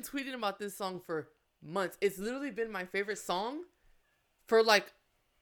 been 0.00 0.24
tweeting 0.24 0.34
about 0.34 0.58
this 0.58 0.76
song 0.76 1.00
for 1.04 1.28
months. 1.62 1.96
It's 2.00 2.18
literally 2.18 2.50
been 2.50 2.70
my 2.70 2.84
favorite 2.84 3.18
song 3.18 3.60
for 4.46 4.62
like, 4.62 4.92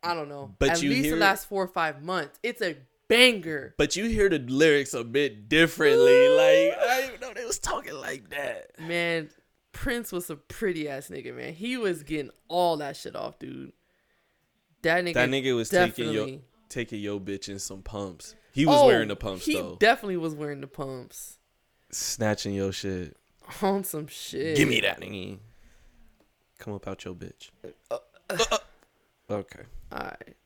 I 0.03 0.14
don't 0.14 0.28
know, 0.28 0.55
But 0.59 0.70
at 0.70 0.81
least 0.83 1.05
hear- 1.06 1.14
the 1.14 1.20
last 1.20 1.48
four 1.48 1.62
or 1.62 1.69
five 1.69 2.03
months. 2.03 2.39
It's 2.42 2.62
a 2.62 2.77
banger. 3.09 3.75
But 3.79 3.97
you 3.97 4.06
hear 4.06 4.29
the 4.29 4.39
lyrics 4.39 4.95
a 4.95 5.05
bit 5.05 5.48
differently. 5.48 6.29
Like 6.29 6.79
I 6.79 7.01
didn't 7.01 7.09
even 7.14 7.20
know 7.20 7.34
they 7.34 7.45
was 7.45 7.59
talking 7.59 7.95
like 7.95 8.31
that. 8.31 8.79
Man, 8.81 9.31
Prince 9.73 10.12
was 10.12 10.31
a 10.31 10.36
pretty 10.36 10.89
ass 10.89 11.09
nigga, 11.09 11.34
man. 11.34 11.55
He 11.55 11.77
was 11.77 12.03
getting 12.03 12.31
all 12.48 12.77
that 12.79 12.97
shit 12.97 13.17
off, 13.17 13.39
dude. 13.39 13.73
That 14.83 15.05
nigga, 15.05 15.14
That 15.14 15.29
nigga 15.31 15.55
was 15.56 15.69
taking 15.69 16.12
your 16.12 16.29
taking 16.69 17.01
your 17.01 17.19
bitch 17.20 17.48
in 17.48 17.59
some 17.59 17.83
pumps. 17.83 18.34
He 18.53 18.67
was 18.67 18.77
Oh, 18.81 18.86
wearing 18.86 19.09
the 19.09 19.17
pumps 19.17 19.47
he 19.47 19.55
though. 19.55 19.77
definitely 19.81 20.17
was 20.19 20.34
wearing 20.34 20.61
the 20.61 20.67
pumps 20.67 21.39
Snatching 21.91 22.53
your 22.55 22.70
shit. 22.73 23.17
on 23.63 23.85
some 23.85 24.07
shit. 24.07 24.57
Give 24.57 24.69
me 24.69 24.81
that. 24.81 25.01
Come 26.59 26.75
up 26.75 26.89
out 26.89 27.05
your 27.05 27.15
bitch. 27.15 27.51
Uh, 27.91 27.99
Okay. 29.31 29.63
All 29.93 29.99
right. 29.99 30.37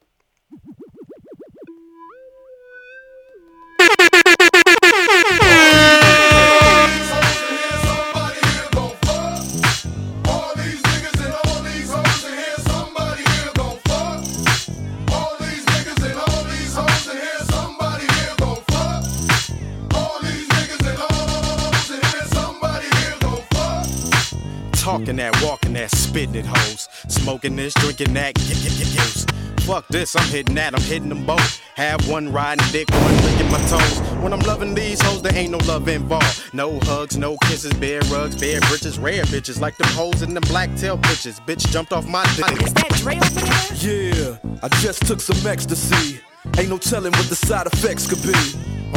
Talking 25.13 25.31
that, 25.31 25.43
walking 25.45 25.73
that, 25.75 25.91
spitting 25.91 26.37
it, 26.37 26.47
hoes. 26.47 26.89
Smoking 27.09 27.55
this, 27.55 27.75
drinking 27.75 28.15
that, 28.15 28.33
get, 28.33 28.57
get, 28.63 28.73
get 28.79 28.95
used. 28.95 29.31
Fuck 29.61 29.87
this, 29.89 30.17
I'm 30.17 30.27
hitting 30.31 30.55
that, 30.55 30.75
I'm 30.75 30.81
hitting 30.81 31.11
them 31.11 31.27
both. 31.27 31.61
Have 31.75 32.09
one 32.09 32.33
riding 32.33 32.65
dick, 32.73 32.89
one 32.91 33.17
licking 33.23 33.51
my 33.51 33.59
toes. 33.69 33.99
When 34.23 34.33
I'm 34.33 34.41
loving 34.41 34.75
these 34.75 35.03
hoes, 35.03 35.21
there 35.21 35.37
ain't 35.37 35.51
no 35.51 35.59
love 35.71 35.87
involved. 35.87 36.55
No 36.55 36.79
hugs, 36.85 37.19
no 37.19 37.37
kisses, 37.43 37.75
bare 37.75 38.01
rugs, 38.11 38.41
bare 38.41 38.61
britches, 38.61 38.99
rare 38.99 39.25
bitches. 39.25 39.61
Like 39.61 39.77
them 39.77 39.89
hoes 39.89 40.23
in 40.23 40.33
them 40.33 40.45
black 40.49 40.75
tail 40.77 40.97
bitches. 40.97 41.45
Bitch 41.45 41.71
jumped 41.71 41.93
off 41.93 42.09
my 42.09 42.25
dick. 42.35 42.63
Is 42.63 42.73
that 42.73 42.89
Dre 42.95 43.17
over 43.17 43.41
there? 43.41 43.75
Yeah, 43.75 44.37
I 44.63 44.69
just 44.81 45.07
took 45.07 45.21
some 45.21 45.47
ecstasy. 45.47 46.23
Ain't 46.59 46.69
no 46.69 46.79
telling 46.79 47.13
what 47.13 47.29
the 47.29 47.37
side 47.37 47.67
effects 47.67 48.07
could 48.09 48.23
be. 48.23 48.35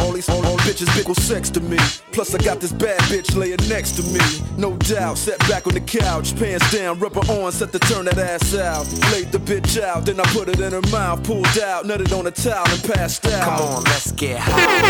All 0.02 0.12
these 0.12 0.28
all, 0.30 0.46
all 0.46 0.58
bitches 0.60 0.88
bickle 0.98 1.16
sex 1.16 1.50
to 1.52 1.62
me. 1.62 1.78
Plus 2.12 2.34
I 2.34 2.40
got 2.40 2.60
this 2.60 2.72
bad 2.74 3.00
bitch 3.02 3.36
laying 3.36 3.58
next 3.70 3.92
to 3.94 4.04
me. 4.04 4.20
No 4.58 4.76
doubt, 4.78 5.18
sat 5.18 5.40
back 5.48 5.68
on 5.68 5.74
the 5.74 5.80
couch, 5.80 6.36
pants 6.38 6.70
down, 6.72 7.00
rubber 7.00 7.22
on, 7.32 7.52
set 7.52 7.72
to 7.72 7.80
turn 7.80 8.06
that 8.06 8.18
ass 8.18 8.56
out. 8.56 8.86
Laid 9.12 9.32
the 9.32 9.38
bitch 9.38 9.82
out, 9.82 10.06
then 10.06 10.20
I 10.20 10.24
put 10.34 10.50
it 10.50 10.60
in 10.60 10.74
her 10.74 10.82
mouth, 10.92 11.24
pulled 11.24 11.46
out, 11.60 11.86
nutted 11.86 12.18
on 12.18 12.26
a 12.28 12.32
towel 12.32 12.68
and 12.68 12.84
passed 12.84 13.26
out. 13.28 13.44
Come 13.44 13.68
on, 13.68 13.84
let's 13.84 14.12
get 14.12 14.40
high. 14.40 14.82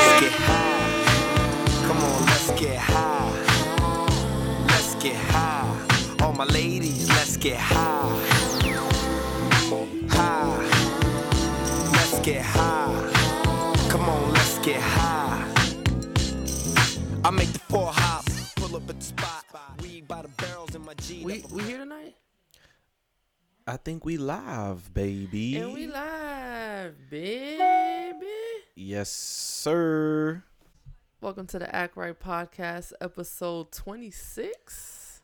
Let's 0.00 0.20
get 0.20 0.32
high. 0.32 1.86
Come 1.86 1.98
on, 1.98 2.26
let's 2.26 2.50
get 2.60 2.78
high. 2.78 3.30
Let's 4.68 4.94
get 4.96 5.16
high. 5.16 6.24
All 6.24 6.32
my 6.32 6.44
ladies, 6.46 7.08
let's 7.10 7.36
get. 7.36 7.58
High. 7.58 8.33
I 17.74 17.76
make 17.76 17.86
the 17.86 17.92
four 17.92 17.92
hop, 17.92 18.24
pull 18.56 18.76
up 18.76 18.88
at 18.88 19.00
the 19.00 19.04
spot. 19.04 19.44
Weed 19.82 20.06
by 20.06 20.22
the 20.22 20.28
barrels 20.28 20.74
in 20.74 20.84
my 20.84 20.94
G. 20.94 21.24
We 21.24 21.44
we 21.50 21.64
here 21.64 21.78
tonight, 21.78 22.14
I 23.66 23.76
think 23.78 24.04
we 24.04 24.16
live, 24.16 24.92
baby. 24.94 25.56
and 25.56 25.74
we 25.74 25.86
live, 25.86 26.94
baby. 27.10 28.26
Yes, 28.76 29.10
sir. 29.10 30.44
Welcome 31.20 31.46
to 31.48 31.58
the 31.58 31.74
Act 31.74 31.96
Right 31.96 32.18
Podcast, 32.18 32.92
episode 33.00 33.72
26. 33.72 35.22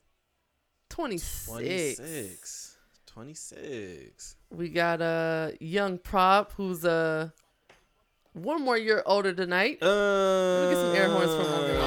26. 0.88 1.96
26. 1.98 2.76
26. 3.06 4.36
We 4.50 4.68
got 4.70 5.00
a 5.02 5.56
young 5.60 5.98
prop 5.98 6.52
who's 6.56 6.84
uh, 6.84 7.30
one 8.32 8.62
more 8.64 8.78
year 8.78 9.02
older 9.06 9.32
tonight. 9.32 9.82
Uh, 9.82 10.66
me 10.66 10.70
get 10.74 10.80
some 10.80 10.94
air 10.94 11.08
horns 11.08 11.30
from 11.30 11.50
my 11.50 11.66
man. 11.66 11.80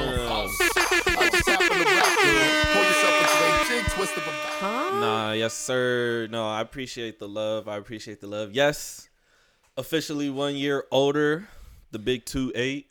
Huh? 4.60 5.00
Nah, 5.00 5.32
yes, 5.34 5.54
sir. 5.54 6.28
No, 6.32 6.48
I 6.48 6.62
appreciate 6.62 7.20
the 7.20 7.28
love. 7.28 7.68
I 7.68 7.76
appreciate 7.78 8.22
the 8.22 8.28
love. 8.28 8.54
Yes, 8.54 9.10
officially 9.76 10.30
one 10.30 10.56
year 10.56 10.86
older. 10.92 11.50
The 11.92 12.00
big 12.00 12.26
two 12.26 12.52
eight. 12.56 12.90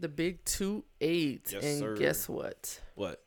The 0.00 0.08
big 0.08 0.44
2 0.44 0.84
8. 1.00 1.40
Yes, 1.50 1.64
and 1.64 1.78
sir. 1.80 1.96
guess 1.96 2.28
what? 2.28 2.78
What? 2.94 3.20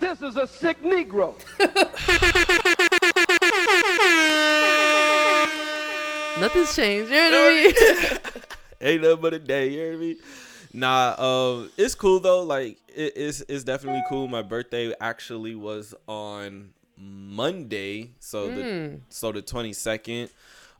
This 0.00 0.20
is 0.22 0.36
a 0.36 0.44
sick 0.44 0.82
Negro. 0.82 1.36
Nothing's 6.40 6.74
changed. 6.74 7.12
You 7.12 7.30
know 7.30 7.30
what 7.30 7.52
I 7.52 7.54
mean? 7.54 7.74
Ain't 8.80 9.02
nothing 9.02 9.20
but 9.20 9.34
a 9.34 9.38
day. 9.38 9.68
You 9.70 9.78
hear 9.78 9.98
me? 9.98 10.16
Nah, 10.72 11.14
um, 11.18 11.70
it's 11.76 11.94
cool 11.94 12.20
though. 12.20 12.42
Like 12.42 12.78
it, 12.94 13.12
it's 13.16 13.40
it's 13.48 13.64
definitely 13.64 14.02
cool. 14.08 14.28
My 14.28 14.42
birthday 14.42 14.94
actually 15.00 15.54
was 15.54 15.94
on 16.06 16.70
Monday, 16.96 18.10
so 18.20 18.48
the 18.48 19.00
so 19.08 19.32
the 19.32 19.42
twenty 19.42 19.72
second. 19.72 20.30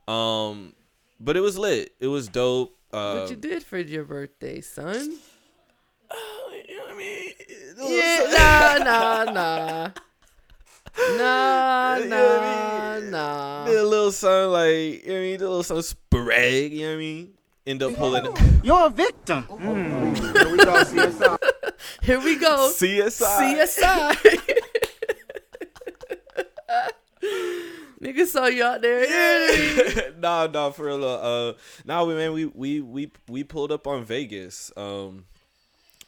Um, 0.07 0.73
but 1.19 1.35
it 1.37 1.41
was 1.41 1.57
lit. 1.57 1.93
It 1.99 2.07
was 2.07 2.27
dope. 2.27 2.77
Uh, 2.91 3.19
what 3.21 3.29
you 3.29 3.35
did 3.35 3.63
for 3.63 3.77
your 3.77 4.03
birthday, 4.03 4.61
son? 4.61 5.17
Oh, 6.09 6.53
you 6.67 6.77
know 6.77 6.83
what 6.85 6.93
I 6.93 6.97
mean? 6.97 7.33
Yeah, 7.77 8.77
nah, 8.83 8.83
nah, 8.83 9.31
nah. 9.31 9.89
Nah, 11.17 11.95
You 11.97 12.05
know 12.05 12.39
nah, 12.39 12.95
I 12.95 12.99
mean? 12.99 13.11
nah. 13.11 13.65
Did 13.65 13.77
a 13.77 13.83
little 13.83 14.11
something 14.11 14.51
like 14.51 15.03
you 15.05 15.07
know 15.07 15.13
what 15.13 15.17
I 15.17 15.21
mean, 15.21 15.31
did 15.31 15.41
a 15.41 15.47
little 15.49 15.63
something 15.63 15.83
sporadic, 15.83 16.73
you 16.73 16.81
know 16.81 16.87
what 16.89 16.93
I 16.93 16.97
mean? 16.97 17.33
End 17.65 17.83
up 17.83 17.93
pulling 17.95 18.25
You're 18.63 18.87
a 18.87 18.89
victim. 18.89 19.43
Here 22.01 22.19
we 22.19 22.35
go. 22.37 22.71
CSI. 22.73 23.55
CSI. 23.55 24.47
Nigga 28.01 28.25
saw 28.25 28.47
you 28.47 28.63
out 28.63 28.81
there. 28.81 29.05
Yeah. 29.05 30.09
nah, 30.19 30.47
nah, 30.47 30.71
for 30.71 30.85
real. 30.85 31.05
Uh, 31.05 31.53
nah, 31.85 32.03
we 32.03 32.15
man, 32.15 32.33
we 32.33 32.45
we 32.45 32.81
we 32.81 33.11
we 33.29 33.43
pulled 33.43 33.71
up 33.71 33.85
on 33.85 34.05
Vegas. 34.05 34.71
Um, 34.75 35.25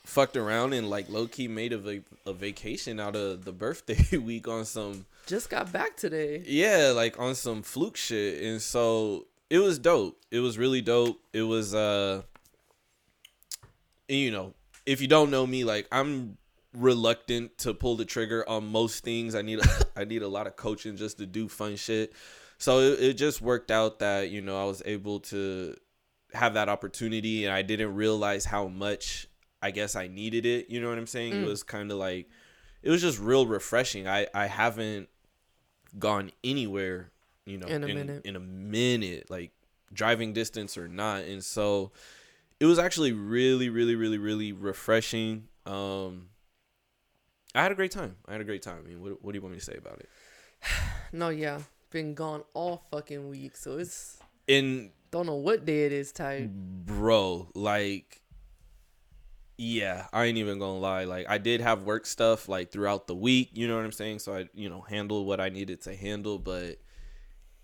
fucked 0.03 0.35
around 0.35 0.73
and 0.73 0.89
like 0.89 1.07
low 1.09 1.27
key 1.27 1.47
made 1.47 1.71
a, 1.71 1.77
va- 1.77 2.01
a 2.25 2.33
vacation 2.33 2.99
out 2.99 3.15
of 3.15 3.45
the 3.45 3.51
birthday 3.53 4.17
week 4.17 4.47
on 4.47 4.65
some 4.65 5.05
Just 5.27 5.49
got 5.51 5.71
back 5.71 5.95
today. 5.95 6.41
yeah, 6.47 6.91
like 6.95 7.19
on 7.19 7.35
some 7.35 7.61
fluke 7.61 7.95
shit. 7.95 8.41
And 8.43 8.59
so 8.59 9.27
it 9.49 9.59
was 9.59 9.79
dope. 9.79 10.19
It 10.31 10.39
was 10.39 10.57
really 10.57 10.81
dope. 10.81 11.19
It 11.33 11.43
was 11.43 11.73
uh 11.73 12.23
you 14.07 14.31
know, 14.31 14.53
if 14.85 15.01
you 15.01 15.07
don't 15.07 15.31
know 15.31 15.47
me, 15.47 15.63
like 15.63 15.87
I'm 15.91 16.37
reluctant 16.73 17.57
to 17.59 17.73
pull 17.73 17.95
the 17.95 18.05
trigger 18.05 18.47
on 18.47 18.65
most 18.67 19.03
things. 19.03 19.35
I 19.35 19.41
need 19.41 19.59
I 19.95 20.03
need 20.05 20.21
a 20.21 20.27
lot 20.27 20.47
of 20.47 20.55
coaching 20.55 20.95
just 20.97 21.17
to 21.19 21.25
do 21.25 21.47
fun 21.47 21.75
shit. 21.75 22.13
So 22.57 22.79
it, 22.79 22.99
it 22.99 23.13
just 23.13 23.41
worked 23.41 23.71
out 23.71 23.99
that, 23.99 24.29
you 24.29 24.41
know, 24.41 24.61
I 24.61 24.65
was 24.65 24.81
able 24.85 25.19
to 25.21 25.75
have 26.33 26.53
that 26.55 26.69
opportunity 26.69 27.45
and 27.45 27.53
I 27.53 27.61
didn't 27.61 27.93
realize 27.93 28.45
how 28.45 28.67
much 28.67 29.27
I 29.61 29.71
guess 29.71 29.95
I 29.95 30.07
needed 30.07 30.45
it. 30.45 30.69
You 30.69 30.81
know 30.81 30.89
what 30.89 30.97
I'm 30.97 31.07
saying? 31.07 31.33
It 31.33 31.45
was 31.45 31.63
kind 31.63 31.91
of 31.91 31.97
like 31.97 32.27
it 32.81 32.89
was 32.89 33.01
just 33.01 33.19
real 33.19 33.45
refreshing. 33.45 34.07
I 34.07 34.27
I 34.33 34.47
haven't 34.47 35.09
gone 35.97 36.31
anywhere, 36.43 37.11
you 37.45 37.57
know, 37.57 37.67
In 37.67 37.83
a 37.83 37.87
minute. 37.87 38.25
in 38.25 38.35
a 38.35 38.39
minute, 38.39 39.29
like 39.29 39.51
driving 39.93 40.33
distance 40.33 40.77
or 40.77 40.87
not. 40.87 41.23
And 41.25 41.43
so 41.43 41.91
it 42.59 42.65
was 42.65 42.79
actually 42.79 43.11
really, 43.11 43.69
really, 43.69 43.95
really, 43.95 44.17
really 44.17 44.51
refreshing. 44.53 45.47
Um, 45.65 46.29
I 47.55 47.61
had 47.63 47.71
a 47.71 47.75
great 47.75 47.91
time. 47.91 48.15
I 48.27 48.31
had 48.31 48.41
a 48.41 48.45
great 48.45 48.61
time. 48.61 48.77
I 48.83 48.87
mean, 48.87 49.01
what, 49.01 49.23
what 49.23 49.31
do 49.33 49.37
you 49.37 49.41
want 49.41 49.53
me 49.53 49.59
to 49.59 49.65
say 49.65 49.75
about 49.77 49.99
it? 49.99 50.09
No, 51.15 51.29
yeah, 51.29 51.59
been 51.91 52.15
gone 52.15 52.43
all 52.55 52.85
fucking 52.89 53.29
week, 53.29 53.55
so 53.55 53.77
it's 53.77 54.17
And 54.49 54.89
don't 55.11 55.27
know 55.27 55.35
what 55.35 55.63
day 55.63 55.85
it 55.85 55.91
is. 55.91 56.11
Tight. 56.11 56.49
bro, 56.51 57.49
like, 57.53 58.23
yeah, 59.59 60.07
I 60.11 60.25
ain't 60.25 60.39
even 60.39 60.57
gonna 60.57 60.79
lie. 60.79 61.03
Like, 61.03 61.27
I 61.29 61.37
did 61.37 61.61
have 61.61 61.83
work 61.83 62.07
stuff 62.07 62.49
like 62.49 62.71
throughout 62.71 63.05
the 63.05 63.13
week. 63.13 63.51
You 63.53 63.67
know 63.67 63.75
what 63.75 63.85
I'm 63.85 63.91
saying? 63.91 64.19
So 64.19 64.33
I, 64.35 64.49
you 64.55 64.69
know, 64.69 64.81
handled 64.81 65.27
what 65.27 65.39
I 65.39 65.49
needed 65.49 65.81
to 65.81 65.95
handle, 65.95 66.39
but 66.39 66.77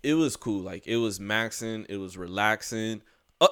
it 0.02 0.14
was 0.14 0.36
cool. 0.36 0.60
Like, 0.62 0.86
it 0.86 0.96
was 0.96 1.18
maxing. 1.18 1.86
It 1.88 1.96
was 1.98 2.16
relaxing. 2.16 3.02
Uh, 3.40 3.48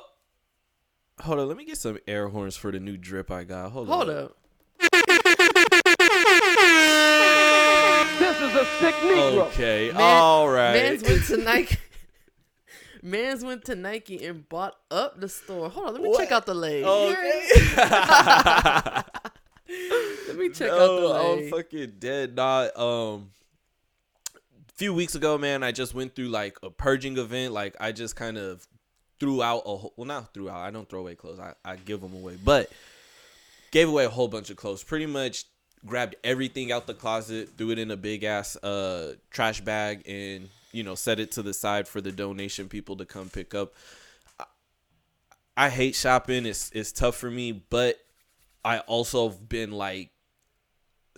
hold 1.20 1.38
on. 1.40 1.48
Let 1.48 1.56
me 1.56 1.64
get 1.64 1.78
some 1.78 1.98
air 2.06 2.28
horns 2.28 2.56
for 2.56 2.70
the 2.72 2.80
new 2.80 2.96
drip 2.96 3.30
I 3.30 3.44
got. 3.44 3.70
Hold, 3.72 3.88
on. 3.90 3.96
Hold 3.96 4.10
up. 4.10 4.24
up. 4.30 4.34
This 8.18 8.36
is 8.40 8.54
a 8.54 8.64
sick 8.80 8.94
Negro. 8.96 9.46
Okay. 9.48 9.90
Man- 9.92 10.00
All 10.02 10.48
right. 10.48 10.72
Man's 10.72 11.02
went 11.02 11.24
to 11.26 11.36
Nike. 11.44 11.76
Man's 13.02 13.44
went 13.44 13.64
to 13.66 13.74
Nike 13.76 14.24
and 14.24 14.48
bought 14.48 14.74
up 14.90 15.20
the 15.20 15.28
store. 15.28 15.68
Hold 15.70 15.88
on, 15.88 15.92
let 15.94 16.02
me 16.02 16.16
check 16.16 16.32
out 16.32 16.46
the 16.46 16.54
leg. 16.54 16.84
Okay. 16.84 17.50
Let 20.28 20.36
me 20.38 20.48
check 20.48 20.70
out 20.70 20.78
the 20.78 21.00
no, 21.00 21.36
I'm 21.38 21.50
fucking 21.50 21.92
dead. 21.98 22.34
Not 22.34 22.76
um. 22.78 23.30
Few 24.78 24.94
weeks 24.94 25.16
ago, 25.16 25.36
man, 25.36 25.64
I 25.64 25.72
just 25.72 25.92
went 25.92 26.14
through 26.14 26.28
like 26.28 26.56
a 26.62 26.70
purging 26.70 27.18
event. 27.18 27.52
Like 27.52 27.74
I 27.80 27.90
just 27.90 28.14
kind 28.14 28.38
of 28.38 28.64
threw 29.18 29.42
out 29.42 29.64
a 29.66 29.76
whole, 29.76 29.92
well, 29.96 30.06
not 30.06 30.32
threw 30.32 30.48
out. 30.48 30.58
I 30.58 30.70
don't 30.70 30.88
throw 30.88 31.00
away 31.00 31.16
clothes. 31.16 31.40
I 31.40 31.54
I 31.64 31.74
give 31.74 32.00
them 32.00 32.14
away, 32.14 32.38
but 32.44 32.70
gave 33.72 33.88
away 33.88 34.04
a 34.04 34.08
whole 34.08 34.28
bunch 34.28 34.50
of 34.50 34.56
clothes. 34.56 34.84
Pretty 34.84 35.06
much 35.06 35.46
grabbed 35.84 36.14
everything 36.22 36.70
out 36.70 36.86
the 36.86 36.94
closet, 36.94 37.50
threw 37.58 37.70
it 37.72 37.80
in 37.80 37.90
a 37.90 37.96
big 37.96 38.22
ass 38.22 38.54
uh 38.58 39.14
trash 39.32 39.60
bag, 39.62 40.04
and 40.06 40.48
you 40.70 40.84
know 40.84 40.94
set 40.94 41.18
it 41.18 41.32
to 41.32 41.42
the 41.42 41.52
side 41.52 41.88
for 41.88 42.00
the 42.00 42.12
donation 42.12 42.68
people 42.68 42.94
to 42.98 43.04
come 43.04 43.30
pick 43.30 43.56
up. 43.56 43.74
I, 44.38 44.44
I 45.56 45.68
hate 45.70 45.96
shopping. 45.96 46.46
It's 46.46 46.70
it's 46.72 46.92
tough 46.92 47.16
for 47.16 47.32
me, 47.32 47.50
but 47.50 47.98
I 48.64 48.78
also 48.78 49.28
have 49.28 49.48
been 49.48 49.72
like 49.72 50.12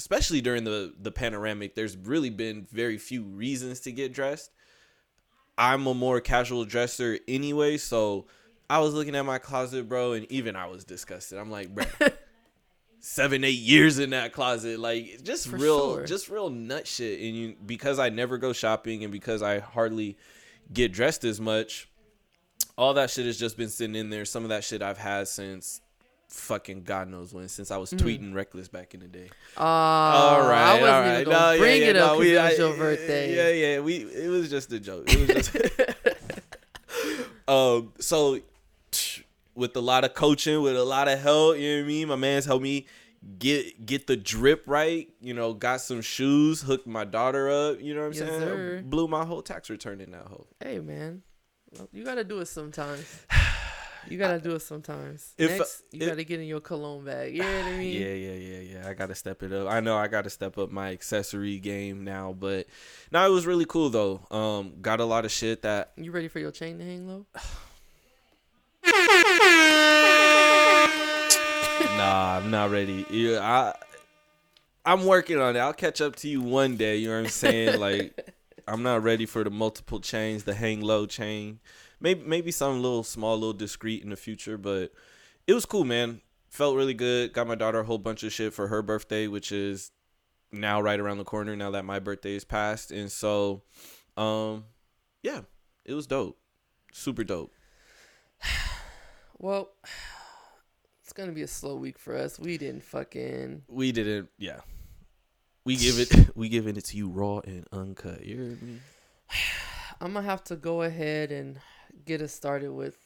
especially 0.01 0.41
during 0.41 0.65
the 0.65 0.95
the 0.99 1.13
panoramic 1.13 1.75
there's 1.75 1.95
really 1.95 2.31
been 2.31 2.67
very 2.73 2.97
few 2.97 3.23
reasons 3.23 3.81
to 3.81 3.93
get 3.93 4.15
dressed. 4.15 4.51
I'm 5.59 5.87
a 5.87 5.93
more 5.93 6.23
casual 6.23 6.65
dresser 6.65 7.19
anyway 7.29 7.77
so 7.77 8.27
i 8.71 8.79
was 8.79 8.95
looking 8.95 9.15
at 9.15 9.27
my 9.27 9.37
closet 9.39 9.91
bro 9.91 10.13
and 10.13 10.25
even 10.33 10.57
i 10.57 10.67
was 10.67 10.85
disgusted. 10.85 11.37
I'm 11.39 11.51
like 11.51 11.69
bro 11.75 11.85
seven 13.01 13.45
eight 13.45 13.59
years 13.59 13.99
in 13.99 14.11
that 14.11 14.33
closet. 14.33 14.79
Like 14.81 15.23
just 15.23 15.49
For 15.49 15.57
real 15.57 15.95
sure. 15.97 16.07
just 16.07 16.31
real 16.31 16.49
nut 16.49 16.87
shit. 16.87 17.21
And 17.21 17.37
you 17.37 17.57
because 17.65 17.99
i 17.99 18.09
never 18.09 18.39
go 18.39 18.55
shopping 18.55 19.05
and 19.05 19.13
because 19.13 19.43
i 19.43 19.59
hardly 19.59 20.17
get 20.73 20.93
dressed 20.93 21.25
as 21.25 21.41
much 21.41 21.89
all 22.79 22.95
that 22.95 23.11
shit 23.11 23.27
has 23.27 23.39
just 23.39 23.59
been 23.59 23.69
sitting 23.69 23.97
in 23.97 24.09
there. 24.09 24.25
Some 24.25 24.45
of 24.45 24.49
that 24.49 24.65
shit 24.65 24.81
i've 24.83 24.97
had 24.99 25.29
since 25.29 25.83
fucking 26.31 26.83
god 26.85 27.09
knows 27.09 27.35
when 27.35 27.49
since 27.49 27.71
i 27.71 27.77
was 27.77 27.91
tweeting 27.93 28.33
reckless 28.33 28.69
back 28.69 28.95
in 28.95 29.01
the 29.01 29.09
day 29.09 29.29
Uh, 29.57 29.63
all 29.63 30.41
right, 30.49 30.63
I 30.63 30.81
wasn't 30.81 31.07
all 31.07 31.21
even 31.21 31.29
No, 31.33 31.59
bring 31.59 31.83
yeah, 31.83 31.89
it 31.89 31.93
no, 31.95 32.07
up 32.15 32.19
we- 32.19 32.39
I- 32.39 32.53
your 32.53 32.77
birthday. 32.77 33.35
Yeah, 33.35 33.75
yeah. 33.75 33.81
We 33.81 33.97
it 34.05 34.29
was 34.31 34.49
just 34.49 34.73
a 34.73 34.79
joke. 34.81 35.05
It 35.09 35.19
was 35.37 35.49
just 35.49 35.57
um. 37.49 37.93
So 38.01 38.41
with 39.55 39.75
a 39.77 39.81
lot 39.81 40.05
of 40.05 40.15
coaching, 40.15 40.63
with 40.63 40.77
a 40.77 40.85
lot 40.85 41.09
of 41.09 41.19
help, 41.21 41.59
you 41.59 41.69
know 41.71 41.77
what 41.79 41.85
I 41.85 41.89
mean. 41.89 42.09
My 42.09 42.17
man's 42.17 42.45
helped 42.45 42.63
me 42.63 42.87
get 43.39 43.85
get 43.85 44.07
the 44.07 44.17
drip 44.17 44.63
right. 44.67 45.09
You 45.21 45.35
know, 45.35 45.53
got 45.53 45.81
some 45.81 46.01
shoes, 46.01 46.63
hooked 46.63 46.87
my 46.87 47.05
daughter 47.05 47.51
up. 47.51 47.81
You 47.81 47.95
know 47.95 48.01
what 48.03 48.07
I'm 48.07 48.13
Yes, 48.13 48.29
saying? 48.29 48.41
sir. 48.41 48.83
Blew 48.85 49.09
my 49.09 49.25
whole 49.25 49.43
tax 49.43 49.69
return 49.69 50.01
in 50.01 50.13
that 50.13 50.27
hole. 50.27 50.47
Hey, 50.63 50.79
man, 50.79 51.23
Well, 51.77 51.89
you 51.93 52.05
gotta 52.05 52.25
do 52.25 52.39
it 52.41 52.47
sometimes. 52.47 53.05
You 54.09 54.19
gotta 54.19 54.39
do 54.41 54.55
it 54.55 54.61
sometimes. 54.61 55.35
If- 55.39 55.59
Next, 55.59 55.83
you 55.93 56.03
if- 56.03 56.09
gotta 56.09 56.25
get 56.25 56.41
in 56.41 56.47
your 56.47 56.61
cologne 56.61 57.05
bag. 57.05 57.35
You 57.35 57.43
know 57.43 57.53
what 57.59 57.65
I 57.67 57.77
mean? 57.79 58.01
Yeah, 58.01 58.09
yeah, 58.15 58.33
yeah, 58.33 58.61
yeah. 58.83 58.89
I 58.89 58.95
gotta 58.95 59.15
step 59.15 59.43
it 59.43 59.53
up. 59.53 59.69
I 59.69 59.81
know 59.81 59.97
I 59.97 60.09
gotta 60.09 60.31
step 60.31 60.59
up 60.59 60.71
my 60.71 60.91
accessory 60.93 61.59
game 61.59 62.05
now, 62.05 62.33
but 62.33 62.67
no, 63.13 63.25
it 63.27 63.31
was 63.31 63.47
really 63.47 63.67
cool 63.67 63.91
though. 63.91 64.21
Um, 64.31 64.75
got 64.81 65.01
a 65.01 65.05
lot 65.05 65.25
of 65.25 65.31
shit 65.31 65.63
that 65.63 65.93
You 65.97 66.11
ready 66.13 66.29
for 66.29 66.39
your 66.39 66.51
chain 66.51 66.79
to 66.79 66.85
hang 66.85 67.07
low? 67.09 67.27
Nah, 71.97 72.37
I'm 72.39 72.51
not 72.51 72.71
ready. 72.71 73.05
Yeah, 73.11 73.41
I 73.43 73.75
I'm 74.85 75.05
working 75.05 75.39
on 75.39 75.57
it. 75.57 75.59
I'll 75.59 75.73
catch 75.75 76.01
up 76.01 76.17
to 76.17 76.29
you 76.29 76.41
one 76.41 76.77
day. 76.77 76.97
You 76.97 77.09
know 77.09 77.15
what 77.17 77.25
I'm 77.25 77.29
saying? 77.31 77.79
Like 77.81 78.33
I'm 78.69 78.83
not 78.83 79.03
ready 79.03 79.27
for 79.27 79.45
the 79.45 79.51
multiple 79.51 80.01
chains, 80.01 80.45
the 80.45 80.55
hang 80.55 80.81
low 80.81 81.07
chain. 81.07 81.61
Maybe 82.01 82.23
maybe 82.25 82.51
something 82.51 82.83
little 82.83 83.03
small, 83.05 83.35
little 83.37 83.53
discreet 83.53 84.03
in 84.03 84.11
the 84.11 84.17
future, 84.17 84.57
but 84.57 84.93
it 85.47 85.53
was 85.53 85.67
cool, 85.67 85.85
man. 85.85 86.21
Felt 86.49 86.77
really 86.77 86.95
good. 86.95 87.33
Got 87.33 87.47
my 87.47 87.55
daughter 87.55 87.81
a 87.81 87.85
whole 87.85 87.99
bunch 87.99 88.23
of 88.23 88.33
shit 88.33 88.53
for 88.55 88.69
her 88.69 88.83
birthday, 88.83 89.27
which 89.29 89.53
is 89.53 89.93
now 90.51 90.81
right 90.81 90.99
around 90.99 91.19
the 91.19 91.25
corner 91.25 91.55
now 91.55 91.71
that 91.71 91.85
my 91.85 91.99
birthday 92.01 92.35
is 92.35 92.45
past. 92.45 92.91
And 92.91 93.11
so 93.13 93.63
um 94.17 94.65
yeah, 95.23 95.43
it 95.85 95.95
was 95.95 96.07
dope. 96.07 96.39
Super 96.93 97.25
dope. 97.25 97.53
Well, 99.43 99.71
it's 101.03 101.13
gonna 101.15 101.33
be 101.33 101.43
a 101.43 101.47
slow 101.49 101.77
week 101.77 101.99
for 101.99 102.15
us. 102.17 102.39
We 102.39 102.59
didn't 102.59 102.83
fucking. 102.85 103.63
we 103.69 103.91
didn't 103.93 104.29
yeah 104.39 104.61
we 105.65 105.77
give 105.77 105.99
it 105.99 106.31
we 106.37 106.49
giving 106.49 106.77
it 106.77 106.85
to 106.87 106.97
you 106.97 107.09
raw 107.09 107.39
and 107.45 107.67
uncut 107.73 108.25
you 108.25 108.37
heard 108.37 108.63
me 108.63 108.81
I'm 110.01 110.13
gonna 110.15 110.27
have 110.27 110.43
to 110.45 110.57
go 110.57 110.83
ahead 110.83 111.31
and 111.33 111.59
get 112.05 112.21
us 112.23 112.33
started 112.33 112.71
with 112.73 112.97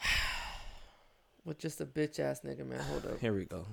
with 1.44 1.58
just 1.58 1.80
a 1.80 1.86
bitch 1.86 2.18
ass 2.20 2.40
nigga, 2.44 2.66
man. 2.66 2.80
Hold 2.80 3.06
up. 3.06 3.18
here 3.20 3.34
we 3.34 3.44
go 3.44 3.64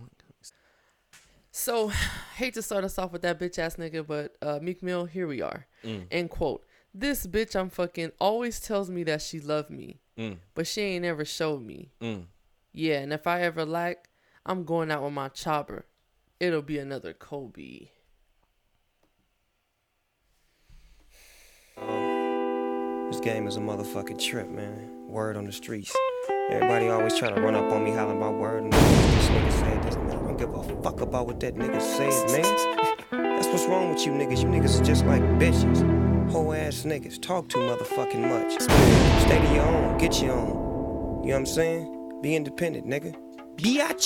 So, 1.52 1.92
hate 2.36 2.54
to 2.56 2.62
start 2.62 2.84
us 2.84 2.98
off 2.98 3.12
with 3.12 3.22
that 3.24 3.40
bitch 3.40 3.60
ass 3.60 3.76
nigga, 3.76 4.06
but 4.06 4.36
uh, 4.42 4.60
Meek 4.62 4.82
Mill, 4.84 5.06
here 5.06 5.28
we 5.28 5.42
are. 5.42 5.66
Mm. 5.84 6.06
End 6.12 6.30
quote. 6.30 6.64
This 6.94 7.28
bitch 7.28 7.56
I'm 7.56 7.70
fucking 7.70 8.12
always 8.20 8.60
tells 8.60 8.90
me 8.90 9.04
that 9.04 9.22
she 9.22 9.40
love 9.40 9.70
me, 9.70 10.00
Mm, 10.18 10.38
but 10.54 10.68
she 10.68 10.82
ain't 10.82 11.06
ever 11.06 11.24
showed 11.26 11.64
me. 11.66 11.92
mm. 12.02 12.26
Yeah, 12.74 13.00
and 13.00 13.12
if 13.14 13.26
I 13.26 13.42
ever 13.42 13.66
lack, 13.66 14.10
I'm 14.46 14.64
going 14.64 14.92
out 14.92 15.04
with 15.04 15.14
my 15.14 15.30
chopper. 15.30 15.86
It'll 16.40 16.62
be 16.62 16.78
another 16.78 17.14
Kobe. 17.14 17.88
This 23.10 23.20
game 23.22 23.48
is 23.48 23.58
a 23.58 23.60
motherfucking 23.60 24.24
trip, 24.24 24.52
man. 24.52 25.08
Word 25.08 25.36
on 25.36 25.46
the 25.46 25.52
streets. 25.52 25.92
Everybody 26.52 26.90
always 26.90 27.18
trying 27.18 27.34
to 27.34 27.42
run 27.42 27.56
up 27.56 27.72
on 27.72 27.84
me 27.84 27.90
hollering 27.90 28.20
my 28.20 28.30
word 28.30 28.62
and 28.66 28.72
this 28.72 29.28
nigga 29.30 29.52
said 29.52 29.84
this, 29.84 29.96
man. 29.96 30.12
I 30.12 30.14
don't 30.14 30.38
give 30.38 30.54
a 30.54 30.62
fuck 30.84 31.02
about 31.02 31.26
what 31.26 31.40
that 31.40 31.56
nigga 31.56 31.82
said, 31.82 32.30
man. 32.32 33.36
That's 33.36 33.48
what's 33.48 33.66
wrong 33.66 33.90
with 33.90 34.06
you 34.06 34.12
niggas. 34.12 34.44
You 34.44 34.50
niggas 34.50 34.80
are 34.80 34.84
just 34.84 35.06
like 35.06 35.24
bitches. 35.40 36.30
Whole 36.30 36.54
ass 36.54 36.84
niggas. 36.84 37.20
Talk 37.20 37.50
too 37.50 37.58
motherfucking 37.58 38.30
much. 38.30 38.62
Stay 38.62 39.40
to 39.40 39.54
your 39.56 39.66
own. 39.66 39.98
Get 39.98 40.22
your 40.22 40.34
own. 40.34 41.24
You 41.24 41.30
know 41.30 41.34
what 41.34 41.36
I'm 41.36 41.46
saying? 41.48 42.20
Be 42.22 42.36
independent, 42.36 42.86
nigga. 42.86 43.16
Biatch. 43.56 44.06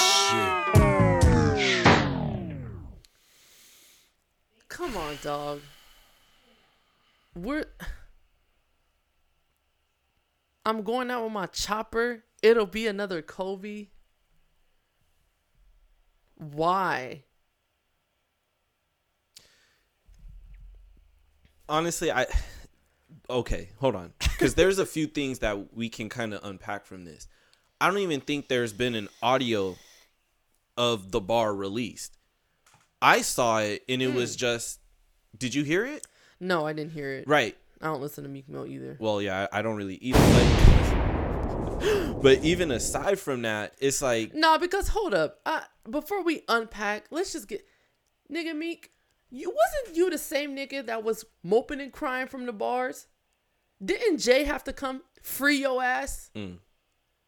Come 4.70 4.96
on, 4.96 5.18
dog. 5.22 5.60
We're. 7.36 7.66
I'm 10.66 10.84
going 10.84 11.12
out 11.12 11.24
with 11.24 11.34
my 11.34 11.48
chopper. 11.48 12.24
It'll 12.42 12.66
be 12.66 12.88
another 12.88 13.22
Kobe. 13.22 13.88
Why? 16.36 17.24
honestly, 21.70 22.12
I 22.12 22.28
okay, 23.30 23.70
hold 23.80 23.96
on, 23.96 24.14
because 24.20 24.56
there's 24.56 24.80
a 24.80 24.86
few 24.86 25.08
things 25.08 25.40
that 25.40 25.76
we 25.76 25.90
can 25.90 26.10
kind 26.10 26.34
of 26.34 26.44
unpack 26.44 26.86
from 26.86 27.06
this. 27.06 27.28
I 27.82 27.88
don't 27.88 28.00
even 28.00 28.22
think 28.22 28.48
there's 28.48 28.74
been 28.74 28.96
an 28.96 29.10
audio 29.22 29.76
of 30.78 31.12
the 31.12 31.20
bar 31.20 31.54
released. 31.54 32.18
I 33.02 33.22
saw 33.22 33.60
it 33.60 33.84
and 33.90 34.02
it 34.02 34.14
was 34.14 34.36
mm. 34.36 34.40
just. 34.40 34.80
Did 35.38 35.56
you 35.56 35.64
hear 35.64 35.86
it? 35.86 36.06
No, 36.40 36.66
I 36.66 36.74
didn't 36.74 36.92
hear 36.92 37.12
it. 37.12 37.28
Right. 37.28 37.58
I 37.84 37.88
don't 37.88 38.02
listen 38.02 38.24
to 38.24 38.30
Meek 38.30 38.48
Mill 38.48 38.66
either. 38.66 38.96
Well, 38.98 39.22
yeah, 39.22 39.48
I 39.52 39.60
I 39.60 39.62
don't 39.62 39.76
really 39.76 39.96
either. 39.96 40.18
But, 41.80 42.22
but 42.22 42.44
even 42.44 42.72
aside 42.72 43.20
from 43.20 43.42
that, 43.42 43.76
it's 43.80 44.02
like 44.02 44.34
No, 44.34 44.58
because 44.58 44.88
hold 44.88 45.14
up. 45.14 45.42
Uh, 45.46 45.62
before 45.90 46.24
we 46.24 46.44
unpack, 46.48 47.08
let's 47.12 47.34
just 47.34 47.50
get 47.50 47.68
nigga 48.32 48.56
Meek. 48.56 48.92
You 49.30 49.54
wasn't 49.54 49.98
you 49.98 50.10
the 50.10 50.18
same 50.18 50.56
nigga 50.56 50.86
that 50.86 51.04
was 51.04 51.26
moping 51.44 51.82
and 51.82 51.92
crying 51.92 52.28
from 52.28 52.46
the 52.46 52.54
bars? 52.54 53.08
Didn't 53.84 54.20
Jay 54.20 54.46
have 54.46 54.64
to 54.64 54.72
come 54.74 55.02
free 55.22 55.58
your 55.58 55.84
ass? 55.84 56.30
Mm. 56.36 56.60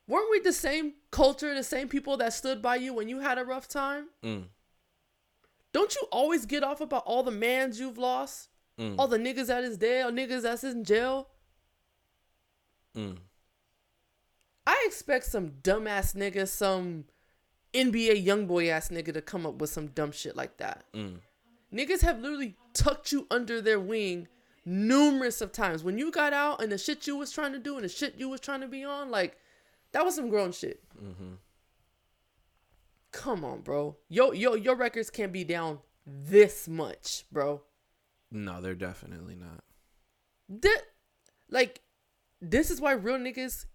Weren't 0.08 0.32
we 0.32 0.40
the 0.40 0.54
same 0.54 0.94
culture, 1.12 1.54
the 1.54 1.64
same 1.64 1.90
people 1.90 2.16
that 2.18 2.32
stood 2.32 2.62
by 2.62 2.78
you 2.78 2.94
when 2.94 3.10
you 3.10 3.20
had 3.20 3.38
a 3.38 3.44
rough 3.44 3.68
time? 3.68 4.06
Mm. 4.24 4.44
Don't 5.74 5.96
you 5.96 6.08
always 6.12 6.46
get 6.46 6.64
off 6.64 6.80
about 6.80 7.04
all 7.06 7.24
the 7.24 7.32
mans 7.32 7.78
you've 7.78 7.98
lost? 7.98 8.48
Mm. 8.80 8.96
All 8.98 9.08
the 9.08 9.18
niggas 9.18 9.48
that 9.48 9.64
is 9.64 9.78
dead, 9.78 10.06
or 10.06 10.12
niggas 10.12 10.42
that's 10.44 10.64
in 10.64 10.84
jail? 10.84 11.30
Mm. 12.96 13.18
I 14.68 14.84
expect 14.86 15.26
some 15.26 15.52
dumbass 15.62 16.16
nigga, 16.16 16.48
some 16.48 17.06
NBA 17.74 18.24
young 18.24 18.48
boy 18.48 18.70
ass 18.70 18.90
nigga 18.90 19.14
to 19.14 19.22
come 19.22 19.46
up 19.46 19.56
with 19.56 19.70
some 19.70 19.88
dumb 19.88 20.12
shit 20.12 20.36
like 20.36 20.58
that. 20.58 20.86
Mm. 20.94 21.20
Niggas 21.74 22.02
have 22.02 22.20
literally 22.20 22.56
tucked 22.74 23.12
you 23.12 23.28
under 23.30 23.62
their 23.62 23.80
wing 23.80 24.28
numerous 24.66 25.42
of 25.42 25.52
times. 25.52 25.84
When 25.84 25.98
you 25.98 26.12
got 26.12 26.34
out 26.34 26.62
and 26.62 26.72
the 26.72 26.78
shit 26.78 27.06
you 27.06 27.16
was 27.18 27.32
trying 27.32 27.54
to 27.54 27.60
do 27.60 27.76
and 27.76 27.84
the 27.84 27.90
shit 27.90 28.16
you 28.18 28.30
was 28.30 28.40
trying 28.40 28.62
to 28.62 28.68
be 28.68 28.84
on, 28.84 29.12
like 29.12 29.38
that 29.92 30.04
was 30.04 30.16
some 30.16 30.30
grown 30.30 30.52
shit. 30.52 30.82
Mm-hmm. 31.02 31.36
Come 33.12 33.46
on, 33.46 33.62
bro. 33.62 33.96
Yo, 34.10 34.32
yo, 34.32 34.56
your 34.56 34.76
records 34.76 35.10
can't 35.10 35.32
be 35.32 35.44
down 35.44 35.80
this 36.06 36.68
much, 36.68 37.26
bro. 37.32 37.62
No, 38.36 38.62
they're 38.62 38.76
definitely 38.76 39.36
not. 39.36 39.64
That, 40.50 40.82
like, 41.50 41.82
this 42.42 42.70
is 42.70 42.82
why 42.82 42.92
real 42.92 43.18
niggas 43.18 43.66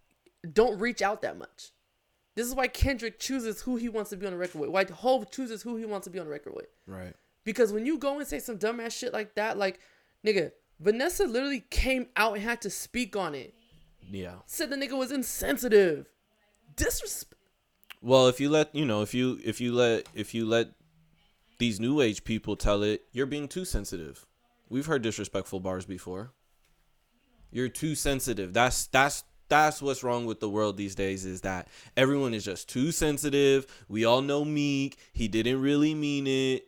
don't 0.53 0.79
reach 0.79 1.03
out 1.03 1.23
that 1.23 1.39
much. 1.39 1.71
This 2.37 2.47
is 2.47 2.55
why 2.55 2.69
Kendrick 2.69 3.19
chooses 3.19 3.63
who 3.63 3.77
he 3.77 3.89
wants 3.89 4.11
to 4.11 4.17
be 4.17 4.27
on 4.27 4.33
the 4.33 4.39
record 4.39 4.61
with. 4.61 4.71
Why 4.71 4.85
Hove 4.85 5.31
chooses 5.31 5.63
who 5.63 5.77
he 5.77 5.85
wants 5.85 6.05
to 6.05 6.11
be 6.11 6.19
on 6.19 6.27
the 6.27 6.31
record 6.31 6.55
with. 6.55 6.69
Right. 6.87 7.15
Because 7.45 7.73
when 7.73 7.87
you 7.87 7.99
go 7.99 8.19
and 8.19 8.27
say 8.27 8.39
some 8.39 8.59
dumbass 8.59 8.97
shit 8.97 9.13
like 9.13 9.35
that, 9.35 9.59
like, 9.59 9.81
nigga, 10.25 10.53
Vanessa 10.79 11.25
literally 11.25 11.65
came 11.71 12.07
out 12.17 12.35
and 12.35 12.43
had 12.43 12.61
to 12.63 12.71
speak 12.71 13.17
on 13.17 13.35
it. 13.35 13.55
Yeah. 14.11 14.37
Said 14.47 14.71
the 14.71 14.77
nigga 14.77 14.97
was 14.97 15.11
insensitive. 15.11 16.07
Disrespect. 16.77 17.41
Well, 18.03 18.29
if 18.29 18.41
you 18.41 18.49
let 18.49 18.75
you 18.75 18.87
know, 18.87 19.03
if 19.03 19.13
you 19.13 19.39
if 19.45 19.61
you 19.61 19.73
let 19.73 20.09
if 20.15 20.33
you 20.33 20.47
let 20.47 20.69
these 21.59 21.79
new 21.79 22.01
age 22.01 22.25
people 22.25 22.57
tell 22.57 22.83
it, 22.83 23.03
you're 23.13 23.27
being 23.27 23.47
too 23.47 23.67
sensitive. 23.67 24.27
We've 24.71 24.87
heard 24.87 25.03
disrespectful 25.03 25.61
bars 25.61 25.85
before. 25.85 26.31
You're 27.51 27.69
too 27.69 27.95
sensitive. 27.95 28.55
That's 28.55 28.87
that's 28.87 29.25
that's 29.49 29.83
what's 29.83 30.03
wrong 30.03 30.25
with 30.25 30.41
the 30.41 30.49
world 30.49 30.77
these 30.77 30.95
days 30.95 31.27
is 31.27 31.43
that 31.43 31.69
everyone 31.97 32.33
is 32.33 32.45
just 32.45 32.69
too 32.69 32.93
sensitive. 32.93 33.67
We 33.89 34.05
all 34.05 34.23
know 34.23 34.45
Meek. 34.45 34.97
He 35.13 35.29
didn't 35.29 35.61
really 35.61 35.95
mean 35.95 36.27
it. 36.27 36.67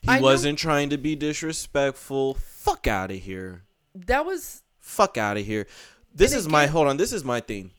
He 0.00 0.08
I 0.08 0.20
wasn't 0.20 0.58
trying 0.58 0.90
to 0.90 0.96
be 0.96 1.16
disrespectful. 1.16 2.34
Fuck 2.34 2.86
out 2.86 3.10
of 3.10 3.18
here. 3.18 3.64
That 3.94 4.24
was 4.24 4.62
Fuck 4.86 5.18
out 5.18 5.36
of 5.36 5.44
here. 5.44 5.66
This 6.14 6.32
is 6.32 6.48
my 6.48 6.66
hold 6.66 6.86
on. 6.86 6.96
This 6.96 7.12
is 7.12 7.24
my 7.24 7.40
thing. 7.40 7.72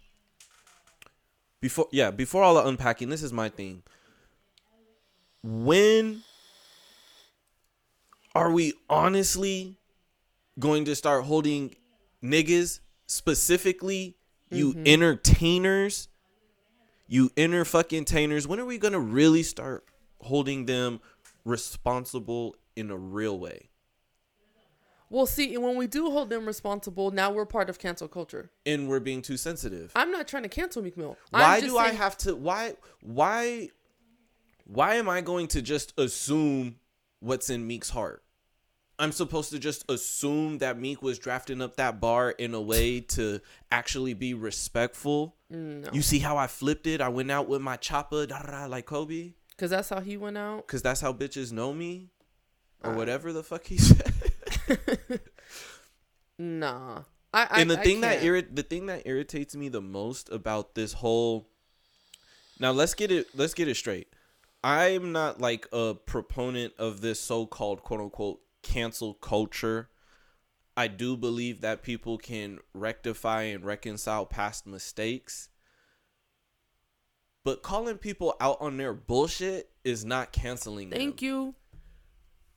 Before 1.62 1.88
yeah, 1.90 2.12
before 2.12 2.44
all 2.44 2.56
the 2.56 2.68
unpacking, 2.68 3.08
this 3.08 3.24
is 3.24 3.32
my 3.32 3.48
thing. 3.48 3.82
When 5.42 6.24
are 8.38 8.52
we 8.52 8.74
honestly 8.90 9.78
going 10.60 10.86
to 10.86 10.96
start 10.96 11.24
holding 11.26 11.76
niggas 12.24 12.80
specifically 13.08 14.16
you 14.52 14.74
Mm-hmm. 14.74 14.88
entertainers 14.88 16.08
you 17.08 17.32
inner 17.36 17.66
fucking 17.66 18.06
tainers 18.06 18.48
when 18.48 18.60
are 18.60 18.66
we 18.66 18.78
gonna 18.78 19.00
really 19.00 19.44
start 19.44 19.86
holding 20.22 20.66
them 20.66 21.00
responsible 21.46 22.56
in 22.76 22.92
a 22.92 22.98
real 22.98 23.38
way 23.40 23.70
well. 25.10 25.26
See, 25.26 25.58
when 25.58 25.78
we 25.78 25.88
do 25.88 26.12
hold 26.12 26.30
them 26.30 26.46
responsible, 26.46 27.12
now 27.12 27.32
we're 27.32 27.46
part 27.46 27.70
of 27.70 27.80
cancel 27.80 28.10
culture. 28.10 28.50
and 28.66 28.90
we're 28.90 29.00
being 29.00 29.22
too 29.22 29.38
sensitive 29.38 29.92
I'm 29.96 30.12
not 30.12 30.28
trying 30.28 30.44
to 30.44 30.50
cancel 30.50 30.82
Meek 30.84 30.98
Mill. 30.98 31.18
Why 31.32 31.60
do 31.62 31.78
i 31.78 31.90
have 31.90 32.18
to 32.20 32.36
why 32.36 32.74
why 33.02 33.70
why 34.66 34.96
am 34.96 35.08
i 35.10 35.22
going 35.22 35.48
to 35.56 35.62
just 35.62 35.98
assume 35.98 36.76
what's 37.20 37.50
in 37.50 37.66
meek's 37.66 37.90
heart 37.90 38.22
i'm 39.00 39.12
supposed 39.12 39.52
to 39.52 39.60
just 39.60 39.90
assume 39.92 40.58
that 40.60 40.80
meek 40.80 41.02
was 41.02 41.20
drafting 41.20 41.62
up 41.62 41.76
that 41.78 42.00
bar 42.02 42.32
in 42.32 42.54
a 42.54 42.62
way 42.62 43.00
to 43.00 43.40
actually 43.72 44.14
be 44.14 44.34
respectful 44.34 45.36
No. 45.50 45.90
you 45.94 46.02
see 46.02 46.20
how 46.20 46.38
i 46.38 46.48
flipped 46.48 46.88
it 46.88 47.00
i 47.02 47.10
went 47.10 47.30
out 47.32 47.48
with 47.48 47.62
my 47.62 47.76
chopper 47.78 48.26
da, 48.26 48.42
da, 48.42 48.52
da, 48.52 48.66
like 48.66 48.86
kobe 48.86 49.34
Cause 49.58 49.72
that's 49.72 49.90
how 49.90 50.02
he 50.02 50.18
went 50.18 50.38
out. 50.38 50.68
because 50.68 50.82
that's 50.84 51.02
how 51.02 51.12
bitches 51.14 51.52
know 51.52 51.74
me 51.74 52.10
or 52.84 52.92
Uh. 52.92 52.96
whatever 52.96 53.34
the 53.34 53.44
fuck 53.44 53.66
he 53.66 53.78
said 53.90 54.14
Nah. 56.40 57.02
I, 57.34 57.48
I 57.50 57.62
and 57.62 57.70
the 57.72 57.80
I 57.80 57.84
thing 57.84 58.02
that 58.02 58.20
can't. 58.22 58.26
irrit- 58.26 58.56
the 58.56 58.64
thing 58.64 58.86
that 58.88 59.04
irritates 59.06 59.56
me 59.56 59.70
the 59.70 59.82
most 59.82 60.30
about 60.32 60.76
this 60.76 60.94
whole 60.94 61.50
now 62.60 62.72
let's 62.72 62.94
get 62.94 63.12
it 63.12 63.28
let's 63.36 63.54
get 63.54 63.68
it 63.68 63.76
straight 63.76 64.08
i'm 64.64 65.12
not 65.12 65.42
like 65.42 65.68
a 65.74 65.94
proponent 65.94 66.74
of 66.80 67.02
this 67.02 67.20
so-called 67.20 67.84
quote-unquote 67.84 68.40
cancel 68.68 69.14
culture 69.14 69.90
i 70.76 70.88
do 70.88 71.16
believe 71.16 71.62
that 71.62 71.84
people 71.84 72.18
can 72.18 72.60
rectify 72.74 73.44
and 73.44 73.64
reconcile 73.66 74.26
past 74.26 74.68
mistakes 74.68 75.50
but 77.44 77.64
calling 77.64 77.98
people 77.98 78.36
out 78.42 78.58
on 78.60 78.76
their 78.76 78.94
bullshit 78.94 79.70
is 79.86 80.04
not 80.04 80.34
canceling 80.34 80.90
them 80.90 81.00
Thank 81.00 81.22
you. 81.22 81.56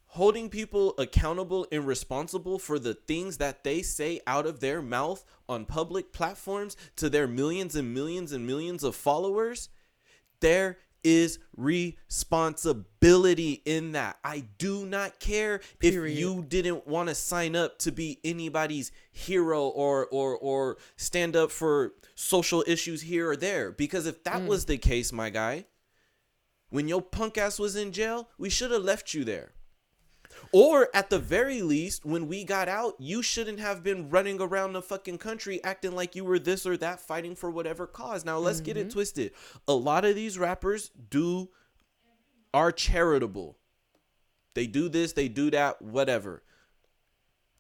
holding 0.07 0.49
people 0.49 0.95
accountable 0.99 1.65
and 1.71 1.87
responsible 1.87 2.59
for 2.59 2.77
the 2.81 2.95
things 2.95 3.37
that 3.37 3.63
they 3.63 3.83
say 3.83 4.21
out 4.27 4.47
of 4.47 4.59
their 4.59 4.83
mouth 4.83 5.25
on 5.49 5.65
public 5.65 6.13
platforms 6.13 6.77
to 6.97 7.09
their 7.09 7.29
millions 7.29 7.77
and 7.77 7.95
millions 7.95 8.33
and 8.33 8.45
millions 8.45 8.83
of 8.83 8.97
followers, 8.97 9.69
there 10.41 10.79
is 11.05 11.39
responsibility 11.57 13.63
in 13.65 13.93
that. 13.93 14.19
I 14.25 14.45
do 14.59 14.85
not 14.85 15.21
care 15.21 15.61
Period. 15.79 16.13
if 16.13 16.19
you 16.19 16.45
didn't 16.49 16.87
want 16.87 17.09
to 17.09 17.15
sign 17.15 17.57
up 17.57 17.79
to 17.81 17.93
be 17.93 18.19
anybody's 18.25 18.93
hero 19.13 19.69
or 19.69 20.07
or 20.07 20.37
or 20.37 20.79
stand 20.97 21.37
up 21.37 21.51
for 21.51 21.93
social 22.15 22.65
issues 22.67 23.03
here 23.03 23.31
or 23.31 23.37
there 23.37 23.73
because 23.73 24.07
if 24.07 24.25
that 24.25 24.43
mm. 24.43 24.47
was 24.47 24.67
the 24.67 24.79
case, 24.79 25.13
my 25.13 25.31
guy, 25.31 25.65
when 26.71 26.89
your 26.89 27.03
punk 27.03 27.39
ass 27.39 27.59
was 27.59 27.77
in 27.77 27.93
jail, 27.93 28.29
we 28.39 28.51
should 28.51 28.71
have 28.71 28.83
left 28.83 29.15
you 29.15 29.25
there. 29.25 29.53
Or 30.53 30.89
at 30.93 31.11
the 31.11 31.19
very 31.19 31.63
least, 31.63 32.05
when 32.05 32.27
we 32.27 32.43
got 32.43 32.69
out, 32.69 32.97
you 32.99 33.23
shouldn't 33.23 33.61
have 33.61 33.85
been 33.85 34.11
running 34.11 34.41
around 34.41 34.73
the 34.73 34.83
fucking 34.83 35.19
country 35.19 35.63
acting 35.63 35.93
like 35.93 36.17
you 36.17 36.25
were 36.25 36.41
this 36.41 36.67
or 36.67 36.77
that, 36.79 37.01
fighting 37.01 37.37
for 37.37 37.51
whatever 37.51 37.87
cause. 37.87 38.25
Now, 38.25 38.39
let's 38.39 38.61
get 38.61 38.77
it 38.77 38.89
mm-hmm. 38.89 38.91
twisted. 38.91 39.33
A 39.69 39.73
lot 39.73 40.05
of 40.05 40.17
these 40.17 40.39
rappers 40.39 40.91
do 41.09 41.51
are 42.53 42.73
charitable. 42.73 43.57
They 44.55 44.67
do 44.67 44.89
this, 44.89 45.13
they 45.13 45.29
do 45.29 45.51
that, 45.53 45.81
whatever. 45.81 46.43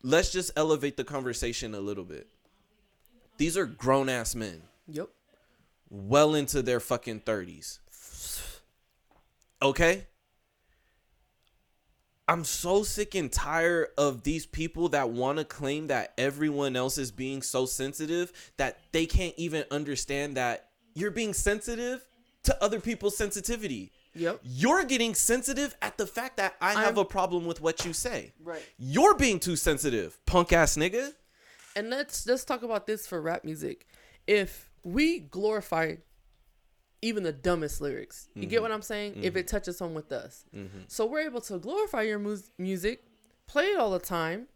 Let's 0.03 0.33
just 0.33 0.51
elevate 0.57 0.97
the 0.97 1.05
conversation 1.05 1.75
a 1.75 1.81
little 1.81 2.05
bit. 2.05 2.27
These 3.37 3.57
are 3.57 3.67
grown 3.67 4.09
ass 4.09 4.35
men, 4.35 4.63
Yep. 4.89 5.09
well 5.89 6.35
into 6.35 6.61
their 6.63 6.81
fucking 6.81 7.21
30s. 7.21 7.79
Okay? 9.63 10.07
I'm 12.31 12.45
so 12.45 12.85
sick 12.85 13.17
and 13.17 13.31
tired 13.33 13.89
of 13.99 14.23
these 14.23 14.47
people 14.47 14.91
that 14.91 15.11
want 15.11 15.39
to 15.39 15.45
claim 15.45 15.89
that 15.89 16.13
everyone 16.17 16.77
else 16.77 16.97
is 16.97 17.11
being 17.11 17.43
so 17.43 17.67
sensitive 17.67 18.33
that 18.57 18.79
they 18.93 19.05
can't 19.07 19.35
even 19.37 19.65
understand 19.73 20.37
that 20.37 20.69
you're 20.95 21.11
being 21.11 21.35
sensitive 21.35 22.05
to 22.45 22.63
other 22.63 22.79
people's 22.79 23.17
sensitivity. 23.17 23.91
Yep. 24.15 24.43
You're 24.45 24.85
getting 24.85 25.17
sensitive 25.17 25.75
at 25.83 25.99
the 25.99 26.07
fact 26.07 26.37
that 26.37 26.55
I 26.61 26.75
have 26.75 26.97
I'm- 26.97 26.99
a 26.99 27.05
problem 27.05 27.47
with 27.47 27.61
what 27.61 27.85
you 27.85 27.93
say. 27.93 28.33
Right. 28.41 28.63
You're 28.79 29.17
being 29.17 29.41
too 29.41 29.57
sensitive, 29.57 30.25
punk 30.25 30.53
ass 30.53 30.77
nigga. 30.77 31.13
And 31.75 31.91
let's 31.91 32.29
let's 32.29 32.45
talk 32.45 32.63
about 32.63 32.87
this 32.87 33.09
for 33.09 33.21
rap 33.21 33.43
music. 33.45 33.89
If 34.29 34.71
we 34.85 35.19
glorify 35.19 35.97
even 37.03 37.23
the 37.23 37.33
dumbest 37.33 37.81
lyrics. 37.81 38.29
You 38.35 38.47
get 38.47 38.57
mm-hmm. 38.57 38.63
what 38.63 38.73
I'm 38.73 38.83
saying? 38.83 39.23
If 39.23 39.37
it 39.37 39.47
mm-hmm. 39.47 39.57
touches 39.57 39.79
home 39.79 39.95
with 39.95 40.13
us. 40.13 40.45
Mm-hmm. 40.55 40.81
So 40.89 41.07
we're 41.07 41.21
able 41.21 41.41
to 41.43 41.59
glorify 41.59 42.03
your 42.03 42.19
mus- 42.19 42.51
music, 42.59 43.05
play 43.47 43.67
it 43.67 43.79
all 43.79 43.91
the 43.91 43.99
time, 43.99 44.47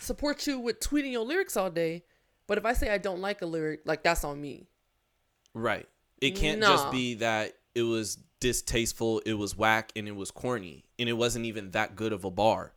support 0.00 0.46
you 0.46 0.58
with 0.58 0.80
tweeting 0.80 1.12
your 1.12 1.24
lyrics 1.24 1.56
all 1.56 1.70
day. 1.70 2.04
But 2.46 2.58
if 2.58 2.64
I 2.64 2.72
say 2.72 2.90
I 2.90 2.98
don't 2.98 3.20
like 3.20 3.42
a 3.42 3.46
lyric, 3.46 3.80
like 3.84 4.02
that's 4.02 4.24
on 4.24 4.40
me. 4.40 4.68
Right. 5.54 5.88
It 6.20 6.32
can't 6.32 6.60
Nah. 6.60 6.68
just 6.68 6.90
be 6.90 7.14
that 7.14 7.54
it 7.74 7.82
was 7.82 8.18
distasteful, 8.40 9.20
it 9.20 9.34
was 9.34 9.56
whack, 9.56 9.92
and 9.96 10.08
it 10.08 10.16
was 10.16 10.30
corny, 10.30 10.84
and 10.98 11.08
it 11.08 11.12
wasn't 11.12 11.44
even 11.44 11.72
that 11.72 11.96
good 11.96 12.12
of 12.12 12.24
a 12.24 12.30
bar. 12.30 12.72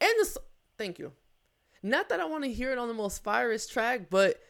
And 0.00 0.10
the 0.18 0.38
thank 0.76 0.98
you. 0.98 1.12
Not 1.82 2.08
that 2.10 2.20
I 2.20 2.26
want 2.26 2.44
to 2.44 2.52
hear 2.52 2.72
it 2.72 2.78
on 2.78 2.88
the 2.88 2.94
most 2.94 3.24
fierest 3.24 3.72
track, 3.72 4.10
but 4.10 4.40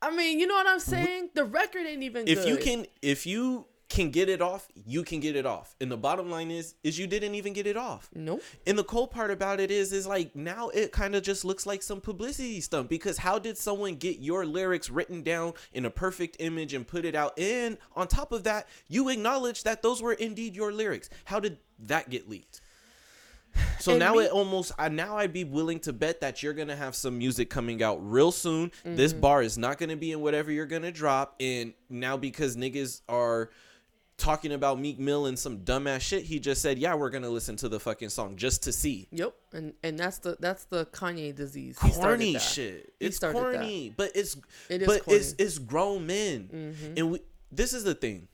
I 0.00 0.14
mean, 0.14 0.38
you 0.38 0.46
know 0.46 0.54
what 0.54 0.66
I'm 0.66 0.80
saying? 0.80 1.30
The 1.34 1.44
record 1.44 1.86
ain't 1.86 2.02
even 2.02 2.28
If 2.28 2.46
you 2.46 2.56
can, 2.56 2.86
if 3.02 3.26
you 3.26 3.66
can 3.88 4.10
get 4.10 4.28
it 4.28 4.42
off, 4.42 4.68
you 4.74 5.02
can 5.02 5.18
get 5.18 5.34
it 5.34 5.46
off. 5.46 5.74
And 5.80 5.90
the 5.90 5.96
bottom 5.96 6.30
line 6.30 6.50
is, 6.50 6.74
is 6.84 6.98
you 6.98 7.06
didn't 7.06 7.34
even 7.34 7.52
get 7.52 7.66
it 7.66 7.76
off. 7.76 8.10
Nope. 8.14 8.42
And 8.66 8.78
the 8.78 8.84
cool 8.84 9.06
part 9.06 9.30
about 9.30 9.60
it 9.60 9.70
is, 9.70 9.92
is 9.92 10.06
like 10.06 10.36
now 10.36 10.68
it 10.68 10.92
kind 10.92 11.14
of 11.14 11.22
just 11.22 11.44
looks 11.44 11.66
like 11.66 11.82
some 11.82 12.00
publicity 12.00 12.60
stunt 12.60 12.88
because 12.88 13.18
how 13.18 13.38
did 13.38 13.56
someone 13.56 13.94
get 13.94 14.18
your 14.18 14.44
lyrics 14.44 14.90
written 14.90 15.22
down 15.22 15.54
in 15.72 15.84
a 15.84 15.90
perfect 15.90 16.36
image 16.38 16.74
and 16.74 16.86
put 16.86 17.04
it 17.04 17.14
out? 17.14 17.38
And 17.38 17.78
on 17.96 18.08
top 18.08 18.30
of 18.32 18.44
that, 18.44 18.68
you 18.88 19.08
acknowledge 19.08 19.64
that 19.64 19.82
those 19.82 20.02
were 20.02 20.12
indeed 20.12 20.54
your 20.54 20.70
lyrics. 20.72 21.08
How 21.24 21.40
did 21.40 21.58
that 21.80 22.10
get 22.10 22.28
leaked? 22.28 22.60
So 23.80 23.96
now 23.96 24.18
it 24.18 24.30
almost 24.32 24.72
I 24.78 24.88
now 24.88 25.16
I'd 25.18 25.32
be 25.32 25.44
willing 25.44 25.78
to 25.80 25.92
bet 25.92 26.20
that 26.20 26.42
you're 26.42 26.52
gonna 26.52 26.76
have 26.76 26.94
some 26.96 27.16
music 27.16 27.48
coming 27.48 27.82
out 27.82 27.98
real 28.02 28.32
soon. 28.32 28.72
This 28.84 29.12
Mm-hmm. 29.12 29.20
bar 29.20 29.42
is 29.42 29.56
not 29.56 29.78
gonna 29.78 29.96
be 29.96 30.12
in 30.12 30.20
whatever 30.20 30.50
you're 30.50 30.66
gonna 30.66 30.90
drop. 30.92 31.36
And 31.40 31.72
now 31.88 32.16
because 32.16 32.56
niggas 32.56 33.02
are 33.08 33.50
talking 34.16 34.50
about 34.52 34.80
Meek 34.80 34.98
Mill 34.98 35.26
and 35.26 35.38
some 35.38 35.58
dumbass 35.60 36.00
shit, 36.00 36.24
he 36.24 36.40
just 36.40 36.60
said, 36.60 36.76
Yeah, 36.78 36.94
we're 36.96 37.10
gonna 37.10 37.30
listen 37.30 37.54
to 37.58 37.68
the 37.68 37.78
fucking 37.78 38.08
song 38.08 38.36
just 38.36 38.64
to 38.64 38.72
see. 38.72 39.06
Yep. 39.12 39.32
And 39.52 39.72
and 39.84 39.96
that's 39.98 40.18
the 40.18 40.36
that's 40.40 40.64
the 40.64 40.86
Kanye 40.86 41.34
disease. 41.34 41.78
He 41.80 41.90
Corny 41.92 42.36
shit. 42.38 42.92
He 42.98 43.06
It's 43.06 43.16
started 43.16 43.38
that. 43.38 43.52
corny. 43.60 43.94
But 43.96 44.10
it's 44.16 44.36
It 44.68 44.82
is 44.82 44.86
but 44.88 45.04
corny. 45.04 45.20
Mm-hmm. 45.20 45.34
it's 45.42 45.58
grown 45.58 46.06
men. 46.06 46.74
And 46.96 47.12
we 47.12 47.20
this 47.52 47.72
is 47.72 47.84
the 47.84 47.94
thing. 47.94 48.26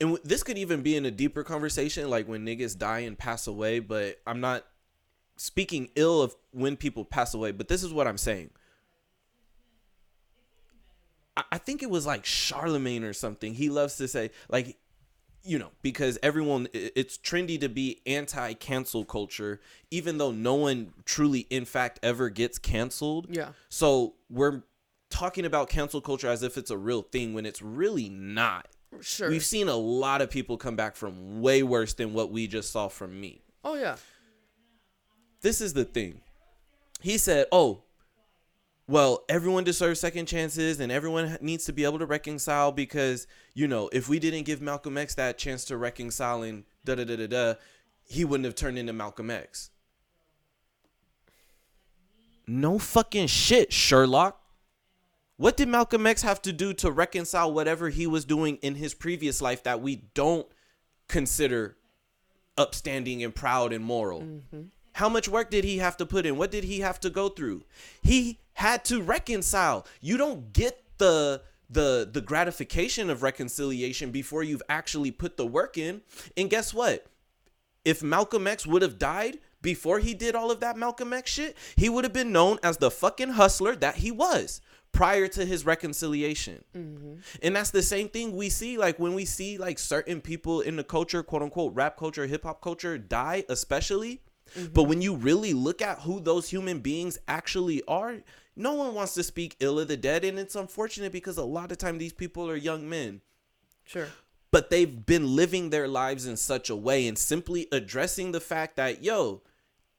And 0.00 0.18
this 0.24 0.42
could 0.42 0.58
even 0.58 0.82
be 0.82 0.96
in 0.96 1.04
a 1.04 1.10
deeper 1.10 1.44
conversation, 1.44 2.10
like 2.10 2.26
when 2.26 2.44
niggas 2.44 2.76
die 2.76 3.00
and 3.00 3.16
pass 3.16 3.46
away. 3.46 3.78
But 3.78 4.20
I'm 4.26 4.40
not 4.40 4.64
speaking 5.36 5.88
ill 5.94 6.22
of 6.22 6.34
when 6.52 6.76
people 6.76 7.04
pass 7.04 7.34
away. 7.34 7.52
But 7.52 7.68
this 7.68 7.82
is 7.82 7.92
what 7.92 8.06
I'm 8.06 8.18
saying. 8.18 8.50
I, 11.36 11.44
I 11.52 11.58
think 11.58 11.82
it 11.82 11.90
was 11.90 12.06
like 12.06 12.24
Charlemagne 12.24 13.04
or 13.04 13.12
something. 13.12 13.54
He 13.54 13.68
loves 13.68 13.96
to 13.96 14.08
say, 14.08 14.30
like, 14.48 14.76
you 15.44 15.58
know, 15.58 15.70
because 15.82 16.18
everyone, 16.22 16.68
it's 16.72 17.18
trendy 17.18 17.60
to 17.60 17.68
be 17.68 18.00
anti 18.06 18.54
cancel 18.54 19.04
culture, 19.04 19.60
even 19.90 20.18
though 20.18 20.32
no 20.32 20.54
one 20.54 20.92
truly, 21.04 21.40
in 21.50 21.64
fact, 21.66 22.00
ever 22.02 22.30
gets 22.30 22.58
canceled. 22.58 23.26
Yeah. 23.30 23.50
So 23.68 24.14
we're 24.30 24.62
talking 25.10 25.44
about 25.44 25.68
cancel 25.68 26.00
culture 26.00 26.28
as 26.28 26.42
if 26.42 26.56
it's 26.56 26.70
a 26.70 26.78
real 26.78 27.02
thing 27.02 27.34
when 27.34 27.46
it's 27.46 27.62
really 27.62 28.08
not. 28.08 28.68
Sure. 29.00 29.28
We've 29.30 29.44
seen 29.44 29.68
a 29.68 29.76
lot 29.76 30.22
of 30.22 30.30
people 30.30 30.56
come 30.56 30.76
back 30.76 30.96
from 30.96 31.40
way 31.40 31.62
worse 31.62 31.94
than 31.94 32.12
what 32.12 32.30
we 32.30 32.46
just 32.46 32.70
saw 32.72 32.88
from 32.88 33.20
me. 33.20 33.42
oh 33.64 33.74
yeah. 33.74 33.96
This 35.42 35.60
is 35.60 35.74
the 35.74 35.84
thing. 35.84 36.20
He 37.00 37.18
said, 37.18 37.46
"Oh, 37.52 37.82
well, 38.86 39.24
everyone 39.28 39.64
deserves 39.64 40.00
second 40.00 40.26
chances 40.26 40.80
and 40.80 40.90
everyone 40.90 41.36
needs 41.42 41.64
to 41.66 41.72
be 41.72 41.84
able 41.84 41.98
to 41.98 42.06
reconcile 42.06 42.72
because, 42.72 43.26
you 43.52 43.68
know, 43.68 43.90
if 43.92 44.08
we 44.08 44.18
didn't 44.18 44.44
give 44.44 44.62
Malcolm 44.62 44.96
X 44.96 45.14
that 45.16 45.36
chance 45.36 45.64
to 45.66 45.76
reconcile 45.76 46.42
and 46.42 46.64
da 46.84 46.94
da 46.94 47.04
da 47.04 47.16
da 47.16 47.26
da, 47.26 47.54
he 48.06 48.24
wouldn't 48.24 48.44
have 48.46 48.54
turned 48.54 48.78
into 48.78 48.92
Malcolm 48.92 49.30
X." 49.30 49.70
No 52.46 52.78
fucking 52.78 53.26
shit, 53.26 53.72
Sherlock. 53.72 54.40
What 55.36 55.56
did 55.56 55.68
Malcolm 55.68 56.06
X 56.06 56.22
have 56.22 56.40
to 56.42 56.52
do 56.52 56.72
to 56.74 56.90
reconcile 56.90 57.52
whatever 57.52 57.88
he 57.88 58.06
was 58.06 58.24
doing 58.24 58.56
in 58.56 58.76
his 58.76 58.94
previous 58.94 59.42
life 59.42 59.62
that 59.64 59.80
we 59.80 59.96
don't 60.14 60.46
consider 61.08 61.76
upstanding 62.56 63.22
and 63.24 63.34
proud 63.34 63.72
and 63.72 63.84
moral? 63.84 64.22
Mm-hmm. 64.22 64.62
How 64.92 65.08
much 65.08 65.28
work 65.28 65.50
did 65.50 65.64
he 65.64 65.78
have 65.78 65.96
to 65.96 66.06
put 66.06 66.24
in? 66.24 66.36
What 66.36 66.52
did 66.52 66.64
he 66.64 66.80
have 66.80 67.00
to 67.00 67.10
go 67.10 67.28
through? 67.28 67.64
He 68.00 68.38
had 68.52 68.84
to 68.86 69.02
reconcile. 69.02 69.86
You 70.00 70.16
don't 70.16 70.52
get 70.52 70.82
the 70.98 71.42
the 71.68 72.08
the 72.10 72.20
gratification 72.20 73.10
of 73.10 73.24
reconciliation 73.24 74.12
before 74.12 74.44
you've 74.44 74.62
actually 74.68 75.10
put 75.10 75.36
the 75.36 75.46
work 75.46 75.76
in. 75.76 76.02
And 76.36 76.48
guess 76.48 76.72
what? 76.72 77.06
If 77.84 78.04
Malcolm 78.04 78.46
X 78.46 78.66
would 78.66 78.82
have 78.82 78.98
died 78.98 79.38
before 79.60 79.98
he 79.98 80.14
did 80.14 80.36
all 80.36 80.52
of 80.52 80.60
that 80.60 80.76
Malcolm 80.76 81.12
X 81.12 81.32
shit, 81.32 81.56
he 81.74 81.88
would 81.88 82.04
have 82.04 82.12
been 82.12 82.30
known 82.30 82.58
as 82.62 82.76
the 82.76 82.90
fucking 82.90 83.30
hustler 83.30 83.74
that 83.74 83.96
he 83.96 84.12
was 84.12 84.60
prior 84.94 85.28
to 85.28 85.44
his 85.44 85.66
reconciliation. 85.66 86.64
Mm-hmm. 86.74 87.14
And 87.42 87.56
that's 87.56 87.70
the 87.70 87.82
same 87.82 88.08
thing 88.08 88.34
we 88.34 88.48
see 88.48 88.78
like 88.78 88.98
when 88.98 89.14
we 89.14 89.24
see 89.26 89.58
like 89.58 89.78
certain 89.78 90.20
people 90.20 90.60
in 90.62 90.76
the 90.76 90.84
culture, 90.84 91.22
quote 91.22 91.42
unquote, 91.42 91.74
rap 91.74 91.96
culture, 91.98 92.26
hip 92.26 92.44
hop 92.44 92.62
culture 92.62 92.96
die, 92.96 93.44
especially. 93.48 94.22
Mm-hmm. 94.56 94.72
But 94.72 94.84
when 94.84 95.02
you 95.02 95.16
really 95.16 95.52
look 95.52 95.82
at 95.82 96.00
who 96.00 96.20
those 96.20 96.48
human 96.48 96.78
beings 96.80 97.18
actually 97.28 97.82
are, 97.88 98.16
no 98.56 98.74
one 98.74 98.94
wants 98.94 99.14
to 99.14 99.22
speak 99.22 99.56
ill 99.60 99.80
of 99.80 99.88
the 99.88 99.96
dead. 99.96 100.24
And 100.24 100.38
it's 100.38 100.54
unfortunate 100.54 101.12
because 101.12 101.36
a 101.38 101.44
lot 101.44 101.72
of 101.72 101.78
time 101.78 101.98
these 101.98 102.12
people 102.12 102.48
are 102.48 102.56
young 102.56 102.88
men 102.88 103.20
Sure. 103.84 104.08
but 104.50 104.70
they've 104.70 105.04
been 105.04 105.34
living 105.36 105.70
their 105.70 105.88
lives 105.88 106.26
in 106.26 106.36
such 106.36 106.70
a 106.70 106.76
way 106.76 107.06
and 107.06 107.18
simply 107.18 107.66
addressing 107.72 108.32
the 108.32 108.40
fact 108.40 108.76
that 108.76 109.02
yo 109.02 109.42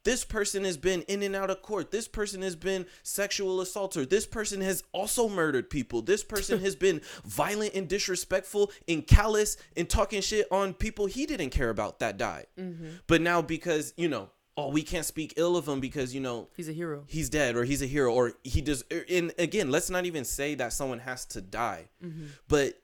this 0.06 0.24
person 0.24 0.64
has 0.64 0.78
been 0.78 1.02
in 1.04 1.22
and 1.24 1.36
out 1.36 1.50
of 1.50 1.62
court. 1.62 1.92
This 1.92 2.08
person 2.08 2.42
has 2.42 2.56
been 2.56 2.86
sexual 3.04 3.60
assaulter. 3.60 4.06
This 4.06 4.26
person 4.26 4.62
has 4.62 4.84
also 4.94 5.28
murdered 5.28 5.70
people. 5.70 6.02
This 6.02 6.24
person 6.24 6.60
has 6.62 6.76
been 6.78 7.02
violent 7.26 7.74
and 7.74 7.90
disrespectful 7.90 8.72
and 8.88 9.06
callous 9.06 9.58
and 9.76 9.90
talking 9.90 10.22
shit 10.22 10.48
on 10.52 10.74
people 10.74 11.08
he 11.08 11.26
didn't 11.26 11.50
care 11.50 11.70
about 11.70 12.00
that 12.00 12.18
died. 12.18 12.48
Mm-hmm. 12.58 12.88
But 13.08 13.20
now 13.22 13.42
because 13.42 13.94
you 13.98 14.08
know 14.08 14.30
oh 14.56 14.70
we 14.70 14.84
can't 14.84 15.06
speak 15.06 15.34
ill 15.36 15.58
of 15.58 15.68
him 15.68 15.80
because 15.82 16.16
you 16.16 16.22
know 16.22 16.48
He's 16.56 16.70
a 16.70 16.72
hero. 16.72 17.04
he's 17.08 17.30
dead 17.30 17.58
or 17.58 17.66
he's 17.66 17.82
a 17.82 17.88
hero 17.88 18.14
or 18.14 18.34
he 18.44 18.62
does 18.62 18.86
and 19.10 19.34
again 19.38 19.70
let's 19.70 19.90
not 19.90 20.06
even 20.06 20.24
say 20.24 20.56
that 20.56 20.72
someone 20.72 21.00
has 21.00 21.26
to 21.26 21.42
die. 21.42 21.90
Mm-hmm. 22.04 22.28
But 22.48 22.80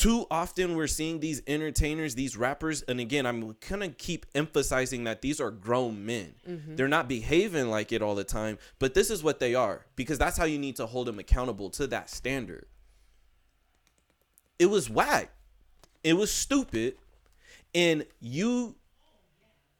too 0.00 0.26
often 0.30 0.76
we're 0.76 0.86
seeing 0.86 1.20
these 1.20 1.42
entertainers 1.46 2.14
these 2.14 2.34
rappers 2.34 2.80
and 2.82 3.00
again 3.00 3.26
i'm 3.26 3.54
gonna 3.68 3.90
keep 3.90 4.24
emphasizing 4.34 5.04
that 5.04 5.20
these 5.20 5.40
are 5.40 5.50
grown 5.50 6.06
men. 6.06 6.34
Mm-hmm. 6.48 6.76
They're 6.76 6.88
not 6.88 7.06
behaving 7.06 7.68
like 7.68 7.92
it 7.92 8.00
all 8.00 8.14
the 8.14 8.24
time 8.24 8.56
but 8.78 8.94
this 8.94 9.10
is 9.10 9.22
what 9.22 9.40
they 9.40 9.54
are 9.54 9.84
because 9.96 10.18
that's 10.18 10.38
how 10.38 10.44
you 10.44 10.58
need 10.58 10.76
to 10.76 10.86
hold 10.86 11.06
them 11.06 11.18
accountable 11.18 11.68
to 11.70 11.86
that 11.88 12.08
standard. 12.08 12.64
It 14.58 14.66
was 14.66 14.88
whack. 14.88 15.32
It 16.02 16.14
was 16.14 16.32
stupid. 16.32 16.96
And 17.74 18.06
you 18.20 18.76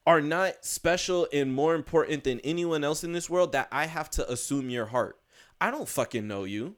are 0.07 0.21
not 0.21 0.65
special 0.65 1.29
and 1.33 1.53
more 1.53 1.75
important 1.75 2.25
than 2.25 2.41
anyone 2.41 2.85
else 2.85 3.05
in 3.05 3.13
this 3.13 3.29
world 3.31 3.53
that 3.53 3.69
I 3.73 3.87
have 3.87 4.11
to 4.11 4.31
assume 4.31 4.71
your 4.71 4.87
heart. 4.87 5.19
I 5.61 5.71
don't 5.71 5.89
fucking 5.89 6.27
know 6.27 6.45
you. 6.45 6.77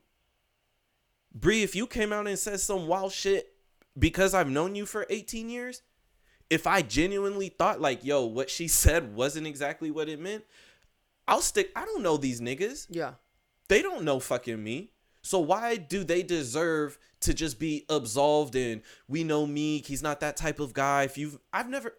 Bree, 1.34 1.62
if 1.62 1.74
you 1.74 1.86
came 1.86 2.12
out 2.12 2.26
and 2.26 2.38
said 2.38 2.60
some 2.60 2.86
wild 2.86 3.12
shit 3.12 3.54
because 3.98 4.34
I've 4.34 4.50
known 4.50 4.74
you 4.74 4.86
for 4.86 5.06
18 5.08 5.48
years, 5.48 5.82
if 6.50 6.66
I 6.66 6.82
genuinely 6.82 7.48
thought 7.48 7.80
like, 7.80 8.04
yo, 8.04 8.24
what 8.26 8.50
she 8.50 8.68
said 8.68 9.14
wasn't 9.14 9.46
exactly 9.46 9.90
what 9.90 10.08
it 10.08 10.20
meant, 10.20 10.44
I'll 11.26 11.40
stick. 11.40 11.70
I 11.74 11.84
don't 11.84 12.02
know 12.02 12.16
these 12.16 12.40
niggas. 12.40 12.86
Yeah. 12.90 13.12
They 13.68 13.80
don't 13.80 14.04
know 14.04 14.20
fucking 14.20 14.62
me. 14.62 14.92
So 15.22 15.38
why 15.38 15.76
do 15.76 16.04
they 16.04 16.22
deserve 16.22 16.98
to 17.20 17.32
just 17.32 17.58
be 17.58 17.84
absolved 17.88 18.56
and 18.56 18.82
we 19.06 19.22
know 19.22 19.46
Meek, 19.46 19.86
he's 19.86 20.02
not 20.02 20.20
that 20.20 20.36
type 20.36 20.58
of 20.58 20.72
guy. 20.72 21.04
If 21.04 21.16
you've 21.16 21.38
I've 21.52 21.68
never 21.68 21.94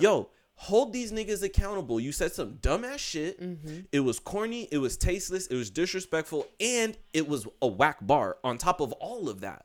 Yo, 0.00 0.30
hold 0.56 0.92
these 0.92 1.12
niggas 1.12 1.42
accountable. 1.42 1.98
You 2.00 2.12
said 2.12 2.32
some 2.32 2.54
dumbass 2.54 2.98
shit. 2.98 3.40
Mm-hmm. 3.40 3.80
It 3.92 4.00
was 4.00 4.18
corny, 4.18 4.68
it 4.70 4.78
was 4.78 4.96
tasteless, 4.96 5.46
it 5.48 5.56
was 5.56 5.70
disrespectful, 5.70 6.46
and 6.60 6.96
it 7.12 7.28
was 7.28 7.46
a 7.60 7.66
whack 7.66 7.98
bar 8.02 8.36
on 8.44 8.58
top 8.58 8.80
of 8.80 8.92
all 8.94 9.28
of 9.28 9.40
that. 9.40 9.64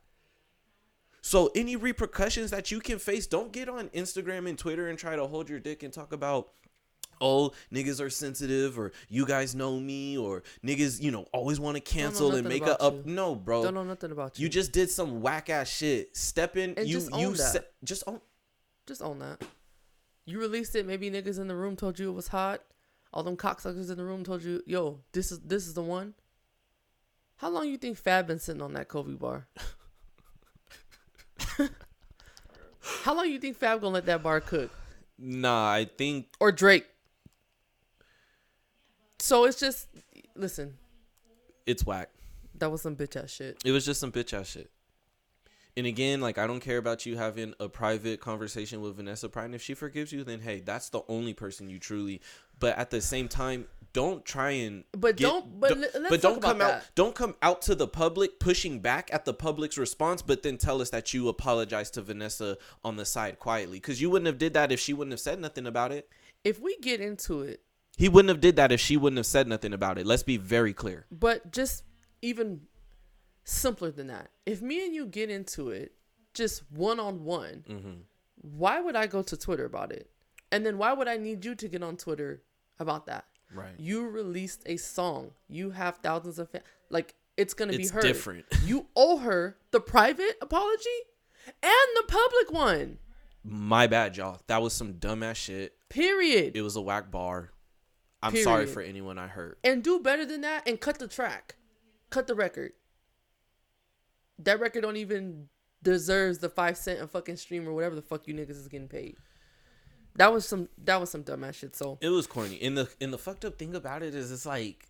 So 1.22 1.52
any 1.54 1.76
repercussions 1.76 2.50
that 2.52 2.72
you 2.72 2.80
can 2.80 2.98
face, 2.98 3.28
don't 3.28 3.52
get 3.52 3.68
on 3.70 3.90
Instagram 3.90 4.48
and 4.48 4.58
Twitter 4.58 4.88
and 4.88 4.98
try 4.98 5.16
to 5.16 5.28
hold 5.28 5.50
your 5.50 5.60
dick 5.60 5.84
and 5.84 5.94
talk 5.94 6.14
about 6.14 6.50
oh 7.22 7.52
niggas 7.74 8.00
are 8.00 8.10
sensitive 8.10 8.80
or 8.80 8.94
you 9.10 9.26
guys 9.26 9.54
know 9.54 9.78
me 9.78 10.18
or 10.18 10.42
niggas 10.66 11.02
you 11.02 11.12
know 11.12 11.26
always 11.34 11.60
want 11.60 11.76
to 11.76 11.82
cancel 11.82 12.34
and 12.36 12.48
make 12.48 12.66
a 12.66 12.82
up 12.82 12.94
you. 13.06 13.14
no 13.14 13.36
bro 13.36 13.62
Don't 13.62 13.74
know 13.74 13.84
nothing 13.84 14.12
about 14.14 14.40
you. 14.40 14.44
you 14.44 14.50
just 14.50 14.72
did 14.72 14.90
some 14.90 15.20
whack 15.20 15.50
ass 15.50 15.68
shit 15.68 16.16
step 16.16 16.56
in 16.56 16.76
And 16.78 16.88
you 16.88 16.94
just 16.98 17.14
you 17.18 17.32
that. 17.32 17.38
se- 17.52 17.66
just 17.84 18.04
own 18.08 18.22
Just 18.88 19.02
own 19.02 19.20
that. 19.20 19.42
You 20.30 20.40
released 20.40 20.76
it. 20.76 20.86
Maybe 20.86 21.10
niggas 21.10 21.40
in 21.40 21.48
the 21.48 21.56
room 21.56 21.76
told 21.76 21.98
you 21.98 22.08
it 22.12 22.14
was 22.14 22.28
hot. 22.28 22.62
All 23.12 23.24
them 23.24 23.36
cocksuckers 23.36 23.90
in 23.90 23.98
the 23.98 24.04
room 24.04 24.24
told 24.24 24.44
you, 24.44 24.62
"Yo, 24.68 25.00
this 25.12 25.32
is 25.32 25.40
this 25.40 25.66
is 25.66 25.74
the 25.74 25.82
one." 25.82 26.14
How 27.38 27.50
long 27.50 27.68
you 27.68 27.78
think 27.78 27.98
Fab 27.98 28.28
been 28.28 28.38
sitting 28.38 28.62
on 28.62 28.74
that 28.74 28.90
Kobe 28.90 29.14
bar? 29.14 29.48
How 33.04 33.16
long 33.16 33.28
you 33.28 33.40
think 33.40 33.58
Fab 33.58 33.82
gonna 33.82 33.96
let 33.96 34.06
that 34.06 34.22
bar 34.22 34.40
cook? 34.40 34.70
Nah, 35.18 35.72
I 35.72 35.86
think 35.98 36.28
or 36.40 36.52
Drake. 36.52 36.86
So 39.18 39.46
it's 39.46 39.60
just 39.60 39.88
listen. 40.36 40.76
It's 41.66 41.84
whack. 41.84 42.10
That 42.54 42.70
was 42.70 42.84
some 42.84 42.96
bitch 42.96 43.16
ass 43.16 43.32
shit. 43.32 43.58
It 43.66 43.72
was 43.72 43.84
just 43.84 44.00
some 44.00 44.12
bitch 44.12 44.32
ass 44.34 44.46
shit. 44.48 44.70
And 45.80 45.88
again, 45.88 46.20
like 46.22 46.38
I 46.38 46.46
don't 46.46 46.60
care 46.60 46.78
about 46.78 47.06
you 47.06 47.16
having 47.18 47.54
a 47.60 47.70
private 47.70 48.20
conversation 48.20 48.82
with 48.82 48.98
Vanessa 48.98 49.30
Bryant. 49.30 49.48
And 49.50 49.56
if 49.56 49.62
she 49.62 49.74
forgives 49.74 50.12
you, 50.12 50.24
then 50.24 50.42
hey, 50.42 50.60
that's 50.60 50.90
the 50.90 51.02
only 51.08 51.34
person 51.34 51.70
you 51.70 51.80
truly. 51.80 52.22
But 52.60 52.78
at 52.78 52.90
the 52.90 53.00
same 53.02 53.28
time, 53.30 53.66
don't 53.94 54.24
try 54.26 54.52
and. 54.52 54.84
But 54.92 55.16
don't- 55.18 55.60
but 55.60 55.78
let's 55.78 55.98
but 56.10 56.22
don't 56.22 56.42
come 56.42 56.58
about 56.58 56.72
out. 56.74 56.82
that. 56.82 56.92
Don't 56.96 57.16
come 57.16 57.36
out 57.42 57.62
to 57.64 57.76
the 57.76 57.88
public 57.88 58.40
pushing 58.40 58.82
back 58.82 59.10
at 59.14 59.24
the 59.26 59.34
public's 59.34 59.78
response, 59.78 60.22
but 60.22 60.44
then 60.44 60.58
tell 60.58 60.82
us 60.82 60.90
that 60.92 61.14
you 61.14 61.30
apologize 61.30 61.90
to 61.92 62.02
Vanessa 62.02 62.58
on 62.84 62.98
the 62.98 63.06
side 63.06 63.40
quietly, 63.40 63.78
because 63.78 64.02
you 64.02 64.10
wouldn't 64.10 64.28
have 64.28 64.38
did 64.38 64.54
that 64.54 64.72
if 64.72 64.80
she 64.80 64.94
wouldn't 64.94 65.14
have 65.14 65.20
said 65.22 65.40
nothing 65.40 65.66
about 65.66 65.92
it. 65.94 66.10
If 66.44 66.60
we 66.60 66.78
get 66.78 67.00
into 67.02 67.42
it, 67.42 67.62
He 67.98 68.10
wouldn't 68.10 68.30
have 68.30 68.42
did 68.42 68.58
that 68.58 68.72
if 68.72 68.80
she 68.82 68.98
wouldn't 68.98 69.18
have 69.18 69.26
said 69.26 69.48
nothing 69.48 69.74
about 69.74 69.98
it. 69.98 70.06
Let's 70.06 70.24
be 70.24 70.38
very 70.38 70.74
clear. 70.74 71.06
but 71.10 71.52
just 71.52 71.84
even 72.22 72.62
simpler 73.50 73.92
than 73.92 74.08
that. 74.08 74.30
If 74.46 74.62
me 74.62 74.86
and 74.86 74.94
you 74.94 75.06
get 75.06 75.30
into 75.30 75.70
it, 75.70 75.94
just 76.34 76.64
one 76.72 77.00
on 77.00 77.24
one, 77.24 78.06
why 78.42 78.80
would 78.80 78.96
I 78.96 79.08
go 79.08 79.22
to 79.24 79.38
Twitter 79.38 79.66
about 79.66 79.92
it? 79.92 80.10
And 80.52 80.66
then 80.66 80.78
why 80.78 80.94
would 80.94 81.08
I 81.08 81.18
need 81.18 81.44
you 81.46 81.56
to 81.56 81.68
get 81.68 81.84
on 81.84 81.98
Twitter 81.98 82.42
about 82.80 83.06
that? 83.08 83.26
Right. 83.54 83.74
You 83.78 84.08
released 84.08 84.64
a 84.66 84.78
song. 84.78 85.32
You 85.48 85.72
have 85.72 85.98
thousands 85.98 86.40
of 86.40 86.50
fans. 86.50 86.64
Like 86.90 87.16
it's 87.38 87.54
gonna 87.54 87.72
be 87.74 87.82
It's 87.84 87.92
heard. 87.92 88.04
different. 88.04 88.46
You 88.66 88.88
owe 88.96 89.18
her 89.18 89.58
the 89.72 89.80
private 89.80 90.38
apology 90.42 90.90
and 91.48 91.90
the 91.96 92.04
public 92.08 92.52
one. 92.52 93.00
My 93.44 93.88
bad, 93.88 94.18
y'all. 94.18 94.40
That 94.48 94.62
was 94.62 94.74
some 94.74 94.94
dumbass 94.96 95.36
shit. 95.38 95.74
Period. 95.90 96.56
It 96.56 96.62
was 96.62 96.76
a 96.76 96.82
whack 96.82 97.10
bar. 97.10 97.52
I'm 98.22 98.36
sorry 98.36 98.66
for 98.66 98.82
anyone 98.82 99.18
I 99.18 99.28
hurt. 99.28 99.60
and 99.64 99.82
do 99.84 100.00
better 100.00 100.26
than 100.26 100.42
that 100.42 100.68
and 100.68 100.80
cut 100.80 101.00
the 101.00 101.08
track 101.08 101.56
cut 102.10 102.28
the 102.28 102.36
record 102.36 102.74
that 104.40 104.60
record 104.60 104.82
don't 104.82 104.98
even 104.98 105.48
deserves 105.84 106.40
the 106.40 106.50
five 106.50 106.78
cent 106.78 107.02
a 107.02 107.08
fucking 107.08 107.38
stream 107.38 107.68
or 107.68 107.74
whatever 107.74 107.96
the 107.96 108.02
fuck 108.02 108.28
you 108.28 108.34
niggas 108.34 108.52
is 108.52 108.68
getting 108.68 108.88
paid 108.88 109.16
that 110.16 110.34
was 110.34 110.46
some 110.46 110.68
that 110.84 111.00
was 111.00 111.10
some 111.10 111.24
dumbass 111.24 111.56
shit 111.56 111.76
so 111.76 111.98
It 112.02 112.10
was 112.10 112.28
corny. 112.28 112.62
And 112.62 112.78
the 112.78 112.90
and 113.00 113.14
the 113.14 113.18
fucked 113.18 113.46
up 113.46 113.58
thing 113.58 113.74
about 113.76 114.04
it 114.04 114.14
is 114.14 114.32
it's 114.32 114.46
like 114.46 114.86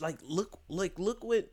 like 0.00 0.18
look 0.22 0.58
like 0.68 0.98
look 0.98 1.22
what 1.22 1.52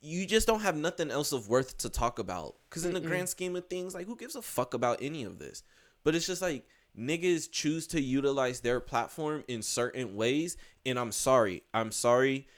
you 0.00 0.26
just 0.26 0.46
don't 0.46 0.60
have 0.60 0.76
nothing 0.76 1.10
else 1.10 1.32
of 1.32 1.48
worth 1.48 1.78
to 1.78 1.88
talk 1.88 2.18
about. 2.18 2.56
Cause 2.70 2.84
in 2.84 2.94
the 2.94 3.00
grand 3.00 3.28
scheme 3.28 3.54
of 3.54 3.68
things, 3.68 3.94
like 3.94 4.06
who 4.06 4.16
gives 4.16 4.34
a 4.34 4.42
fuck 4.42 4.74
about 4.74 4.98
any 5.00 5.24
of 5.24 5.38
this? 5.38 5.62
But 6.02 6.14
it's 6.14 6.26
just 6.26 6.42
like 6.42 6.66
niggas 6.98 7.50
choose 7.50 7.86
to 7.88 8.00
utilize 8.00 8.60
their 8.60 8.80
platform 8.80 9.44
in 9.46 9.62
certain 9.62 10.16
ways. 10.16 10.56
And 10.84 10.98
I'm 10.98 11.12
sorry. 11.12 11.62
I'm 11.72 11.92
sorry. 11.92 12.48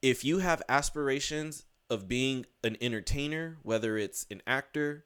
If 0.00 0.24
you 0.24 0.38
have 0.38 0.62
aspirations 0.68 1.64
of 1.90 2.08
being 2.08 2.46
an 2.62 2.76
entertainer, 2.80 3.58
whether 3.62 3.96
it's 3.96 4.26
an 4.30 4.42
actor, 4.46 5.04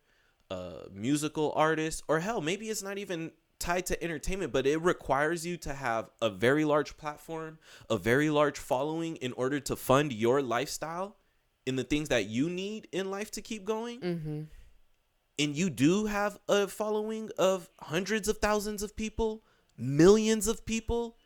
a 0.51 0.89
musical 0.93 1.53
artist, 1.55 2.03
or 2.09 2.21
hell, 2.21 2.41
maybe 2.41 2.69
it's 2.69 2.83
not 2.83 2.99
even 2.99 3.33
tied 3.59 3.87
to 3.87 4.03
entertainment, 4.03 4.53
but 4.53 4.67
it 4.67 4.79
requires 4.83 5.47
you 5.47 5.57
to 5.57 5.73
have 5.73 6.11
a 6.21 6.29
very 6.29 6.65
large 6.65 6.97
platform, 6.97 7.59
a 7.89 7.97
very 7.97 8.29
large 8.29 8.59
following 8.59 9.17
in 9.17 9.33
order 9.35 9.61
to 9.61 9.77
fund 9.77 10.13
your 10.13 10.43
lifestyle 10.43 11.17
in 11.65 11.77
the 11.77 11.85
things 11.85 12.09
that 12.09 12.27
you 12.27 12.51
need 12.51 12.89
in 12.91 13.11
life 13.11 13.31
to 13.31 13.41
keep 13.41 13.65
going. 13.65 14.01
mm-hmm. 14.01 14.43
And 15.39 15.57
you 15.57 15.71
do 15.71 16.07
have 16.07 16.39
a 16.49 16.69
following 16.69 17.31
of 17.39 17.71
hundreds 17.81 18.29
of 18.29 18.39
thousands 18.39 18.83
of 18.83 18.95
people, 18.95 19.43
millions 19.79 20.47
of 20.47 20.67
people. 20.67 21.17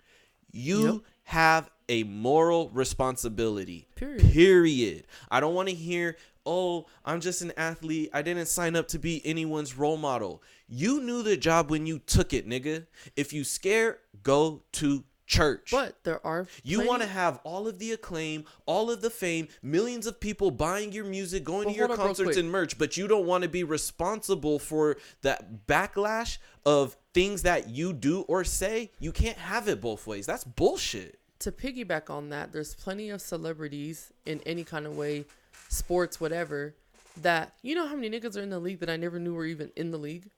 You 0.52 0.84
Yep. 0.84 1.02
Have 1.26 1.70
a 1.88 2.02
moral 2.04 2.68
responsibility. 2.70 3.86
Period. 3.94 4.32
Period. 4.32 5.06
I 5.30 5.40
don't 5.40 5.54
want 5.54 5.68
to 5.68 5.74
hear, 5.74 6.16
oh, 6.44 6.86
I'm 7.04 7.20
just 7.20 7.42
an 7.42 7.52
athlete. 7.56 8.10
I 8.12 8.22
didn't 8.22 8.46
sign 8.46 8.74
up 8.76 8.88
to 8.88 8.98
be 8.98 9.24
anyone's 9.24 9.76
role 9.76 9.96
model. 9.96 10.42
You 10.68 11.00
knew 11.00 11.22
the 11.22 11.36
job 11.36 11.70
when 11.70 11.86
you 11.86 11.98
took 12.00 12.32
it, 12.32 12.48
nigga. 12.48 12.86
If 13.16 13.32
you 13.32 13.44
scared, 13.44 13.98
go 14.22 14.62
to 14.72 15.04
church. 15.28 15.70
but 15.72 15.96
there 16.04 16.24
are 16.24 16.46
You 16.62 16.76
plenty- 16.78 16.88
want 16.88 17.02
to 17.02 17.08
have 17.08 17.40
all 17.42 17.66
of 17.66 17.80
the 17.80 17.90
acclaim, 17.90 18.44
all 18.64 18.90
of 18.92 19.00
the 19.00 19.10
fame, 19.10 19.48
millions 19.60 20.06
of 20.06 20.20
people 20.20 20.52
buying 20.52 20.92
your 20.92 21.04
music, 21.04 21.42
going 21.42 21.64
But 21.64 21.72
to 21.72 21.76
your 21.76 21.86
hold 21.88 21.98
up 21.98 22.04
real 22.04 22.14
concerts 22.14 22.36
and 22.36 22.48
merch, 22.52 22.78
but 22.78 22.96
you 22.96 23.08
don't 23.08 23.26
want 23.26 23.42
to 23.42 23.48
be 23.48 23.64
responsible 23.64 24.60
for 24.60 24.96
that 25.22 25.66
backlash 25.66 26.38
of 26.64 26.96
things 27.16 27.42
that 27.42 27.70
you 27.70 27.94
do 27.94 28.20
or 28.28 28.44
say. 28.44 28.90
You 29.00 29.10
can't 29.10 29.38
have 29.38 29.68
it 29.68 29.80
both 29.80 30.06
ways. 30.06 30.26
That's 30.26 30.44
bullshit. 30.44 31.18
to 31.38 31.50
piggyback 31.50 32.10
on 32.10 32.28
that, 32.28 32.52
there's 32.52 32.74
plenty 32.74 33.08
of 33.10 33.20
celebrities 33.22 34.12
in 34.26 34.40
any 34.44 34.64
kind 34.64 34.86
of 34.86 34.96
way, 34.96 35.24
sports, 35.68 36.20
whatever, 36.20 36.74
that 37.22 37.54
you 37.62 37.74
know 37.74 37.86
how 37.86 37.94
many 37.94 38.10
niggas 38.10 38.36
are 38.36 38.42
in 38.42 38.50
the 38.50 38.58
league 38.58 38.80
that 38.80 38.90
I 38.90 38.96
never 38.96 39.18
knew 39.18 39.32
were 39.32 39.46
even 39.46 39.70
in 39.76 39.90
the 39.90 39.98
league? 39.98 40.30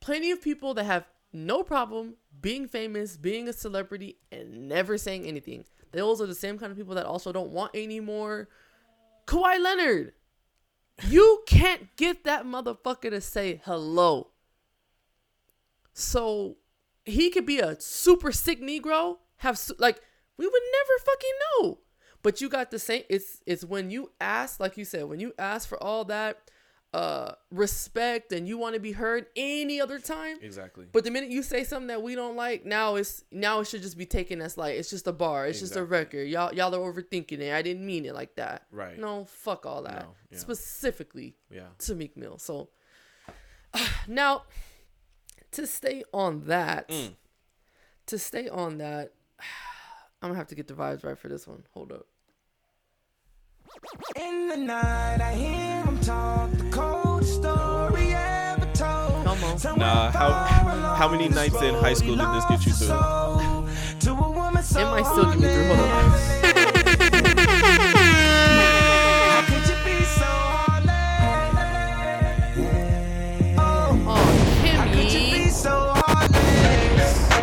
Plenty 0.00 0.32
of 0.32 0.42
people 0.42 0.74
that 0.74 0.84
have 0.84 1.06
no 1.32 1.62
problem 1.62 2.14
being 2.40 2.66
famous, 2.66 3.16
being 3.16 3.48
a 3.48 3.52
celebrity, 3.52 4.16
and 4.32 4.68
never 4.68 4.98
saying 4.98 5.24
anything. 5.24 5.64
Those 5.92 6.20
are 6.20 6.26
the 6.26 6.34
same 6.34 6.58
kind 6.58 6.72
of 6.72 6.78
people 6.78 6.96
that 6.96 7.06
also 7.06 7.30
don't 7.30 7.50
want 7.50 7.70
any 7.74 8.00
more. 8.00 8.48
Kawhi 9.26 9.60
Leonard. 9.60 10.14
You 11.08 11.42
can't 11.46 11.94
get 11.96 12.24
that 12.24 12.44
motherfucker 12.44 13.10
to 13.10 13.20
say 13.20 13.60
hello. 13.64 14.29
So 16.00 16.56
he 17.04 17.30
could 17.30 17.46
be 17.46 17.60
a 17.60 17.80
super 17.80 18.32
sick 18.32 18.60
Negro, 18.60 19.18
have 19.38 19.58
su- 19.58 19.74
like 19.78 20.00
we 20.36 20.46
would 20.46 20.62
never 20.72 20.98
fucking 21.04 21.30
know. 21.40 21.78
But 22.22 22.40
you 22.40 22.48
got 22.48 22.70
the 22.70 22.78
same. 22.78 23.04
It's 23.08 23.42
it's 23.46 23.64
when 23.64 23.90
you 23.90 24.10
ask, 24.20 24.60
like 24.60 24.76
you 24.76 24.84
said, 24.84 25.04
when 25.04 25.20
you 25.20 25.32
ask 25.38 25.68
for 25.68 25.82
all 25.82 26.04
that 26.06 26.38
uh 26.92 27.30
respect 27.52 28.32
and 28.32 28.48
you 28.48 28.58
want 28.58 28.74
to 28.74 28.80
be 28.80 28.92
heard 28.92 29.26
any 29.36 29.80
other 29.80 29.98
time. 29.98 30.38
Exactly. 30.42 30.86
But 30.90 31.04
the 31.04 31.10
minute 31.10 31.30
you 31.30 31.42
say 31.42 31.62
something 31.62 31.86
that 31.86 32.02
we 32.02 32.14
don't 32.14 32.36
like, 32.36 32.66
now 32.66 32.96
it's 32.96 33.24
now 33.30 33.60
it 33.60 33.68
should 33.68 33.82
just 33.82 33.96
be 33.96 34.06
taken 34.06 34.40
as 34.40 34.58
like 34.58 34.76
it's 34.76 34.90
just 34.90 35.06
a 35.06 35.12
bar, 35.12 35.46
it's 35.46 35.60
just 35.60 35.76
a 35.76 35.84
record. 35.84 36.28
Y'all 36.28 36.52
y'all 36.52 36.74
are 36.74 36.92
overthinking 36.92 37.38
it. 37.38 37.52
I 37.52 37.62
didn't 37.62 37.86
mean 37.86 38.06
it 38.06 38.14
like 38.14 38.34
that. 38.36 38.66
Right. 38.72 38.98
No, 38.98 39.24
fuck 39.24 39.66
all 39.66 39.82
that. 39.82 40.02
No, 40.02 40.14
yeah. 40.30 40.38
Specifically 40.38 41.36
yeah. 41.50 41.68
to 41.78 41.94
Meek 41.94 42.16
Mill. 42.16 42.38
So 42.38 42.70
now 44.08 44.42
to 45.52 45.66
stay 45.66 46.02
on 46.12 46.44
that, 46.46 46.88
Mm. 46.88 47.14
to 48.06 48.18
stay 48.18 48.48
on 48.48 48.78
that, 48.78 49.12
I'm 50.22 50.28
gonna 50.30 50.34
have 50.36 50.48
to 50.48 50.54
get 50.54 50.68
the 50.68 50.74
vibes 50.74 51.04
right 51.04 51.18
for 51.18 51.28
this 51.28 51.46
one. 51.46 51.64
Hold 51.72 51.92
up. 51.92 52.06
In 54.16 54.48
the 54.48 54.56
night, 54.56 55.20
I 55.20 55.32
hear 55.34 55.84
him 55.84 55.98
talk 56.00 56.50
the 56.52 56.68
cold 56.70 57.24
story 57.24 58.12
ever 58.14 58.66
told. 58.74 59.24
Come 59.24 59.44
on. 59.44 59.78
Nah, 59.78 60.10
how 60.10 60.30
how 60.96 61.08
many 61.08 61.28
nights 61.28 61.60
in 61.62 61.74
high 61.74 61.94
school 61.94 62.16
did 62.16 62.28
this 62.34 62.44
get 62.46 62.66
you 62.66 62.72
through? 62.72 62.88
To 64.00 64.10
a 64.12 64.30
woman 64.30 64.62
so 64.62 64.80
It 64.80 64.84
might 64.90 65.06
still 65.06 65.24
get 65.30 65.38
me 65.40 65.48
through. 65.48 65.74
Hold 65.74 66.56
up. 66.56 66.66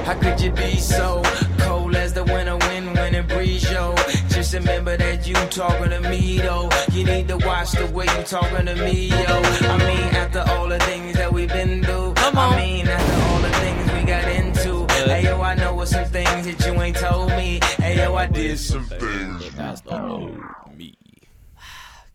How 0.07 0.17
could 0.17 0.39
you 0.39 0.51
be 0.51 0.77
so 0.77 1.21
cold 1.57 1.93
as 1.93 2.13
the 2.13 2.23
winter 2.23 2.55
wind 2.55 2.95
when 2.95 3.13
it 3.13 3.27
breeze, 3.27 3.69
yo? 3.69 3.93
Just 4.29 4.53
remember 4.53 4.95
that 4.95 5.27
you 5.27 5.33
talking 5.33 5.89
to 5.89 5.99
me, 5.99 6.37
though. 6.37 6.69
You 6.93 7.03
need 7.03 7.27
to 7.27 7.35
watch 7.39 7.73
the 7.73 7.87
way 7.87 8.05
you 8.05 8.23
talking 8.23 8.67
to 8.67 8.75
me, 8.75 9.09
yo. 9.09 9.17
I 9.17 9.77
mean, 9.79 10.15
after 10.15 10.45
all 10.47 10.69
the 10.69 10.79
things 10.79 11.17
that 11.17 11.33
we've 11.33 11.49
been 11.49 11.83
through. 11.83 12.13
Come 12.13 12.37
on. 12.37 12.53
I 12.53 12.55
mean, 12.55 12.87
after 12.87 13.21
all 13.21 13.41
the 13.41 13.49
things 13.57 13.91
we 13.91 14.03
got 14.05 14.23
into. 14.29 14.87
Hey, 15.09 15.23
yo, 15.25 15.41
I 15.41 15.55
know 15.55 15.75
what 15.75 15.89
some 15.89 16.05
things 16.05 16.45
that 16.45 16.65
you 16.65 16.81
ain't 16.81 16.95
told 16.95 17.27
me. 17.31 17.59
Hey, 17.75 17.97
yo, 17.97 18.15
I 18.15 18.27
did 18.27 18.57
some 18.59 18.85
things. 18.85 19.53
That's 19.55 19.81
the 19.81 20.01
old 20.01 20.39
me. 20.73 20.97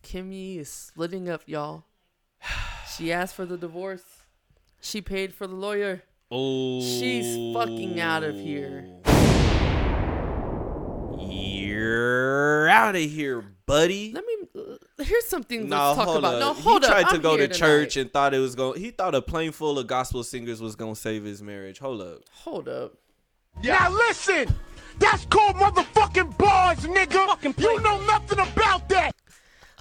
Kimmy 0.02 0.56
is 0.60 0.70
splitting 0.70 1.28
up, 1.28 1.42
y'all. 1.44 1.84
She 2.96 3.12
asked 3.12 3.34
for 3.34 3.44
the 3.44 3.58
divorce. 3.58 4.04
She 4.80 5.02
paid 5.02 5.34
for 5.34 5.46
the 5.46 5.54
lawyer. 5.54 6.04
Oh, 6.34 6.80
She's 6.80 7.54
fucking 7.54 8.00
out 8.00 8.24
of 8.24 8.34
here. 8.34 8.88
You're 11.18 12.68
out 12.68 12.94
of 12.96 13.02
here, 13.02 13.42
buddy. 13.66 14.12
Let 14.12 14.24
me. 14.24 14.34
Uh, 14.56 15.04
here's 15.04 15.26
something 15.26 15.68
No, 15.68 15.76
let's 15.88 15.96
talk 15.98 16.06
hold 16.06 16.18
about. 16.18 16.34
up. 16.36 16.40
No, 16.40 16.52
hold 16.54 16.82
he 16.82 16.88
up. 16.88 16.92
tried 16.92 17.08
to 17.10 17.16
I'm 17.16 17.20
go 17.22 17.36
to 17.36 17.42
here 17.44 17.52
church 17.52 17.96
and 17.96 18.12
thought 18.12 18.34
it 18.34 18.38
was 18.38 18.54
going. 18.54 18.80
He 18.80 18.90
thought 18.90 19.14
a 19.14 19.22
plane 19.22 19.52
full 19.52 19.78
of 19.78 19.86
gospel 19.86 20.24
singers 20.24 20.60
was 20.60 20.74
gonna 20.76 20.96
save 20.96 21.24
his 21.24 21.42
marriage. 21.42 21.78
Hold 21.78 22.00
up. 22.00 22.18
Hold 22.32 22.68
up. 22.68 22.94
Now 23.62 23.90
listen, 23.90 24.54
that's 24.98 25.26
called 25.26 25.56
motherfucking 25.56 26.38
bars, 26.38 26.78
nigga. 26.78 27.60
You 27.60 27.80
know 27.82 28.00
nothing 28.06 28.38
about 28.38 28.88
that. 28.88 29.12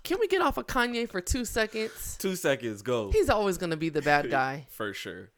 can 0.03 0.19
we 0.19 0.27
get 0.27 0.41
off 0.41 0.57
of 0.57 0.67
Kanye 0.67 1.09
for 1.09 1.21
two 1.21 1.45
seconds? 1.45 2.17
Two 2.19 2.35
seconds, 2.35 2.81
go. 2.81 3.09
He's 3.11 3.29
always 3.29 3.57
gonna 3.57 3.77
be 3.77 3.89
the 3.89 4.01
bad 4.01 4.29
guy. 4.29 4.67
For 4.69 4.93
sure. 4.93 5.29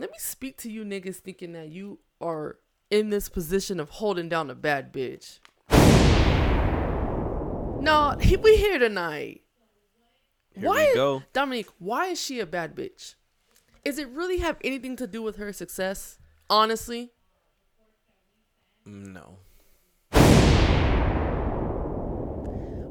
Let 0.00 0.10
me 0.12 0.16
speak 0.18 0.56
to 0.62 0.70
you 0.70 0.82
niggas 0.82 1.16
thinking 1.16 1.52
that 1.52 1.68
you 1.68 1.98
are 2.22 2.56
in 2.88 3.10
this 3.10 3.28
position 3.28 3.78
of 3.78 3.90
holding 3.90 4.30
down 4.30 4.48
a 4.48 4.54
bad 4.54 4.94
bitch. 4.94 5.40
No, 7.82 8.16
he, 8.18 8.38
we 8.38 8.56
here 8.56 8.78
tonight. 8.78 9.42
Here 10.54 10.66
why, 10.66 10.86
we 10.86 10.94
go. 10.94 11.22
Dominique? 11.34 11.68
Why 11.78 12.06
is 12.06 12.18
she 12.18 12.40
a 12.40 12.46
bad 12.46 12.74
bitch? 12.74 13.16
Is 13.84 13.98
it 13.98 14.08
really 14.08 14.38
have 14.38 14.56
anything 14.64 14.96
to 14.96 15.06
do 15.06 15.20
with 15.20 15.36
her 15.36 15.52
success? 15.52 16.18
Honestly, 16.48 17.10
mm, 18.88 19.08
No. 19.08 19.36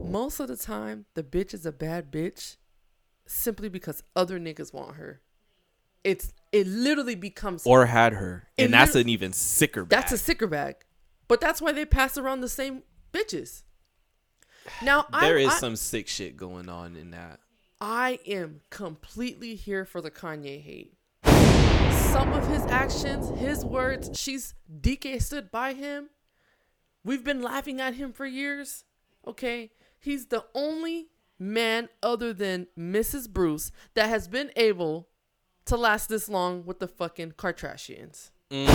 most 0.08 0.40
of 0.40 0.48
the 0.48 0.56
time, 0.56 1.06
the 1.16 1.24
bitch 1.24 1.56
is 1.56 1.66
a 1.66 1.72
bad 1.72 2.12
bitch 2.12 2.58
simply 3.26 3.68
because 3.68 4.04
other 4.16 4.40
niggas 4.40 4.72
want 4.72 4.96
her. 4.98 5.22
It's 6.04 6.34
it 6.52 6.68
literally 6.68 7.16
becomes 7.16 7.66
Or 7.66 7.86
had 7.86 8.14
her. 8.14 8.48
And 8.58 8.74
that's 8.74 8.96
an 8.96 9.10
even 9.10 9.34
sicker 9.34 9.84
bag. 9.84 9.90
That's 9.90 10.12
a 10.12 10.18
sicker 10.18 10.48
bag. 10.48 10.76
But 11.28 11.42
that's 11.42 11.62
why 11.62 11.72
they 11.72 11.86
pass 11.86 12.18
around 12.18 12.42
the 12.42 12.50
same 12.50 12.84
bitches. 13.14 13.64
Now 14.82 15.06
There 15.12 15.38
I, 15.38 15.42
is 15.42 15.54
I, 15.54 15.60
some 15.60 15.76
sick 15.76 16.08
shit 16.08 16.38
going 16.38 16.70
on 16.70 16.96
in 16.96 17.12
that. 17.12 17.40
I 17.82 18.20
am 18.26 18.62
completely 18.70 19.56
here 19.56 19.86
for 19.86 20.02
the 20.02 20.12
Kanye 20.12 20.62
hate. 20.62 20.94
Some 22.12 22.34
of 22.34 22.48
his 22.48 22.64
actions, 22.64 23.30
his 23.40 23.64
words, 23.64 24.20
she's 24.20 24.56
DK 24.82 25.22
stood 25.22 25.52
by 25.52 25.74
him. 25.74 26.10
We've 27.04 27.24
been 27.24 27.42
laughing 27.42 27.80
at 27.80 27.94
him 27.96 28.12
for 28.12 28.26
years. 28.26 28.84
Okay. 29.26 29.72
He's 30.00 30.28
the 30.28 30.46
only 30.54 31.08
man 31.38 31.90
other 32.04 32.34
than 32.34 32.68
Mrs. 32.78 33.30
Bruce 33.30 33.72
that 33.94 34.10
has 34.10 34.28
been 34.28 34.52
able 34.56 35.08
to 35.70 35.78
last 35.78 36.10
this 36.10 36.28
long 36.28 36.66
with 36.66 36.80
the 36.80 36.88
fucking 36.88 37.34
Kardashians. 37.34 38.32
Mm. 38.52 38.70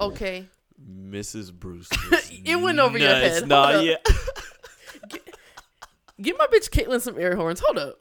Okay. 0.00 0.46
Mrs. 0.80 1.52
Bruce. 1.52 1.88
It 2.44 2.56
went 2.56 2.78
over 2.78 2.96
your 2.96 3.08
head. 3.08 3.46
Nah, 3.48 3.80
yeah. 3.80 3.96
Give 6.22 6.38
my 6.38 6.46
bitch 6.46 6.70
Caitlyn 6.70 7.00
some 7.00 7.18
air 7.18 7.36
horns. 7.36 7.60
Hold 7.64 7.78
up. 7.78 7.98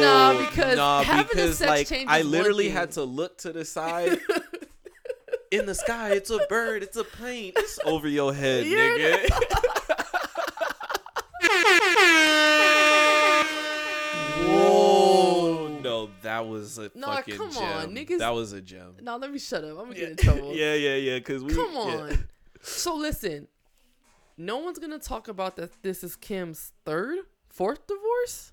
Nah, 0.00 0.38
because 0.38 0.76
nah, 0.76 1.02
having 1.02 1.24
a 1.24 1.28
because 1.28 1.58
sex 1.58 1.70
like 1.70 1.86
change 1.86 2.10
I 2.10 2.22
literally 2.22 2.68
had 2.68 2.90
to 2.92 3.04
look 3.04 3.38
to 3.38 3.52
the 3.52 3.64
side. 3.64 4.18
In 5.50 5.66
the 5.66 5.74
sky, 5.74 6.12
it's 6.12 6.30
a 6.30 6.38
bird, 6.48 6.82
it's 6.82 6.96
a 6.96 7.04
plane. 7.04 7.52
It's 7.56 7.78
over 7.84 8.08
your 8.08 8.32
head, 8.32 8.66
You're 8.66 8.98
nigga. 8.98 9.68
That 16.42 16.48
was 16.50 16.78
a 16.78 16.90
Nah, 16.94 17.16
fucking 17.16 17.36
come 17.36 17.52
gem. 17.52 17.62
on, 17.62 17.94
niggas- 17.94 18.18
That 18.18 18.30
was 18.34 18.52
a 18.52 18.60
gem. 18.60 18.96
Now 19.00 19.16
let 19.16 19.30
me 19.30 19.38
shut 19.38 19.64
up. 19.64 19.70
I'm 19.78 19.84
gonna 19.86 19.94
get 19.94 20.10
in 20.10 20.16
trouble. 20.16 20.52
yeah, 20.54 20.74
yeah, 20.74 20.94
yeah. 20.96 21.20
Cause 21.20 21.42
we 21.44 21.54
Come 21.54 21.72
yeah. 21.74 21.80
on. 21.80 22.28
So 22.60 22.94
listen, 22.96 23.48
no 24.36 24.58
one's 24.58 24.78
gonna 24.78 24.98
talk 24.98 25.28
about 25.28 25.56
that. 25.56 25.82
This 25.82 26.02
is 26.04 26.16
Kim's 26.16 26.72
third, 26.84 27.18
fourth 27.48 27.86
divorce. 27.86 28.52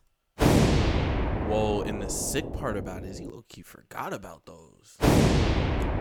Whoa, 1.47 1.81
and 1.81 2.01
the 2.01 2.09
sick 2.09 2.51
part 2.53 2.77
about 2.77 3.03
it 3.03 3.09
is 3.09 3.17
he 3.17 3.25
low 3.25 3.43
key 3.49 3.63
forgot 3.63 4.13
about 4.13 4.45
those. 4.45 4.97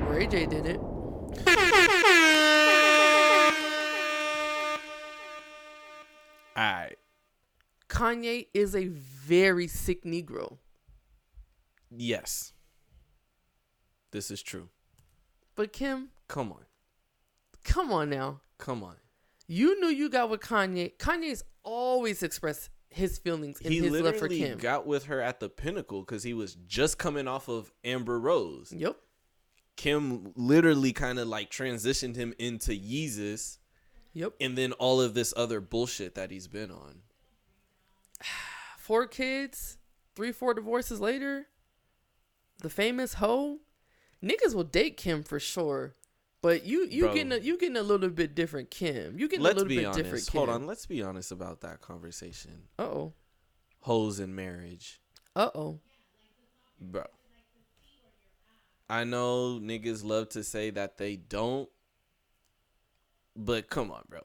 Ray 0.06 0.26
J 0.26 0.46
did 0.46 0.66
it. 0.66 0.80
Alright. 6.56 6.98
Kanye 7.88 8.46
is 8.52 8.74
a 8.74 8.88
very 8.88 9.66
sick 9.66 10.04
Negro, 10.04 10.58
Yes. 11.90 12.52
This 14.10 14.30
is 14.30 14.42
true. 14.42 14.68
but 15.54 15.72
Kim, 15.72 16.08
Come 16.28 16.52
on. 16.52 16.64
come 17.64 17.92
on 17.92 18.10
now. 18.10 18.40
Come 18.58 18.82
on. 18.82 18.96
You 19.46 19.80
knew 19.80 19.88
you 19.88 20.08
got 20.10 20.28
with 20.30 20.40
Kanye. 20.40 20.96
Kanye's 20.98 21.42
always 21.62 22.22
expressed 22.22 22.70
his 22.90 23.18
feelings 23.18 23.60
and 23.62 23.72
he 23.72 23.80
his 23.80 23.90
literally 23.90 24.10
love 24.12 24.18
for 24.20 24.28
Kim. 24.28 24.58
got 24.58 24.86
with 24.86 25.04
her 25.06 25.20
at 25.20 25.40
the 25.40 25.48
pinnacle 25.48 26.00
because 26.00 26.22
he 26.22 26.32
was 26.34 26.54
just 26.66 26.98
coming 26.98 27.28
off 27.28 27.48
of 27.48 27.70
Amber 27.84 28.18
Rose. 28.18 28.72
yep. 28.76 28.96
Kim 29.76 30.32
literally 30.34 30.92
kind 30.92 31.18
of 31.20 31.28
like 31.28 31.50
transitioned 31.50 32.16
him 32.16 32.34
into 32.38 32.72
Yeezus 32.72 33.58
Yep. 34.14 34.32
and 34.40 34.58
then 34.58 34.72
all 34.72 35.00
of 35.00 35.14
this 35.14 35.32
other 35.36 35.60
bullshit 35.60 36.14
that 36.16 36.30
he's 36.32 36.48
been 36.48 36.70
on. 36.72 37.02
Four 38.78 39.06
kids, 39.06 39.76
three, 40.16 40.32
four 40.32 40.54
divorces 40.54 41.00
later. 41.00 41.46
The 42.60 42.70
famous 42.70 43.14
hoe. 43.14 43.58
Niggas 44.22 44.54
will 44.54 44.64
date 44.64 44.96
Kim 44.96 45.22
for 45.22 45.38
sure. 45.38 45.94
But 46.40 46.64
you 46.64 46.86
you 46.86 47.04
Bro. 47.04 47.14
getting 47.14 47.32
a, 47.32 47.36
you 47.38 47.58
getting 47.58 47.76
a 47.76 47.82
little 47.82 48.08
bit 48.10 48.34
different 48.34 48.70
Kim. 48.70 49.18
You 49.18 49.28
getting 49.28 49.44
a 49.44 49.48
Let's 49.48 49.56
little 49.56 49.68
be 49.68 49.78
bit 49.78 49.92
different. 49.92 50.26
Kim. 50.26 50.38
Hold 50.38 50.50
on. 50.50 50.66
Let's 50.66 50.86
be 50.86 51.02
honest 51.02 51.32
about 51.32 51.60
that 51.62 51.80
conversation. 51.80 52.62
Uh 52.78 52.82
oh. 52.82 53.12
Hoes 53.80 54.20
in 54.20 54.34
marriage. 54.34 55.00
Uh 55.34 55.50
oh. 55.54 55.80
Bro. 56.80 57.04
I 58.88 59.04
know 59.04 59.58
niggas 59.60 60.04
love 60.04 60.30
to 60.30 60.42
say 60.42 60.70
that 60.70 60.96
they 60.96 61.16
don't, 61.16 61.68
but 63.36 63.68
come 63.68 63.90
on, 63.90 64.02
bro. 64.08 64.20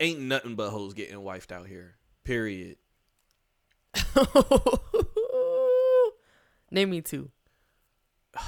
Ain't 0.00 0.20
nothing 0.20 0.54
but 0.54 0.70
hoes 0.70 0.94
getting 0.94 1.16
wifed 1.18 1.52
out 1.52 1.66
here. 1.66 1.96
Period. 2.24 2.76
Name 6.70 6.90
me 6.90 7.00
two. 7.00 7.30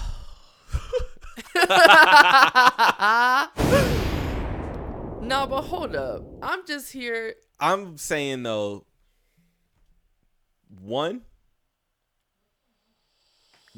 no, 5.22 5.46
but 5.46 5.62
hold 5.62 5.94
up. 5.96 6.22
I'm 6.42 6.66
just 6.66 6.92
here. 6.92 7.34
I'm 7.58 7.96
saying 7.98 8.42
though, 8.42 8.84
one, 10.80 11.22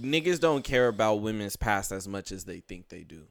niggas 0.00 0.40
don't 0.40 0.64
care 0.64 0.88
about 0.88 1.16
women's 1.16 1.56
past 1.56 1.92
as 1.92 2.06
much 2.08 2.32
as 2.32 2.44
they 2.44 2.60
think 2.60 2.88
they 2.88 3.02
do. 3.02 3.24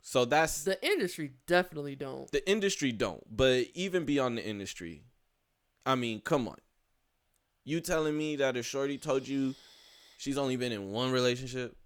So 0.00 0.24
that's 0.24 0.64
The 0.64 0.84
industry 0.86 1.32
definitely 1.46 1.96
don't. 1.96 2.30
the 2.30 2.46
industry 2.48 2.92
don't, 2.92 3.22
but 3.34 3.66
even 3.74 4.04
beyond 4.04 4.36
the 4.38 4.44
industry, 4.44 5.04
I 5.86 5.94
mean, 5.94 6.20
come 6.20 6.46
on. 6.46 6.58
You 7.64 7.80
telling 7.80 8.16
me 8.16 8.36
that 8.36 8.56
a 8.56 8.62
shorty 8.62 8.98
told 8.98 9.26
you 9.26 9.54
she's 10.24 10.38
only 10.38 10.56
been 10.56 10.72
in 10.72 10.90
one 10.90 11.12
relationship, 11.12 11.76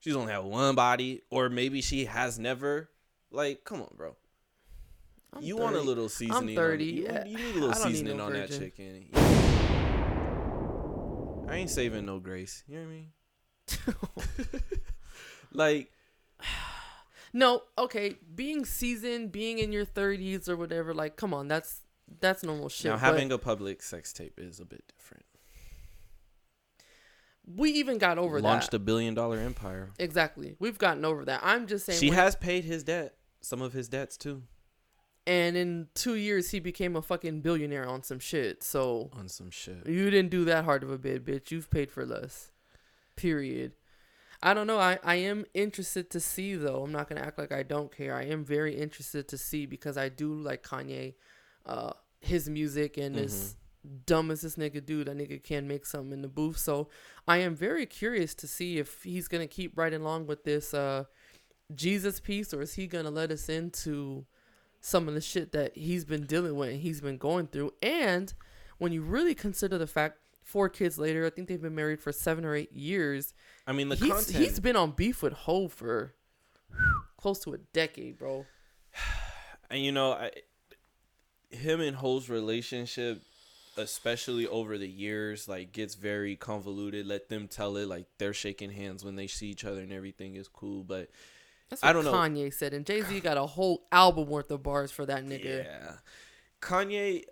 she's 0.00 0.16
only 0.16 0.32
had 0.32 0.42
one 0.42 0.74
body, 0.74 1.22
or 1.30 1.48
maybe 1.48 1.80
she 1.80 2.06
has 2.06 2.40
never? 2.40 2.90
Like, 3.30 3.62
come 3.64 3.80
on, 3.80 3.94
bro. 3.96 4.16
I'm 5.32 5.42
you 5.42 5.56
want 5.56 5.76
a 5.76 5.80
little 5.80 6.08
seasoning? 6.08 6.58
on- 6.58 6.64
30, 6.64 6.84
you, 6.84 7.02
yeah. 7.04 7.24
you 7.24 7.36
need 7.36 7.50
a 7.50 7.54
little 7.54 7.70
I 7.74 7.74
don't 7.74 7.84
need 7.86 7.92
seasoning 7.92 8.16
no 8.16 8.24
on 8.24 8.32
that 8.32 8.50
chicken. 8.50 9.06
I 11.48 11.56
ain't 11.56 11.70
saving 11.70 12.04
no 12.04 12.18
grace. 12.18 12.64
You 12.66 12.80
know 12.80 12.86
what 12.86 12.90
I 13.86 13.96
mean? 14.50 14.60
like, 15.52 15.92
No, 17.32 17.62
okay. 17.76 18.14
Being 18.34 18.64
seasoned, 18.64 19.32
being 19.32 19.58
in 19.58 19.72
your 19.72 19.84
30s 19.84 20.48
or 20.48 20.56
whatever, 20.56 20.94
like, 20.94 21.16
come 21.16 21.34
on, 21.34 21.48
that's 21.48 21.80
that's 22.20 22.42
normal 22.44 22.68
shit. 22.68 22.90
now 22.90 22.98
having 22.98 23.32
a 23.32 23.38
public 23.38 23.82
sex 23.82 24.12
tape 24.12 24.38
is 24.38 24.60
a 24.60 24.64
bit 24.64 24.84
different. 24.96 25.23
We 27.46 27.70
even 27.72 27.98
got 27.98 28.18
over 28.18 28.40
Launched 28.40 28.70
that. 28.70 28.76
a 28.78 28.80
billion 28.80 29.14
dollar 29.14 29.38
empire. 29.38 29.90
exactly. 29.98 30.56
We've 30.58 30.78
gotten 30.78 31.04
over 31.04 31.24
that. 31.26 31.40
I'm 31.42 31.66
just 31.66 31.86
saying. 31.86 32.00
She 32.00 32.10
has 32.10 32.36
paid 32.36 32.64
his 32.64 32.84
debt, 32.84 33.14
some 33.40 33.60
of 33.62 33.72
his 33.72 33.88
debts 33.88 34.16
too, 34.16 34.42
and 35.26 35.56
in 35.56 35.88
two 35.94 36.14
years 36.14 36.50
he 36.50 36.60
became 36.60 36.96
a 36.96 37.02
fucking 37.02 37.40
billionaire 37.40 37.86
on 37.86 38.02
some 38.02 38.18
shit. 38.18 38.62
So 38.62 39.10
on 39.12 39.28
some 39.28 39.50
shit. 39.50 39.86
you 39.86 40.10
didn't 40.10 40.30
do 40.30 40.44
that 40.46 40.64
hard 40.64 40.82
of 40.82 40.90
a 40.90 40.98
bid, 40.98 41.24
bitch. 41.24 41.50
You've 41.50 41.70
paid 41.70 41.90
for 41.90 42.04
less. 42.06 42.50
Period. 43.16 43.72
I 44.42 44.52
don't 44.52 44.66
know. 44.66 44.78
I, 44.78 44.98
I 45.02 45.14
am 45.16 45.46
interested 45.54 46.10
to 46.10 46.20
see 46.20 46.54
though. 46.54 46.82
I'm 46.82 46.92
not 46.92 47.08
gonna 47.08 47.22
act 47.22 47.38
like 47.38 47.52
I 47.52 47.62
don't 47.62 47.94
care. 47.94 48.14
I 48.14 48.24
am 48.24 48.44
very 48.44 48.74
interested 48.76 49.28
to 49.28 49.38
see 49.38 49.64
because 49.66 49.96
I 49.96 50.08
do 50.10 50.34
like 50.34 50.62
Kanye, 50.62 51.14
uh, 51.64 51.92
his 52.20 52.48
music 52.48 52.96
and 52.98 53.16
as 53.16 53.56
dumb 54.06 54.30
as 54.30 54.40
this 54.40 54.56
nigga 54.56 54.84
do, 54.84 55.04
that 55.04 55.16
nigga 55.16 55.42
can 55.42 55.68
make 55.68 55.86
something 55.86 56.12
in 56.12 56.22
the 56.22 56.28
booth. 56.28 56.58
So 56.58 56.88
I 57.26 57.38
am 57.38 57.54
very 57.54 57.86
curious 57.86 58.34
to 58.36 58.48
see 58.48 58.78
if 58.78 59.02
he's 59.02 59.28
gonna 59.28 59.46
keep 59.46 59.76
right 59.76 59.92
along 59.92 60.26
with 60.26 60.44
this 60.44 60.74
uh 60.74 61.04
Jesus 61.74 62.20
piece 62.20 62.52
or 62.52 62.62
is 62.62 62.74
he 62.74 62.86
gonna 62.86 63.10
let 63.10 63.30
us 63.30 63.48
into 63.48 64.26
some 64.80 65.08
of 65.08 65.14
the 65.14 65.20
shit 65.20 65.52
that 65.52 65.74
he's 65.76 66.04
been 66.04 66.26
dealing 66.26 66.56
with 66.56 66.68
and 66.68 66.80
he's 66.80 67.00
been 67.00 67.16
going 67.16 67.46
through. 67.46 67.72
And 67.82 68.32
when 68.76 68.92
you 68.92 69.00
really 69.02 69.34
consider 69.34 69.78
the 69.78 69.86
fact 69.86 70.18
four 70.42 70.68
kids 70.68 70.98
later, 70.98 71.24
I 71.24 71.30
think 71.30 71.48
they've 71.48 71.60
been 71.60 71.74
married 71.74 72.00
for 72.00 72.12
seven 72.12 72.44
or 72.44 72.54
eight 72.54 72.72
years. 72.72 73.32
I 73.66 73.72
mean, 73.72 73.88
the 73.88 73.96
he's, 73.96 74.12
content. 74.12 74.36
he's 74.36 74.60
been 74.60 74.76
on 74.76 74.90
beef 74.90 75.22
with 75.22 75.32
Hove 75.32 75.72
for 75.72 76.12
close 77.16 77.38
to 77.40 77.54
a 77.54 77.58
decade, 77.72 78.18
bro. 78.18 78.46
And 79.70 79.82
you 79.82 79.92
know, 79.92 80.12
I, 80.12 80.30
him 81.50 81.80
and 81.80 81.96
Hove's 81.96 82.28
relationship, 82.28 83.22
especially 83.76 84.46
over 84.46 84.78
the 84.78 84.88
years, 84.88 85.48
like 85.48 85.72
gets 85.72 85.94
very 85.94 86.36
convoluted. 86.36 87.06
Let 87.06 87.28
them 87.28 87.48
tell 87.48 87.76
it 87.76 87.88
like 87.88 88.06
they're 88.18 88.34
shaking 88.34 88.70
hands 88.70 89.04
when 89.04 89.16
they 89.16 89.26
see 89.26 89.48
each 89.48 89.64
other 89.64 89.80
and 89.80 89.92
everything 89.92 90.36
is 90.36 90.48
cool. 90.48 90.84
But 90.84 91.10
That's 91.68 91.82
what 91.82 91.88
I 91.88 91.92
don't 91.92 92.04
know. 92.04 92.12
Kanye 92.12 92.52
said, 92.52 92.74
and 92.74 92.86
Jay 92.86 93.02
Z 93.02 93.20
got 93.20 93.36
a 93.36 93.46
whole 93.46 93.86
album 93.90 94.28
worth 94.28 94.50
of 94.50 94.62
bars 94.62 94.90
for 94.90 95.06
that 95.06 95.24
nigga. 95.24 95.64
Yeah. 95.64 95.92
Kanye, 96.60 97.24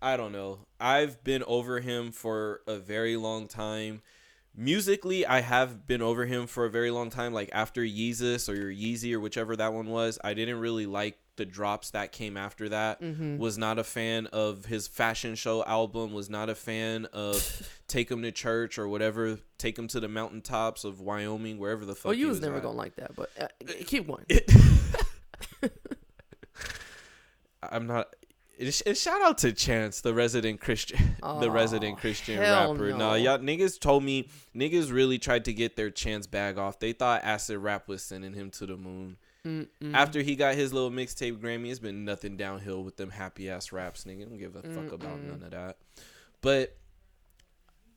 I 0.00 0.16
don't 0.16 0.32
know. 0.32 0.66
I've 0.80 1.22
been 1.24 1.42
over 1.44 1.80
him 1.80 2.12
for 2.12 2.62
a 2.66 2.76
very 2.76 3.16
long 3.16 3.48
time. 3.48 4.02
Musically, 4.54 5.26
I 5.26 5.40
have 5.40 5.86
been 5.86 6.00
over 6.00 6.24
him 6.24 6.46
for 6.46 6.64
a 6.64 6.70
very 6.70 6.90
long 6.90 7.10
time. 7.10 7.34
Like 7.34 7.50
after 7.52 7.82
Yeezus 7.82 8.48
or 8.48 8.54
your 8.54 8.72
Yeezy 8.72 9.12
or 9.12 9.20
whichever 9.20 9.54
that 9.56 9.74
one 9.74 9.88
was, 9.88 10.18
I 10.24 10.32
didn't 10.34 10.60
really 10.60 10.86
like 10.86 11.18
the 11.36 11.44
drops 11.44 11.90
that 11.90 12.12
came 12.12 12.36
after 12.36 12.68
that. 12.70 13.00
Mhm. 13.02 13.38
Was 13.38 13.56
not 13.58 13.78
a 13.78 13.84
fan 13.84 14.26
of 14.28 14.64
his 14.66 14.86
fashion 14.88 15.34
show 15.34 15.64
album. 15.64 16.12
Was 16.12 16.28
not 16.30 16.48
a 16.50 16.54
fan 16.54 17.06
of 17.12 17.70
Take 17.88 18.10
Him 18.10 18.22
to 18.22 18.32
Church 18.32 18.78
or 18.78 18.88
whatever. 18.88 19.38
Take 19.58 19.78
Him 19.78 19.86
to 19.88 20.00
the 20.00 20.08
mountaintops 20.08 20.84
of 20.84 21.00
Wyoming, 21.00 21.58
wherever 21.58 21.84
the 21.84 21.94
fuck. 21.94 22.06
Well, 22.06 22.14
he 22.14 22.20
you 22.20 22.28
was 22.28 22.40
never 22.40 22.56
at. 22.56 22.62
gonna 22.62 22.76
like 22.76 22.96
that, 22.96 23.14
but 23.14 23.30
uh, 23.40 23.48
keep 23.86 24.06
going. 24.06 24.24
I'm 27.62 27.86
not. 27.86 28.14
It's 28.58 28.82
shout 29.00 29.20
out 29.20 29.36
to 29.38 29.52
Chance, 29.52 30.00
the 30.00 30.14
resident 30.14 30.60
Christian, 30.62 31.16
the 31.40 31.50
resident 31.50 31.98
Christian 31.98 32.38
rapper. 32.40 32.88
no. 32.90 32.96
Nah, 32.96 33.14
y'all 33.14 33.38
niggas 33.38 33.78
told 33.78 34.02
me 34.02 34.30
niggas 34.54 34.90
really 34.90 35.18
tried 35.18 35.44
to 35.44 35.52
get 35.52 35.76
their 35.76 35.90
Chance 35.90 36.26
bag 36.26 36.56
off. 36.56 36.78
They 36.78 36.92
thought 36.92 37.22
acid 37.22 37.58
rap 37.58 37.86
was 37.86 38.02
sending 38.02 38.32
him 38.32 38.50
to 38.52 38.64
the 38.66 38.76
moon. 38.78 39.18
Mm-mm. 39.46 39.94
After 39.94 40.20
he 40.22 40.34
got 40.34 40.56
his 40.56 40.72
little 40.72 40.90
mixtape 40.90 41.38
Grammy, 41.38 41.70
it's 41.70 41.78
been 41.78 42.04
nothing 42.04 42.36
downhill 42.36 42.82
with 42.82 42.96
them 42.96 43.10
happy 43.10 43.48
ass 43.48 43.70
raps. 43.70 44.04
Nigga, 44.04 44.28
don't 44.28 44.38
give 44.38 44.56
a 44.56 44.62
fuck 44.62 44.90
about 44.92 45.18
Mm-mm. 45.18 45.28
none 45.28 45.42
of 45.44 45.50
that. 45.52 45.76
But 46.40 46.76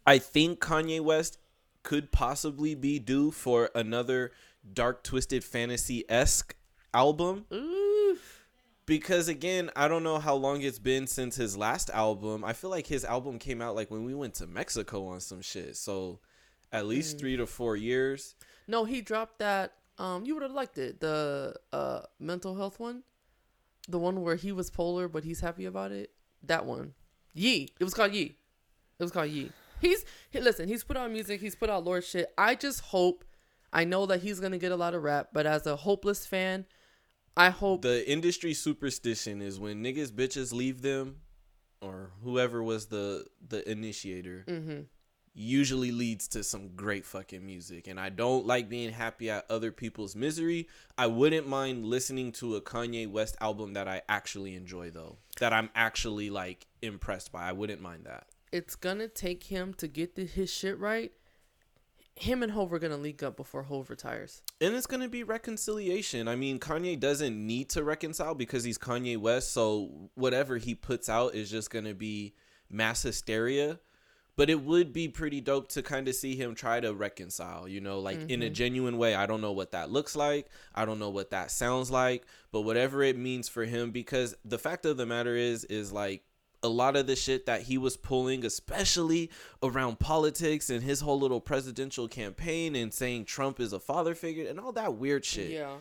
I 0.06 0.20
think 0.20 0.60
Kanye 0.60 1.02
West 1.02 1.40
could 1.84 2.12
possibly 2.12 2.76
be 2.76 3.00
due 3.00 3.32
for 3.32 3.70
another 3.74 4.32
dark 4.74 5.04
twisted 5.04 5.44
fantasy 5.44 6.06
esque 6.10 6.56
album. 6.94 7.46
Because 8.86 9.28
again, 9.28 9.70
I 9.76 9.88
don't 9.88 10.04
know 10.04 10.18
how 10.18 10.34
long 10.36 10.62
it's 10.64 10.80
been 10.80 11.06
since 11.06 11.36
his 11.36 11.56
last 11.56 11.92
album. 11.92 12.44
I 12.44 12.54
feel 12.54 12.72
like 12.72 12.88
his 12.88 13.06
album 13.06 13.38
came 13.38 13.62
out 13.62 13.76
like 13.76 13.92
when 13.92 14.04
we 14.04 14.16
went 14.16 14.34
to 14.36 14.48
Mexico 14.48 15.06
on 15.08 15.20
some 15.20 15.42
shit. 15.42 15.78
So 15.78 16.20
at 16.72 16.88
least 16.88 17.18
Mm. 17.18 17.20
three 17.20 17.38
to 17.38 17.46
four 17.46 17.76
years. 17.76 18.36
No, 18.68 18.86
he 18.86 19.02
dropped 19.02 19.40
that. 19.40 19.74
Um, 20.00 20.26
you 20.26 20.34
would 20.34 20.44
have 20.44 20.54
liked 20.54 20.78
it. 20.78 21.00
The 21.02 21.54
uh 21.72 22.02
mental 22.20 22.56
health 22.56 22.80
one, 22.80 23.04
the 23.88 24.00
one 24.00 24.22
where 24.24 24.36
he 24.36 24.52
was 24.52 24.70
polar 24.72 25.08
but 25.08 25.24
he's 25.24 25.42
happy 25.42 25.66
about 25.66 25.92
it. 25.92 26.12
That 26.44 26.66
one, 26.66 26.94
Ye. 27.34 27.70
It 27.80 27.84
was 27.84 27.94
called 27.94 28.14
Ye. 28.14 28.38
It 28.98 29.04
was 29.04 29.12
called 29.12 29.30
Ye. 29.30 29.52
He's 29.82 30.04
he, 30.30 30.40
listen. 30.42 30.68
He's 30.68 30.84
put 30.84 30.98
out 30.98 31.12
music. 31.12 31.40
He's 31.42 31.56
put 31.56 31.70
out 31.70 31.84
Lord 31.86 32.04
shit. 32.04 32.34
I 32.38 32.56
just 32.56 32.82
hope. 32.82 33.24
I 33.72 33.84
know 33.84 34.06
that 34.08 34.22
he's 34.22 34.40
gonna 34.40 34.58
get 34.58 34.72
a 34.72 34.76
lot 34.76 34.94
of 34.94 35.04
rap, 35.04 35.30
but 35.34 35.46
as 35.46 35.68
a 35.68 35.76
hopeless 35.76 36.26
fan, 36.26 36.66
I 37.38 37.50
hope 37.50 37.82
The 37.84 38.10
industry 38.10 38.54
superstition 38.54 39.42
is 39.42 39.60
when 39.60 39.84
niggas 39.84 40.12
bitches 40.12 40.52
leave 40.54 40.82
them, 40.82 41.18
or 41.82 42.12
whoever 42.24 42.64
was 42.64 42.88
the 42.88 43.26
the 43.48 43.70
initiator, 43.70 44.46
Mhm. 44.48 44.86
Usually 45.34 45.92
leads 45.92 46.28
to 46.30 46.44
some 46.44 46.70
great 46.76 47.06
fucking 47.06 47.46
music. 47.46 47.88
And 47.88 48.00
I 48.00 48.10
don't 48.10 48.46
like 48.46 48.70
being 48.70 48.92
happy 48.92 49.30
at 49.30 49.46
other 49.50 49.72
people's 49.72 50.16
misery. 50.16 50.68
I 50.98 51.08
wouldn't 51.08 51.48
mind 51.48 51.86
listening 51.86 52.32
to 52.34 52.56
a 52.56 52.62
Kanye 52.62 53.10
West 53.10 53.38
album 53.42 53.74
that 53.74 53.88
I 53.88 54.02
actually 54.10 54.56
enjoy 54.56 54.90
though, 54.90 55.18
that 55.40 55.54
I'm 55.54 55.70
actually 55.76 56.30
like 56.30 56.68
impressed 56.82 57.32
by. 57.32 57.48
I 57.48 57.52
wouldn't 57.54 57.82
mind 57.82 58.06
that. 58.06 58.28
it's 58.52 58.76
gonna 58.76 59.08
take 59.08 59.44
him 59.44 59.74
to 59.76 59.88
get 59.88 60.16
the, 60.16 60.26
his 60.26 60.52
shit 60.52 60.78
right. 60.80 61.12
Him 62.16 62.44
and 62.44 62.52
Hove 62.52 62.74
are 62.74 62.80
gonna 62.80 62.98
link 62.98 63.24
up 63.24 63.38
before 63.38 63.64
Hove 63.64 63.90
retires. 63.90 64.42
And 64.60 64.76
it's 64.76 64.88
gonna 64.88 65.08
be 65.08 65.24
reconciliation. 65.24 66.28
I 66.28 66.36
mean, 66.36 66.60
Kanye 66.60 67.00
doesn't 67.00 67.36
need 67.48 67.70
to 67.70 67.84
reconcile 67.84 68.36
because 68.36 68.64
he's 68.64 68.78
Kanye 68.78 69.18
West. 69.18 69.54
So 69.54 70.10
whatever 70.16 70.58
he 70.58 70.76
puts 70.76 71.08
out 71.08 71.34
is 71.36 71.50
just 71.50 71.70
gonna 71.70 71.94
be 71.94 72.34
mass 72.70 73.04
hysteria. 73.04 73.80
But 74.40 74.50
it 74.50 74.62
would 74.62 74.94
be 74.94 75.10
pretty 75.10 75.42
dope 75.42 75.68
to 75.70 75.84
kind 75.84 76.08
of 76.08 76.16
see 76.16 76.38
him 76.38 76.56
try 76.56 76.80
to 76.80 76.94
reconcile. 76.94 77.68
You 77.68 77.82
know, 77.82 78.00
like 78.00 78.30
in 78.30 78.42
a 78.42 78.50
Mhm. 78.50 78.54
genuine 78.54 78.98
way. 78.98 79.14
I 79.14 79.26
don't 79.26 79.42
know 79.42 79.52
what 79.52 79.72
that 79.72 79.92
looks 79.92 80.16
like. 80.16 80.48
I 80.74 80.86
don't 80.86 80.98
know 80.98 81.10
what 81.10 81.32
that 81.32 81.52
sounds 81.52 81.92
like. 81.92 82.26
But 82.54 82.62
whatever 82.62 83.04
it 83.04 83.18
means 83.18 83.50
for 83.50 83.66
him, 83.66 83.92
because 83.92 84.36
the 84.46 84.58
fact 84.58 84.86
of 84.86 84.96
the 84.96 85.06
matter 85.06 85.36
is, 85.36 85.66
is 85.66 85.92
like 85.92 86.24
a 86.64 86.70
lot 86.70 86.96
of 86.96 87.06
the 87.06 87.18
shit 87.18 87.46
that 87.48 87.64
he 87.64 87.78
was 87.78 87.98
pulling, 87.98 88.46
especially 88.46 89.30
around 89.62 90.00
politics 90.00 90.70
and 90.70 90.84
his 90.84 91.02
whole 91.02 91.20
little 91.20 91.42
presidential 91.42 92.08
campaign 92.08 92.78
and 92.78 92.94
saying 92.94 93.26
Trump 93.26 93.60
is 93.60 93.74
a 93.74 93.80
father 93.80 94.16
figure 94.16 94.48
and 94.48 94.58
all 94.58 94.72
that 94.72 94.94
weird 94.96 95.26
shit. 95.26 95.52
Yeah. 95.52 95.80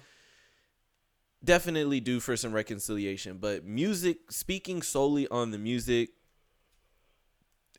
Definitely 1.44 2.00
due 2.00 2.18
for 2.18 2.36
some 2.36 2.52
reconciliation. 2.52 3.38
But 3.38 3.64
music, 3.64 4.32
speaking 4.32 4.82
solely 4.82 5.28
on 5.28 5.52
the 5.52 5.58
music, 5.58 6.10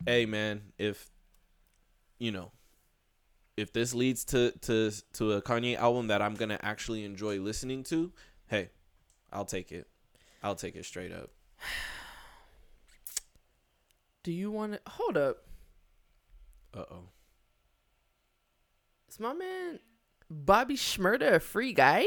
hey 0.05 0.25
man, 0.25 0.61
if 0.77 1.09
you 2.17 2.31
know, 2.31 2.51
if 3.57 3.73
this 3.73 3.93
leads 3.93 4.25
to 4.25 4.51
to 4.61 4.91
to 5.13 5.33
a 5.33 5.41
Kanye 5.41 5.75
album 5.75 6.07
that 6.07 6.21
I'm 6.21 6.35
gonna 6.35 6.59
actually 6.61 7.03
enjoy 7.05 7.39
listening 7.39 7.83
to, 7.85 8.11
hey, 8.47 8.69
I'll 9.31 9.45
take 9.45 9.71
it. 9.71 9.87
I'll 10.43 10.55
take 10.55 10.75
it 10.75 10.85
straight 10.85 11.11
up. 11.11 11.31
Do 14.23 14.31
you 14.31 14.51
want 14.51 14.73
to 14.73 14.81
hold 14.87 15.17
up? 15.17 15.37
Uh 16.73 16.83
oh. 16.91 17.03
Is 19.09 19.19
my 19.19 19.33
man 19.33 19.79
Bobby 20.29 20.75
Shmurda 20.75 21.35
a 21.35 21.39
free 21.39 21.73
guy? 21.73 22.05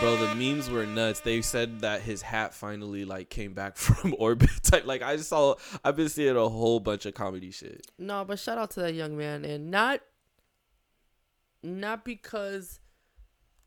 Bro, 0.00 0.16
the 0.18 0.32
memes 0.36 0.70
were 0.70 0.86
nuts. 0.86 1.18
They 1.20 1.42
said 1.42 1.80
that 1.80 2.02
his 2.02 2.22
hat 2.22 2.54
finally 2.54 3.04
like 3.04 3.30
came 3.30 3.52
back 3.52 3.76
from 3.76 4.14
orbit. 4.16 4.50
Type 4.62 4.86
like 4.86 5.02
I 5.02 5.16
just 5.16 5.28
saw. 5.28 5.56
I've 5.84 5.96
been 5.96 6.08
seeing 6.08 6.36
a 6.36 6.48
whole 6.48 6.78
bunch 6.78 7.04
of 7.04 7.14
comedy 7.14 7.50
shit. 7.50 7.84
No, 7.98 8.24
but 8.24 8.38
shout 8.38 8.58
out 8.58 8.70
to 8.72 8.80
that 8.80 8.94
young 8.94 9.16
man, 9.16 9.44
and 9.44 9.72
not 9.72 10.00
not 11.64 12.04
because 12.04 12.78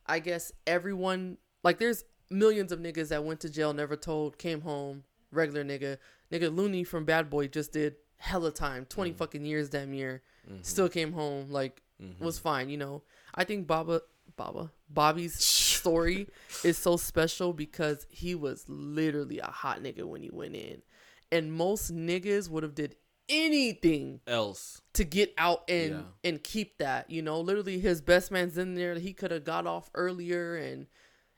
I 0.05 0.19
guess 0.19 0.53
everyone 0.65 1.37
like 1.63 1.79
there's 1.79 2.05
millions 2.29 2.71
of 2.71 2.79
niggas 2.79 3.09
that 3.09 3.25
went 3.25 3.41
to 3.41 3.49
jail, 3.49 3.73
never 3.73 3.97
told, 3.97 4.37
came 4.37 4.61
home, 4.61 5.03
regular 5.31 5.65
nigga. 5.65 5.97
Nigga 6.31 6.55
Looney 6.55 6.85
from 6.85 7.03
Bad 7.03 7.29
Boy 7.29 7.49
just 7.49 7.73
did 7.73 7.95
hella 8.15 8.51
time, 8.51 8.85
20 8.85 9.09
mm-hmm. 9.09 9.17
fucking 9.17 9.43
years 9.43 9.69
damn 9.69 9.93
year. 9.93 10.21
Mm-hmm. 10.49 10.61
Still 10.61 10.87
came 10.87 11.11
home, 11.11 11.49
like 11.49 11.81
was 12.19 12.37
mm-hmm. 12.37 12.43
fine, 12.43 12.69
you 12.69 12.77
know. 12.77 13.03
I 13.35 13.43
think 13.43 13.67
Baba 13.67 14.01
Baba 14.37 14.71
Bobby's 14.89 15.43
story 15.81 16.27
is 16.63 16.77
so 16.77 16.97
special 16.97 17.53
because 17.53 18.05
he 18.09 18.35
was 18.35 18.65
literally 18.67 19.39
a 19.39 19.45
hot 19.47 19.81
nigga 19.83 20.03
when 20.03 20.21
he 20.21 20.29
went 20.31 20.55
in. 20.55 20.81
And 21.31 21.51
most 21.53 21.93
niggas 21.93 22.49
would 22.49 22.63
have 22.63 22.75
did 22.75 22.95
anything 23.29 24.19
Else, 24.27 24.81
to 24.93 25.03
get 25.03 25.33
out 25.37 25.63
and 25.69 25.91
Yeah. 25.91 26.01
and 26.29 26.43
keep 26.43 26.77
that. 26.77 27.09
You 27.09 27.21
know, 27.21 27.39
literally 27.41 27.79
his 27.79 28.01
best 28.01 28.31
man's 28.31 28.57
in 28.57 28.75
there. 28.75 28.95
He 28.95 29.13
could 29.13 29.31
have 29.31 29.43
got 29.43 29.65
off 29.67 29.89
earlier 29.95 30.55
and 30.55 30.87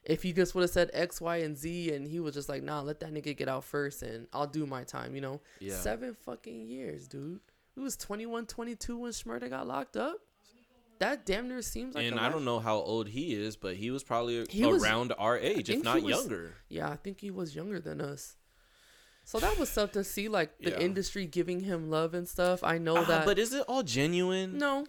if 0.03 0.22
he 0.24 0.34
just 0.34 0.53
would 0.53 0.61
have 0.63 0.70
said 0.72 0.89
X, 0.93 1.22
Y, 1.22 1.38
and 1.38 1.57
Z 1.57 1.91
and 1.93 2.07
he 2.07 2.20
was 2.20 2.34
just 2.34 2.49
like, 2.49 2.61
nah, 2.63 2.82
let 2.82 2.99
that 2.99 3.13
nigga 3.13 3.38
get 3.38 3.47
out 3.47 3.63
first 3.63 4.03
and 4.03 4.28
I'll 4.34 4.47
do 4.47 4.65
my 4.65 4.84
time, 4.84 5.15
you 5.15 5.22
know? 5.22 5.39
Yeah. 5.59 5.76
Seven 5.76 6.15
fucking 6.26 6.65
years, 6.67 7.07
dude. 7.07 7.39
He 7.76 7.80
was 7.80 7.95
21, 7.95 8.45
22 8.47 8.97
when 8.97 9.11
Shmurda 9.11 9.49
got 9.49 9.65
locked 9.67 9.95
up. 9.97 10.17
That 11.04 11.26
damn 11.26 11.47
near 11.49 11.62
seems 11.62 11.95
like 11.95 12.06
and 12.06 12.20
I 12.20 12.30
don't 12.30 12.45
know 12.45 12.60
how 12.60 12.78
old 12.78 13.08
he 13.10 13.34
is, 13.34 13.56
but 13.58 13.76
he 13.76 13.91
was 13.91 14.04
probably 14.04 14.45
He 14.49 14.66
was- 14.66 14.82
around 14.84 15.14
our 15.18 15.38
age, 15.38 15.70
if 15.70 15.84
not 15.84 16.01
was- 16.01 16.10
younger. 16.16 16.56
Yeah, 16.70 16.89
I 16.89 16.95
think 16.95 17.20
he 17.20 17.30
was 17.32 17.56
younger 17.56 17.80
than 17.80 17.99
us. 18.01 18.36
So 19.26 19.39
that 19.39 19.58
was 19.58 19.70
something 19.70 20.01
to 20.01 20.04
see, 20.04 20.28
like 20.30 20.58
the 20.60 20.72
Yeah. 20.72 20.80
industry 20.80 21.26
giving 21.26 21.62
him 21.62 21.89
love 21.89 22.14
and 22.14 22.28
stuff. 22.28 22.64
I 22.64 22.78
know 22.78 22.97
Ah, 22.97 23.04
that, 23.06 23.26
but 23.26 23.38
is 23.39 23.54
it 23.54 23.62
all 23.68 23.84
genuine? 23.84 24.58
no, 24.58 24.86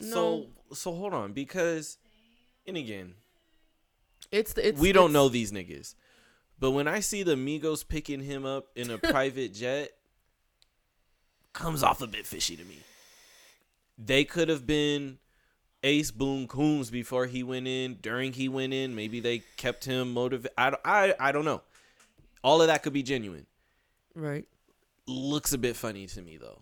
So 0.00 0.50
so 0.72 0.92
hold 0.94 1.14
on 1.14 1.32
because, 1.32 1.98
and 2.66 2.76
again, 2.76 3.14
it's 4.30 4.52
the 4.52 4.68
it's 4.68 4.80
we 4.80 4.92
don't 4.92 5.10
it's- 5.10 5.14
know 5.14 5.28
these 5.28 5.50
niggas, 5.52 5.94
but 6.58 6.70
when 6.72 6.86
I 6.86 7.00
see 7.00 7.22
the 7.22 7.34
Migos 7.34 7.86
picking 7.86 8.20
him 8.20 8.44
up 8.44 8.68
in 8.76 8.90
a 8.90 8.98
private 8.98 9.52
jet, 9.54 9.96
comes 11.52 11.82
off 11.82 12.00
a 12.02 12.06
bit 12.06 12.26
fishy 12.26 12.56
to 12.56 12.64
me. 12.64 12.78
They 13.98 14.24
could 14.24 14.48
have 14.48 14.66
been 14.66 15.18
Ace 15.82 16.10
Boone 16.10 16.46
Coombs 16.46 16.90
before 16.90 17.26
he 17.26 17.42
went 17.42 17.66
in, 17.66 17.98
during 18.00 18.32
he 18.32 18.48
went 18.48 18.72
in. 18.72 18.94
Maybe 18.94 19.20
they 19.20 19.42
kept 19.56 19.84
him 19.84 20.12
motivated. 20.12 20.52
I, 20.56 20.72
I, 20.84 21.14
I 21.18 21.32
don't 21.32 21.44
know. 21.44 21.62
All 22.44 22.60
of 22.62 22.68
that 22.68 22.82
could 22.82 22.92
be 22.92 23.02
genuine. 23.02 23.46
right. 24.14 24.46
looks 25.06 25.52
a 25.54 25.58
bit 25.58 25.74
funny 25.74 26.06
to 26.06 26.20
me 26.22 26.36
though. 26.36 26.60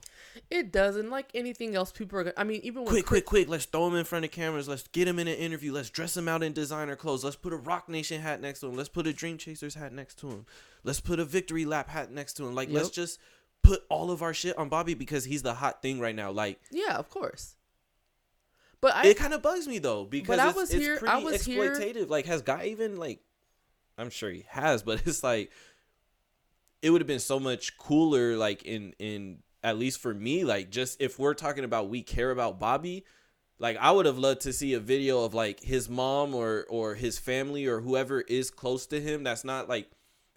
It 0.51 0.70
doesn't 0.70 1.11
like 1.11 1.30
anything 1.34 1.74
else. 1.74 1.91
People 1.93 2.18
are. 2.18 2.24
gonna- 2.24 2.34
I 2.37 2.45
mean, 2.45 2.61
even 2.62 2.82
when 2.84 2.91
Quick, 2.91 3.05
Chris- 3.07 3.22
quick, 3.22 3.47
quick! 3.47 3.49
Let's 3.49 3.64
throw 3.64 3.87
him 3.89 3.97
in 3.97 4.05
front 4.05 4.24
of 4.24 4.30
cameras. 4.30 4.68
Let's 4.68 4.87
get 4.89 5.09
him 5.09 5.18
in 5.18 5.26
an 5.28 5.37
interview. 5.37 5.72
Let's 5.72 5.91
dress 5.91 6.16
him 6.16 6.28
out 6.28 6.43
in 6.43 6.53
designer 6.53 6.95
clothes. 6.97 7.24
Let's 7.24 7.37
put 7.37 7.53
a 7.53 7.57
Roc 7.57 7.89
Nation 7.89 8.20
hat 8.20 8.41
next 8.41 8.61
to 8.61 8.66
him. 8.68 8.76
Let's 8.76 8.89
put 8.89 9.07
a 9.07 9.12
Dream 9.12 9.37
Chasers 9.39 9.74
hat 9.74 9.93
next 9.93 10.18
to 10.20 10.28
him. 10.28 10.47
Let's 10.84 11.01
put 11.01 11.18
a 11.18 11.24
Victory 11.24 11.64
Lap 11.64 11.89
hat 11.89 12.12
next 12.12 12.34
to 12.34 12.47
him. 12.47 12.55
Like, 12.55 12.70
let's 12.70 12.91
just 12.91 13.18
put 13.66 13.82
all 13.88 14.10
of 14.10 14.22
our 14.22 14.32
shit 14.34 14.56
on 14.58 14.68
Bobby 14.68 14.94
because 14.94 15.24
he's 15.24 15.42
the 15.42 15.54
hot 15.54 15.82
thing 15.82 15.98
right 16.00 16.14
now. 16.14 16.30
Like, 16.30 16.60
Yeah, 16.70 16.94
of 16.96 17.10
course. 17.10 17.54
But 18.80 18.94
I 18.94 19.06
it 19.06 19.16
kind 19.16 19.32
of 19.34 19.42
bugs 19.42 19.66
me 19.66 19.78
though 19.78 20.04
because 20.04 20.38
I 20.38 20.48
it's, 20.48 20.56
was 20.56 20.70
it's 20.74 20.84
here- 20.84 20.98
pretty 20.98 21.12
I 21.14 21.18
was 21.18 21.44
here- 21.44 21.70
exploitative. 21.70 22.08
Like, 22.10 22.26
has 22.26 22.42
Guy 22.42 22.66
even 22.66 22.96
like? 22.96 23.20
I'm 23.98 24.10
sure 24.10 24.30
he 24.30 24.44
has, 24.48 24.82
but 24.82 25.02
it's 25.06 25.22
like 25.24 25.50
it 26.82 26.90
would 26.90 27.00
have 27.00 27.08
been 27.08 27.18
so 27.18 27.40
much 27.40 27.76
cooler. 27.78 28.36
Like 28.36 28.62
in 28.64 28.92
in 28.98 29.38
at 29.64 29.78
least 29.78 29.98
for 30.00 30.14
me, 30.14 30.44
like 30.44 30.70
just 30.70 31.00
if 31.00 31.18
we're 31.18 31.34
talking 31.34 31.64
about 31.64 31.88
we 31.88 32.02
care 32.02 32.30
about 32.30 32.60
Bobby, 32.60 33.04
like 33.58 33.76
I 33.78 33.90
would 33.90 34.06
have 34.06 34.18
loved 34.18 34.42
to 34.42 34.52
see 34.52 34.74
a 34.74 34.80
video 34.80 35.24
of 35.24 35.32
like 35.34 35.60
his 35.60 35.88
mom 35.88 36.34
or 36.34 36.66
or 36.68 36.94
his 36.94 37.18
family 37.18 37.66
or 37.66 37.80
whoever 37.80 38.20
is 38.20 38.50
close 38.50 38.86
to 38.88 39.00
him. 39.00 39.24
That's 39.24 39.42
not 39.44 39.68
like, 39.68 39.90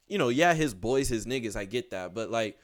you 0.08 0.18
know, 0.18 0.30
yeah, 0.30 0.54
his 0.54 0.74
boys, 0.74 1.10
his 1.10 1.26
niggas. 1.26 1.58
I 1.58 1.66
get 1.66 1.92
that, 1.92 2.14
but 2.16 2.32
like 2.32 2.58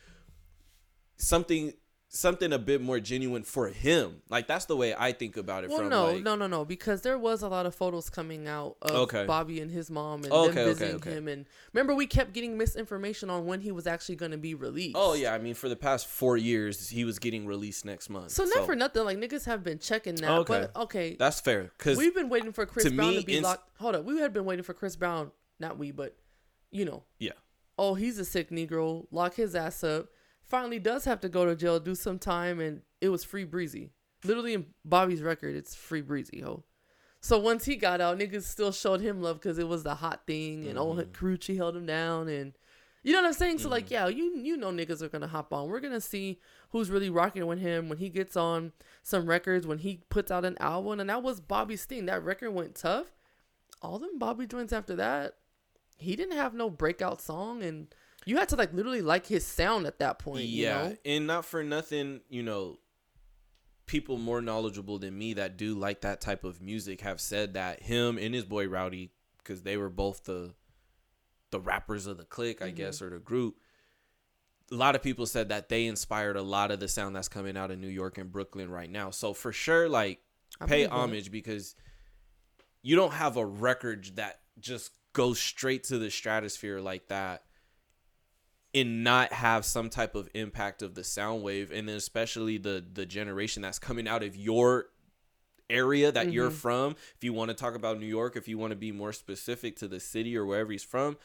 something 1.18 1.74
something 2.08 2.54
a 2.54 2.60
bit 2.60 2.82
more 2.82 2.98
genuine 3.02 3.44
for 3.44 3.68
him. 3.68 4.22
Like 4.30 4.48
that's 4.48 4.66
the 4.66 4.76
way 4.78 4.96
I 4.98 5.12
think 5.12 5.36
about 5.36 5.66
it. 5.66 5.70
Well, 5.70 5.80
from 5.80 5.90
no, 5.90 6.06
like, 6.14 6.24
no, 6.24 6.36
no, 6.36 6.48
no, 6.48 6.64
because 6.64 7.02
there 7.02 7.18
was 7.18 7.42
a 7.42 7.50
lot 7.50 7.66
of 7.66 7.76
photos 7.76 8.10
coming 8.10 8.48
out 8.48 8.78
of 8.82 8.92
Okay. 8.92 9.26
Bobby 9.26 9.60
and 9.60 9.70
his 9.70 9.92
mom 9.92 10.24
and 10.24 10.32
Okay, 10.32 10.46
them 10.48 10.58
okay, 10.60 10.66
visiting 10.66 10.96
okay. 10.96 11.12
him. 11.12 11.28
And 11.28 11.46
remember, 11.74 11.94
we 11.94 12.08
kept 12.08 12.32
getting 12.32 12.58
misinformation 12.58 13.30
on 13.30 13.46
when 13.46 13.60
he 13.60 13.74
was 13.74 13.86
actually 13.86 14.16
going 14.16 14.32
to 14.32 14.38
be 14.38 14.54
released. 14.56 14.96
Oh 14.98 15.14
yeah, 15.14 15.34
I 15.34 15.40
mean 15.40 15.56
for 15.56 15.68
the 15.68 15.76
past 15.76 16.08
four 16.08 16.38
years 16.38 16.88
he 16.88 17.04
was 17.04 17.20
getting 17.20 17.46
released 17.46 17.84
next 17.84 18.10
month. 18.10 18.32
So 18.32 18.46
not 18.46 18.66
for 18.66 18.76
nothing, 18.76 19.04
like 19.04 19.18
niggas 19.18 19.46
have 19.46 19.62
been 19.64 19.80
checking 19.80 20.16
that. 20.16 20.32
Okay. 20.40 20.68
But 20.74 20.82
okay, 20.84 21.16
That's 21.20 21.42
fair 21.42 21.72
because 21.78 21.98
we've 21.98 22.16
been 22.16 22.30
waiting 22.30 22.54
for 22.54 22.66
Chris 22.66 22.86
to 22.86 22.92
Brown 22.92 23.10
me, 23.10 23.20
to 23.20 23.26
be 23.26 23.38
ins- 23.38 23.44
locked. 23.44 23.70
Hold 23.80 23.96
up, 23.96 24.06
we 24.06 24.20
had 24.20 24.32
been 24.32 24.46
waiting 24.46 24.64
for 24.64 24.74
Chris 24.74 24.96
Brown. 24.96 25.32
Not 25.60 25.78
we, 25.78 25.92
but 25.92 26.16
you 26.72 26.86
know. 26.86 27.04
yeah, 27.20 27.32
Oh, 27.78 27.96
he's 27.96 28.20
a 28.20 28.26
sick 28.26 28.52
Negro. 28.52 29.06
Lock 29.12 29.34
his 29.36 29.54
ass 29.54 29.84
up. 29.84 30.08
Finally, 30.46 30.80
does 30.80 31.06
have 31.06 31.20
to 31.22 31.30
go 31.30 31.46
to 31.46 31.56
jail, 31.56 31.80
do 31.80 31.96
some 31.96 32.20
time, 32.20 32.60
and 32.60 32.82
it 33.02 33.10
was 33.10 33.24
free 33.24 33.44
breezy. 33.44 33.90
Literally 34.24 34.54
in 34.54 34.68
Bobby's 34.84 35.22
record, 35.22 35.56
it's 35.56 35.76
free 35.76 36.02
breezy, 36.02 36.42
ho. 36.42 36.64
So 37.20 37.40
once 37.40 37.66
he 37.66 37.76
got 37.76 38.02
out, 38.02 38.20
niggas 38.20 38.44
still 38.44 38.72
showed 38.72 39.02
him 39.02 39.22
love 39.22 39.40
because 39.40 39.58
it 39.58 39.68
was 39.68 39.82
the 39.82 39.96
hot 39.96 40.28
thing, 40.28 40.68
and 40.68 40.78
old 40.78 41.00
mm-hmm. 41.00 41.12
Carucci 41.12 41.58
held 41.58 41.76
him 41.76 41.88
down, 41.88 42.28
and 42.28 42.54
you 43.02 43.14
know 43.14 43.22
what 43.22 43.28
I'm 43.28 43.34
saying. 43.34 43.58
So 43.58 43.70
like, 43.70 43.86
mm-hmm. 43.86 43.94
yeah, 43.94 44.08
you 44.08 44.38
you 44.38 44.56
know 44.56 44.70
niggas 44.70 45.02
are 45.02 45.10
gonna 45.10 45.26
hop 45.26 45.52
on. 45.52 45.68
We're 45.68 45.80
gonna 45.80 46.00
see 46.00 46.40
who's 46.70 46.92
really 46.92 47.10
rocking 47.10 47.48
with 47.48 47.58
him 47.58 47.90
when 47.90 47.98
he 47.98 48.10
gets 48.10 48.38
on 48.38 48.74
some 49.02 49.26
records, 49.26 49.66
when 49.66 49.80
he 49.80 50.02
puts 50.10 50.30
out 50.30 50.46
an 50.46 50.56
album, 50.60 51.00
and 51.00 51.10
that 51.10 51.24
was 51.24 51.42
Bobby's 51.42 51.86
thing. 51.86 52.06
That 52.06 52.24
record 52.24 52.52
went 52.52 52.76
tough. 52.76 53.08
All 53.82 53.98
them 53.98 54.20
Bobby 54.20 54.46
joints 54.46 54.72
after 54.72 54.96
that, 54.96 55.34
he 55.98 56.16
didn't 56.16 56.38
have 56.38 56.54
no 56.54 56.70
breakout 56.70 57.22
song, 57.22 57.64
and 57.64 57.88
you 58.26 58.38
had 58.38 58.50
to 58.50 58.56
like 58.56 58.74
literally 58.74 59.02
like 59.02 59.28
his 59.28 59.46
sound 59.46 59.86
at 59.86 60.00
that 60.00 60.20
point. 60.20 60.46
yeah, 60.46 60.84
you 60.84 60.90
know? 60.90 60.98
and 61.06 61.28
not 61.28 61.46
for 61.46 61.64
nothing, 61.64 62.22
you 62.30 62.44
know, 62.44 62.80
people 63.86 64.18
more 64.18 64.42
knowledgeable 64.42 64.98
than 64.98 65.18
me 65.18 65.34
that 65.34 65.58
do 65.58 65.76
like 65.76 66.02
that 66.02 66.22
type 66.22 66.44
of 66.44 66.62
music 66.62 67.02
have 67.02 67.22
said 67.22 67.54
that 67.54 67.84
him 67.84 68.18
and 68.18 68.34
his 68.34 68.44
boy 68.44 68.68
Rowdy, 68.68 69.12
because 69.38 69.62
they 69.62 69.78
were 69.78 69.90
both 69.90 70.24
the 70.24 70.54
the 71.52 71.60
rappers 71.60 72.08
of 72.08 72.18
the 72.18 72.26
clique, 72.26 72.62
I 72.62 72.72
guess, 72.72 72.98
mm-hmm. 72.98 73.06
or 73.06 73.10
the 73.12 73.20
group. 73.20 73.56
A 74.72 74.76
lot 74.76 74.96
of 74.96 75.04
people 75.04 75.28
said 75.28 75.50
that 75.50 75.70
they 75.70 75.86
inspired 75.86 76.36
a 76.36 76.42
lot 76.42 76.72
of 76.72 76.80
the 76.80 76.88
sound 76.88 77.16
that's 77.16 77.28
coming 77.28 77.56
out 77.56 77.70
of 77.70 77.78
New 77.78 77.88
York 77.88 78.18
and 78.18 78.32
Brooklyn 78.32 78.70
right 78.70 78.90
now. 78.90 79.12
So 79.12 79.34
for 79.34 79.52
sure, 79.52 79.88
like 79.88 80.20
I 80.60 80.66
pay 80.66 80.86
homage 80.88 81.32
because 81.32 81.76
you 82.82 82.96
don't 82.96 83.14
have 83.14 83.38
a 83.38 83.46
record 83.46 84.10
that 84.16 84.40
just 84.60 84.92
goes 85.14 85.40
straight 85.40 85.84
to 85.86 86.00
the 86.00 86.10
stratosphere 86.10 86.80
like 86.80 87.08
that 87.10 87.44
and 88.76 89.04
not 89.04 89.34
have 89.34 89.66
some 89.66 89.90
type 89.90 90.14
of 90.14 90.30
impact 90.36 90.84
of 90.84 90.94
the 90.94 91.04
sound 91.04 91.42
wave 91.42 91.72
and 91.72 91.90
then 91.90 91.96
especially 91.96 92.58
the 92.60 92.84
the 92.94 93.06
generation 93.08 93.64
that's 93.64 93.80
coming 93.80 94.08
out 94.08 94.22
of 94.22 94.36
your 94.36 94.86
area 95.70 96.12
that 96.12 96.32
you're 96.32 96.50
Mm-hmm. 96.50 96.58
from. 96.58 96.96
If 97.16 97.24
you 97.24 97.34
want 97.34 97.50
to 97.50 97.56
talk 97.56 97.74
about 97.74 98.00
New 98.00 98.06
York 98.06 98.36
if 98.36 98.48
you 98.48 98.58
want 98.60 98.72
to 98.72 98.76
be 98.76 98.92
more 98.92 99.14
specific 99.14 99.78
to 99.78 99.88
the 99.88 100.00
city 100.00 100.38
or 100.38 100.46
wherever 100.46 100.72
he's 100.72 100.84
from 100.84 101.18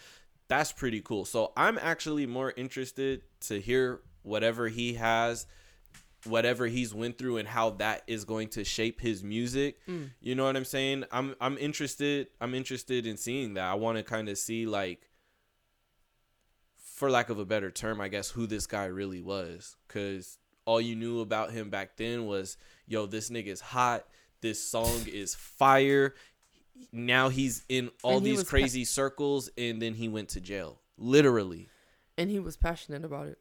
that's 0.49 0.73
pretty 0.73 1.01
cool. 1.01 1.25
So 1.25 1.53
I'm 1.57 1.79
actually 1.79 2.27
more 2.27 2.53
interested 2.57 3.23
to 3.43 3.61
hear 3.61 4.01
whatever 4.23 4.69
he 4.69 4.95
has 4.95 5.47
whatever 6.27 6.67
he's 6.67 6.93
went 6.93 7.17
through 7.17 7.39
and 7.39 7.49
how 7.49 7.71
that 7.71 8.03
is 8.07 8.25
going 8.27 8.49
to 8.49 8.63
shape 8.63 9.01
his 9.01 9.23
music. 9.25 9.79
Mm. 9.89 10.11
you 10.21 10.35
know 10.35 10.45
what 10.45 10.55
I'm 10.57 10.65
saying? 10.67 11.05
I'm 11.11 11.35
I'm 11.41 11.57
interested 11.59 12.29
I'm 12.41 12.55
interested 12.55 13.07
in 13.07 13.17
seeing 13.17 13.55
that. 13.55 13.65
I 13.65 13.75
want 13.75 13.97
to 13.99 14.05
kind 14.05 14.29
of 14.29 14.37
see 14.39 14.67
like 14.67 15.10
for 17.01 17.11
lack 17.11 17.31
of 17.31 17.39
a 17.39 17.47
better 17.47 17.71
term, 17.71 17.99
I 17.99 18.09
guess, 18.09 18.29
who 18.31 18.47
this 18.47 18.67
guy 18.67 18.85
really 18.85 19.23
was. 19.23 19.75
Cause 19.89 20.37
all 20.67 20.83
you 20.83 20.95
knew 20.95 21.21
about 21.21 21.51
him 21.51 21.71
back 21.71 21.97
then 21.97 22.27
was, 22.27 22.59
yo, 22.87 23.07
this 23.07 23.31
nigga's 23.31 23.63
hot. 23.63 24.05
This 24.43 24.63
song 24.63 25.01
is 25.07 25.35
fire. 25.35 26.15
Now 26.93 27.31
he's 27.31 27.65
in 27.71 27.91
all 28.03 28.21
he 28.21 28.27
these 28.27 28.39
was 28.41 28.45
pa- 28.45 28.51
crazy 28.51 28.85
circles, 28.85 29.49
and 29.57 29.81
then 29.81 29.95
he 29.95 30.09
went 30.09 30.29
to 30.31 30.41
jail. 30.41 30.79
Literally. 30.99 31.69
and 32.19 32.29
he 32.29 32.39
was 32.39 32.59
passionate 32.59 33.03
about 33.05 33.29
it. 33.29 33.39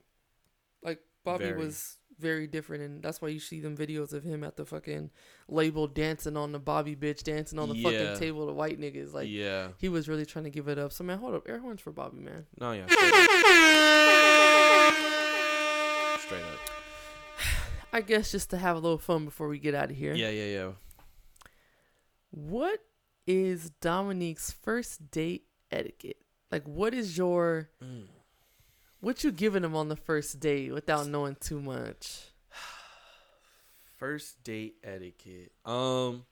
Like 0.81 0.99
Bobby 1.25 1.43
Very. 1.45 1.57
was 1.59 1.97
very 2.19 2.45
different, 2.47 2.83
and 2.83 3.01
that's 3.01 3.21
why 3.21 3.29
you 3.29 3.39
see 3.39 3.59
them 3.59 3.75
videos 3.77 4.13
of 4.13 4.23
him 4.23 4.43
at 4.43 4.55
the 4.57 4.65
fucking 4.65 5.09
label 5.47 5.87
dancing 5.87 6.37
on 6.37 6.51
the 6.51 6.59
Bobby 6.59 6.95
bitch, 6.95 7.23
dancing 7.23 7.57
on 7.59 7.69
the 7.69 7.75
Yeah. 7.75 7.89
fucking 7.89 8.19
table 8.19 8.45
to 8.47 8.53
white 8.53 8.79
niggas. 8.79 9.13
Like 9.13 9.27
yeah. 9.29 9.69
he 9.77 9.89
was 9.89 10.07
really 10.07 10.25
trying 10.25 10.45
to 10.45 10.51
give 10.51 10.67
it 10.67 10.77
up. 10.77 10.91
So 10.91 11.03
man, 11.03 11.17
hold 11.19 11.33
up, 11.35 11.47
air 11.49 11.59
horns 11.59 11.81
for 11.81 11.91
Bobby, 11.91 12.19
man. 12.19 12.45
No, 12.59 12.71
yeah. 12.73 12.85
Straight 16.19 16.43
up. 16.43 16.59
I 17.93 18.01
guess 18.01 18.31
just 18.31 18.49
to 18.51 18.57
have 18.57 18.75
a 18.75 18.79
little 18.79 18.97
fun 18.99 19.25
before 19.25 19.47
we 19.47 19.57
get 19.59 19.73
out 19.73 19.89
of 19.89 19.95
here. 19.97 20.13
Yeah, 20.13 20.29
yeah, 20.29 20.45
yeah. 20.45 20.71
What 22.31 22.79
is 23.25 23.71
Dominique's 23.81 24.51
first 24.51 25.09
date 25.11 25.45
etiquette? 25.71 26.17
Like, 26.51 26.67
what 26.67 26.93
is 26.93 27.17
your 27.17 27.69
Mm. 27.83 28.05
What 28.99 29.23
you 29.23 29.31
giving 29.31 29.63
him 29.63 29.75
on 29.75 29.89
the 29.89 29.95
first 29.95 30.39
date 30.39 30.71
without 30.73 31.07
knowing 31.07 31.37
too 31.39 31.61
much? 31.61 32.25
First 33.97 34.43
date 34.43 34.75
etiquette. 34.83 35.51
Um 35.65 36.25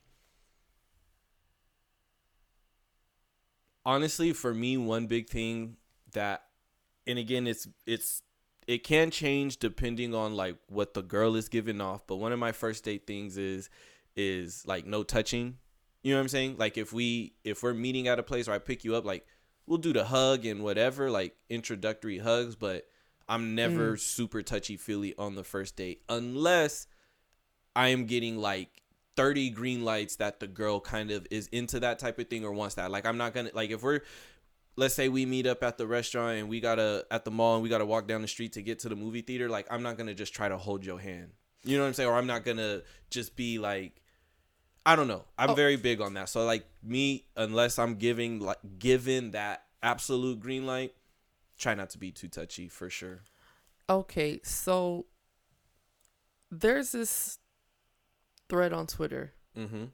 honestly 3.85 4.33
for 4.33 4.53
me 4.53 4.75
one 4.77 5.07
big 5.07 5.29
thing 5.29 5.77
that 6.11 6.43
and 7.05 7.17
again 7.17 7.47
it's 7.47 7.67
it's 7.85 8.21
it 8.67 8.83
can 8.83 9.09
change 9.09 9.57
depending 9.57 10.13
on 10.13 10.35
like 10.35 10.57
what 10.67 10.93
the 10.93 11.01
girl 11.01 11.35
is 11.35 11.47
giving 11.47 11.79
off, 11.79 12.05
but 12.05 12.17
one 12.17 12.33
of 12.33 12.39
my 12.39 12.51
first 12.51 12.83
date 12.83 13.07
things 13.07 13.37
is 13.37 13.69
is 14.15 14.65
like 14.67 14.85
no 14.85 15.03
touching. 15.03 15.57
You 16.03 16.11
know 16.11 16.17
what 16.19 16.23
I'm 16.23 16.27
saying? 16.29 16.57
Like 16.57 16.77
if 16.77 16.91
we 16.91 17.33
if 17.43 17.63
we're 17.63 17.73
meeting 17.73 18.07
at 18.07 18.19
a 18.19 18.23
place 18.23 18.47
or 18.47 18.51
I 18.51 18.59
pick 18.59 18.83
you 18.83 18.95
up 18.95 19.05
like 19.05 19.25
we'll 19.67 19.77
do 19.77 19.93
the 19.93 20.05
hug 20.05 20.45
and 20.45 20.63
whatever, 20.63 21.11
like 21.11 21.35
introductory 21.49 22.17
hugs, 22.17 22.55
but 22.55 22.85
I'm 23.29 23.55
never 23.55 23.93
mm. 23.93 23.99
super 23.99 24.41
touchy 24.41 24.77
feely 24.77 25.13
on 25.17 25.35
the 25.35 25.43
first 25.43 25.75
date 25.75 26.01
unless 26.07 26.87
I 27.75 27.89
am 27.89 28.05
getting 28.05 28.37
like 28.37 28.81
30 29.17 29.49
green 29.49 29.83
lights 29.83 30.15
that 30.17 30.39
the 30.39 30.47
girl 30.47 30.79
kind 30.79 31.11
of 31.11 31.27
is 31.29 31.47
into 31.47 31.79
that 31.81 31.99
type 31.99 32.17
of 32.19 32.29
thing 32.29 32.45
or 32.45 32.53
wants 32.53 32.75
that. 32.75 32.89
Like 32.89 33.05
I'm 33.05 33.17
not 33.17 33.33
gonna 33.33 33.51
like 33.53 33.71
if 33.71 33.83
we're 33.83 34.01
let's 34.77 34.93
say 34.93 35.09
we 35.09 35.25
meet 35.25 35.45
up 35.45 35.63
at 35.63 35.77
the 35.77 35.87
restaurant 35.87 36.37
and 36.37 36.49
we 36.49 36.61
gotta 36.61 37.05
at 37.11 37.25
the 37.25 37.31
mall 37.31 37.55
and 37.55 37.63
we 37.63 37.69
gotta 37.69 37.85
walk 37.85 38.07
down 38.07 38.21
the 38.21 38.27
street 38.27 38.53
to 38.53 38.61
get 38.61 38.79
to 38.79 38.89
the 38.89 38.95
movie 38.95 39.21
theater, 39.21 39.49
like 39.49 39.67
I'm 39.69 39.83
not 39.83 39.97
gonna 39.97 40.13
just 40.13 40.33
try 40.33 40.47
to 40.47 40.57
hold 40.57 40.85
your 40.85 40.99
hand. 40.99 41.31
You 41.63 41.75
know 41.75 41.83
what 41.83 41.89
I'm 41.89 41.93
saying? 41.95 42.09
Or 42.09 42.15
I'm 42.15 42.27
not 42.27 42.45
gonna 42.45 42.83
just 43.09 43.35
be 43.35 43.59
like 43.59 44.01
I 44.87 44.95
don't 44.95 45.07
know. 45.09 45.25
I'm 45.37 45.49
Oh. 45.49 45.53
very 45.53 45.75
big 45.75 45.99
on 45.99 46.13
that. 46.13 46.29
So 46.29 46.45
like 46.45 46.65
me, 46.81 47.25
unless 47.35 47.77
I'm 47.77 47.95
giving 47.95 48.39
like 48.39 48.59
given 48.79 49.31
that 49.31 49.65
absolute 49.83 50.39
green 50.39 50.65
light, 50.65 50.95
try 51.57 51.73
not 51.75 51.89
to 51.91 51.97
be 51.97 52.09
too 52.11 52.29
touchy 52.29 52.69
for 52.69 52.89
sure. 52.89 53.23
Okay, 53.89 54.39
so 54.43 55.05
there's 56.49 56.93
this 56.93 57.39
thread 58.47 58.71
on 58.71 58.87
Twitter. 58.87 59.33
Mm-hmm. 59.57 59.85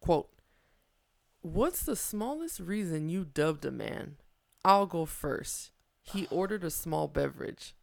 Quote, 0.00 0.30
What's 1.42 1.82
the 1.82 1.96
smallest 1.96 2.58
reason 2.60 3.08
you 3.10 3.24
dubbed 3.26 3.64
a 3.66 3.70
man? 3.70 4.16
I'll 4.64 4.86
go 4.86 5.04
first. 5.04 5.72
He 6.02 6.26
ordered 6.30 6.64
a 6.64 6.70
small 6.70 7.06
beverage. 7.06 7.74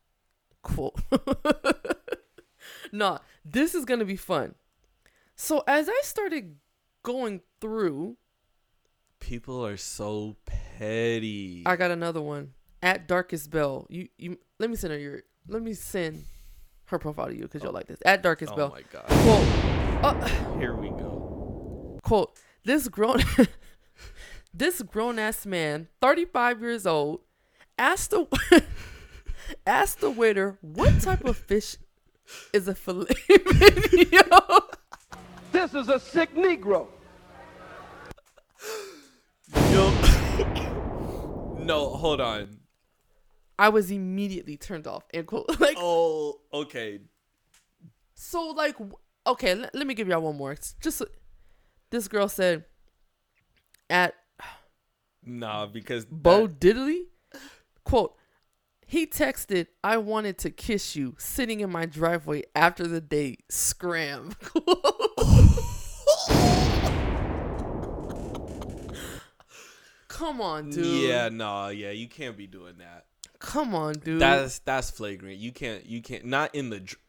Quote. 0.64 1.00
nah, 2.92 3.20
this 3.46 3.76
is 3.76 3.86
going 3.86 4.00
to 4.00 4.06
be 4.06 4.16
fun. 4.16 4.56
So 5.40 5.64
as 5.68 5.88
I 5.88 6.00
started 6.04 6.58
going 7.04 7.42
through, 7.62 8.18
People 9.20 9.66
are 9.66 9.78
so 9.78 10.36
petty. 10.46 11.64
I 11.66 11.76
got 11.76 11.90
another 11.92 12.22
one 12.22 12.54
at 12.84 13.08
Darkest 13.08 13.50
Bell. 13.50 13.88
You 13.90 14.08
you 14.18 14.38
let 14.60 14.70
me 14.70 14.76
send 14.76 14.94
her 14.94 15.00
your 15.00 15.22
let 15.48 15.62
me 15.64 15.74
send 15.74 16.24
her 16.86 17.00
profile 17.00 17.28
to 17.28 17.36
you 17.36 17.42
because 17.44 17.64
you'll 17.64 17.74
like 17.74 17.88
this. 17.88 17.98
At 18.06 18.22
Darkest 18.22 18.54
Oh 18.54 18.56
Bell. 18.56 18.72
Oh 18.72 18.76
my 18.76 18.84
god. 18.92 19.06
Quote, 19.08 20.24
uh, 20.24 20.58
Here 20.60 20.76
we 20.76 20.90
go. 20.90 22.00
quote, 22.04 22.38
this 22.64 22.88
grown 22.88 23.24
this 24.54 24.82
grown 24.84 25.18
ass 25.18 25.46
man, 25.46 25.88
35 26.00 26.62
years 26.62 26.86
old, 26.86 27.22
asked 27.78 28.12
the 28.12 28.28
asked 29.68 30.00
the 30.00 30.12
waiter 30.12 30.58
what 30.62 31.02
type 31.02 31.26
of 31.26 31.38
fish 31.38 31.76
is 32.54 32.68
a 32.68 32.76
filet 32.76 33.08
mignon. 33.30 34.22
This 35.58 35.74
is 35.74 35.90
a 35.90 36.00
sick 36.00 36.36
Negro. 36.36 36.86
Yo. 39.72 39.90
no, 41.64 41.90
hold 41.90 42.22
on. 42.22 42.60
I 43.58 43.70
was 43.70 43.90
immediately 43.90 44.56
turned 44.56 44.86
off. 44.86 45.06
End 45.16 45.26
quote. 45.26 45.50
Like 45.60 45.78
Oh, 45.80 46.42
okay. 46.54 47.00
so 48.14 48.50
like 48.50 48.76
okay, 49.26 49.56
let, 49.56 49.74
let 49.74 49.88
me 49.88 49.96
give 49.96 50.08
y'all 50.08 50.22
one 50.22 50.38
more. 50.38 50.52
It's 50.52 50.74
just 50.80 51.02
this 51.90 52.08
girl 52.08 52.30
said 52.30 52.66
at 53.90 54.14
Nah, 55.26 55.66
because 55.66 56.06
Bo 56.06 56.46
that- 56.46 56.60
Diddley, 56.60 57.06
quote, 57.84 58.14
he 58.86 59.08
texted, 59.08 59.66
I 59.84 59.98
wanted 59.98 60.38
to 60.38 60.52
kiss 60.52 60.96
you 60.96 61.16
sitting 61.18 61.62
in 61.62 61.72
my 61.72 61.88
driveway 61.88 62.44
after 62.56 62.86
the 62.88 63.02
date. 63.02 63.44
Scram. 63.50 64.34
Oh, 65.20 65.27
Come 70.18 70.42
on, 70.42 70.72
dude. 70.72 71.04
Yeah, 71.08 71.30
nah, 71.30 71.68
yeah, 71.68 71.92
you 71.92 72.08
can't 72.08 72.36
be 72.36 72.48
doing 72.48 72.80
that. 72.80 73.06
Come 73.38 73.76
on, 73.76 73.94
dude. 73.94 74.20
That's 74.20 74.58
that's 74.60 74.90
flagrant. 74.90 75.38
You 75.38 75.52
can't 75.52 75.86
you 75.86 76.02
can't 76.02 76.26
not 76.26 76.56
in 76.56 76.72
the 76.72 76.80
dr- 76.80 77.00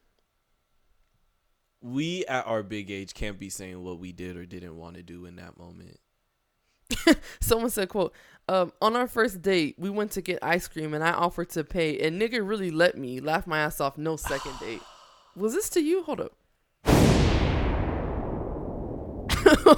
We 1.80 2.26
at 2.26 2.46
our 2.46 2.62
big 2.62 2.90
age 2.90 3.14
can't 3.14 3.38
be 3.38 3.48
saying 3.48 3.82
what 3.82 3.98
we 3.98 4.12
did 4.12 4.36
or 4.36 4.44
didn't 4.44 4.76
want 4.76 4.96
to 4.96 5.02
do 5.02 5.24
in 5.24 5.36
that 5.36 5.58
moment. 5.58 5.98
Someone 7.40 7.70
said, 7.70 7.88
quote, 7.88 8.12
um, 8.46 8.72
on 8.82 8.94
our 8.94 9.06
first 9.06 9.40
date, 9.40 9.76
we 9.78 9.88
went 9.88 10.10
to 10.12 10.20
get 10.20 10.38
ice 10.42 10.68
cream 10.68 10.92
and 10.92 11.02
I 11.02 11.12
offered 11.12 11.48
to 11.50 11.64
pay 11.64 11.98
and 12.00 12.20
nigga 12.20 12.46
really 12.46 12.70
let 12.70 12.98
me 12.98 13.20
laugh 13.20 13.46
my 13.46 13.60
ass 13.60 13.80
off 13.80 13.96
no 13.96 14.16
second 14.16 14.52
date. 14.60 14.82
Was 15.34 15.54
this 15.54 15.70
to 15.70 15.80
you? 15.80 16.02
Hold 16.02 16.20
up. 16.20 16.32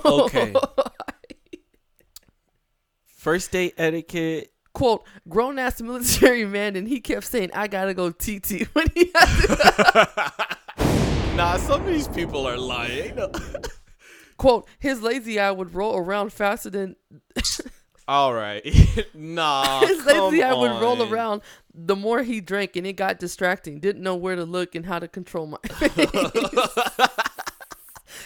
Okay. 0.04 0.52
First 3.20 3.50
date 3.52 3.74
etiquette. 3.76 4.50
quote 4.72 5.04
grown 5.28 5.58
ass 5.58 5.82
military 5.82 6.46
man 6.46 6.74
and 6.74 6.88
he 6.88 7.00
kept 7.02 7.26
saying 7.26 7.50
I 7.52 7.68
gotta 7.68 7.92
go 7.92 8.10
TT 8.10 8.62
when 8.72 8.86
he 8.94 9.10
had 9.14 9.36
to 9.46 10.32
Nah, 11.36 11.58
some 11.58 11.82
of 11.82 11.86
these 11.86 12.08
people 12.08 12.48
are 12.48 12.56
lying. 12.56 13.18
Quote 14.38 14.66
his 14.78 15.02
lazy 15.02 15.38
eye 15.38 15.50
would 15.50 15.74
roll 15.74 15.98
around 15.98 16.32
faster 16.32 16.70
than 16.70 16.96
All 18.08 18.32
right. 18.32 18.64
nah. 19.12 19.80
his 19.80 20.02
lazy 20.06 20.42
eye 20.42 20.48
come 20.52 20.60
would 20.60 20.80
roll 20.80 21.12
around 21.12 21.42
the 21.74 21.94
more 21.94 22.22
he 22.22 22.40
drank 22.40 22.74
and 22.74 22.86
it 22.86 22.94
got 22.94 23.18
distracting 23.18 23.80
didn't 23.80 24.02
know 24.02 24.16
where 24.16 24.34
to 24.34 24.46
look 24.46 24.74
and 24.74 24.86
how 24.86 24.98
to 24.98 25.06
control 25.06 25.46
my 25.46 25.58
face 25.74 26.06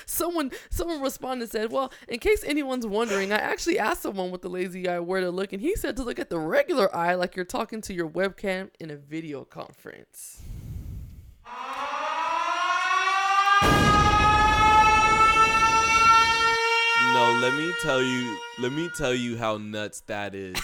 someone 0.06 0.50
someone 0.70 1.00
responded 1.00 1.42
and 1.42 1.50
said 1.50 1.72
well 1.72 1.92
in 2.08 2.18
case 2.18 2.42
anyone's 2.44 2.86
wondering 2.86 3.32
i 3.32 3.36
actually 3.36 3.78
asked 3.78 4.02
someone 4.02 4.30
with 4.30 4.42
the 4.42 4.48
lazy 4.48 4.88
eye 4.88 4.98
where 4.98 5.20
to 5.20 5.30
look 5.30 5.52
and 5.52 5.62
he 5.62 5.74
said 5.76 5.96
to 5.96 6.02
look 6.02 6.18
at 6.18 6.30
the 6.30 6.38
regular 6.38 6.94
eye 6.94 7.14
like 7.14 7.36
you're 7.36 7.44
talking 7.44 7.80
to 7.80 7.92
your 7.94 8.08
webcam 8.08 8.70
in 8.80 8.90
a 8.90 8.96
video 8.96 9.44
conference 9.44 10.42
No, 17.14 17.30
let 17.40 17.54
me 17.54 17.72
tell 17.80 18.02
you. 18.02 18.36
Let 18.58 18.72
me 18.72 18.90
tell 18.96 19.14
you 19.14 19.38
how 19.38 19.56
nuts 19.56 20.00
that 20.08 20.34
is. 20.34 20.56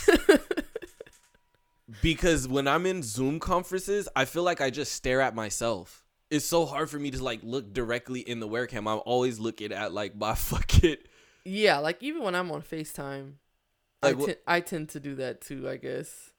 because 2.02 2.48
when 2.48 2.66
I'm 2.66 2.86
in 2.86 3.04
Zoom 3.04 3.38
conferences, 3.38 4.08
I 4.16 4.24
feel 4.24 4.42
like 4.42 4.60
I 4.60 4.70
just 4.70 4.92
stare 4.92 5.20
at 5.20 5.32
myself. 5.32 6.04
It's 6.30 6.46
so 6.46 6.64
hard 6.64 6.88
for 6.88 6.98
me 6.98 7.10
to 7.10 7.22
like 7.22 7.40
look 7.42 7.72
directly 7.72 8.20
in 8.20 8.38
the 8.40 8.48
webcam. 8.48 8.88
I'm 8.90 9.00
always 9.04 9.38
looking 9.40 9.72
at 9.72 9.92
like 9.92 10.14
my 10.16 10.34
fucking. 10.36 10.96
Yeah, 11.44 11.78
like 11.78 12.02
even 12.02 12.22
when 12.22 12.34
I'm 12.34 12.50
on 12.52 12.62
FaceTime, 12.62 13.32
Like, 14.02 14.16
I, 14.16 14.20
wh- 14.20 14.34
I 14.46 14.60
tend 14.60 14.90
to 14.90 15.00
do 15.00 15.14
that 15.16 15.40
too, 15.40 15.68
I 15.68 15.76
guess. 15.76 16.30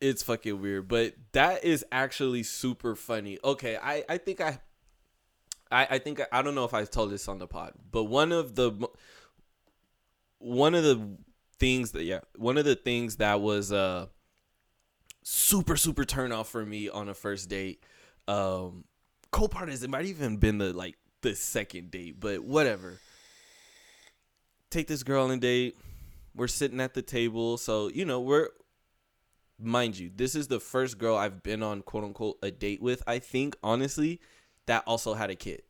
It's 0.00 0.22
fucking 0.22 0.60
weird, 0.60 0.88
but 0.88 1.14
that 1.32 1.64
is 1.64 1.84
actually 1.90 2.42
super 2.42 2.94
funny. 2.96 3.38
Okay, 3.44 3.78
I 3.82 4.04
I 4.08 4.18
think 4.18 4.40
I. 4.40 4.60
I, 5.70 5.86
I 5.90 5.98
think 5.98 6.20
I 6.30 6.42
don't 6.42 6.54
know 6.54 6.64
if 6.64 6.74
I 6.74 6.84
told 6.84 7.10
this 7.10 7.26
on 7.26 7.38
the 7.38 7.46
pod, 7.48 7.72
but 7.90 8.04
one 8.04 8.30
of 8.30 8.54
the 8.54 8.88
one 10.38 10.74
of 10.74 10.84
the 10.84 11.16
things 11.58 11.92
that 11.92 12.04
yeah 12.04 12.20
one 12.36 12.58
of 12.58 12.64
the 12.64 12.76
things 12.76 13.16
that 13.16 13.40
was 13.40 13.72
uh 13.72 14.06
super 15.22 15.76
super 15.76 16.04
turn 16.04 16.30
off 16.32 16.48
for 16.48 16.64
me 16.64 16.88
on 16.88 17.08
a 17.08 17.14
first 17.14 17.48
date 17.48 17.82
um 18.28 18.84
co-partners 19.36 19.82
it 19.82 19.90
might 19.90 20.06
even 20.06 20.36
been 20.36 20.58
the 20.58 20.72
like 20.72 20.96
the 21.22 21.34
second 21.34 21.90
date 21.90 22.18
but 22.20 22.44
whatever 22.44 22.98
take 24.70 24.86
this 24.86 25.02
girl 25.02 25.24
on 25.24 25.30
a 25.30 25.36
date 25.36 25.76
we're 26.34 26.48
sitting 26.48 26.80
at 26.80 26.94
the 26.94 27.02
table 27.02 27.56
so 27.56 27.88
you 27.88 28.04
know 28.04 28.20
we're 28.20 28.48
mind 29.58 29.98
you 29.98 30.10
this 30.14 30.34
is 30.34 30.48
the 30.48 30.60
first 30.60 30.98
girl 30.98 31.16
i've 31.16 31.42
been 31.42 31.62
on 31.62 31.80
quote 31.82 32.04
unquote 32.04 32.36
a 32.42 32.50
date 32.50 32.82
with 32.82 33.02
i 33.06 33.18
think 33.18 33.56
honestly 33.62 34.20
that 34.66 34.82
also 34.86 35.14
had 35.14 35.30
a 35.30 35.34
kid 35.34 35.62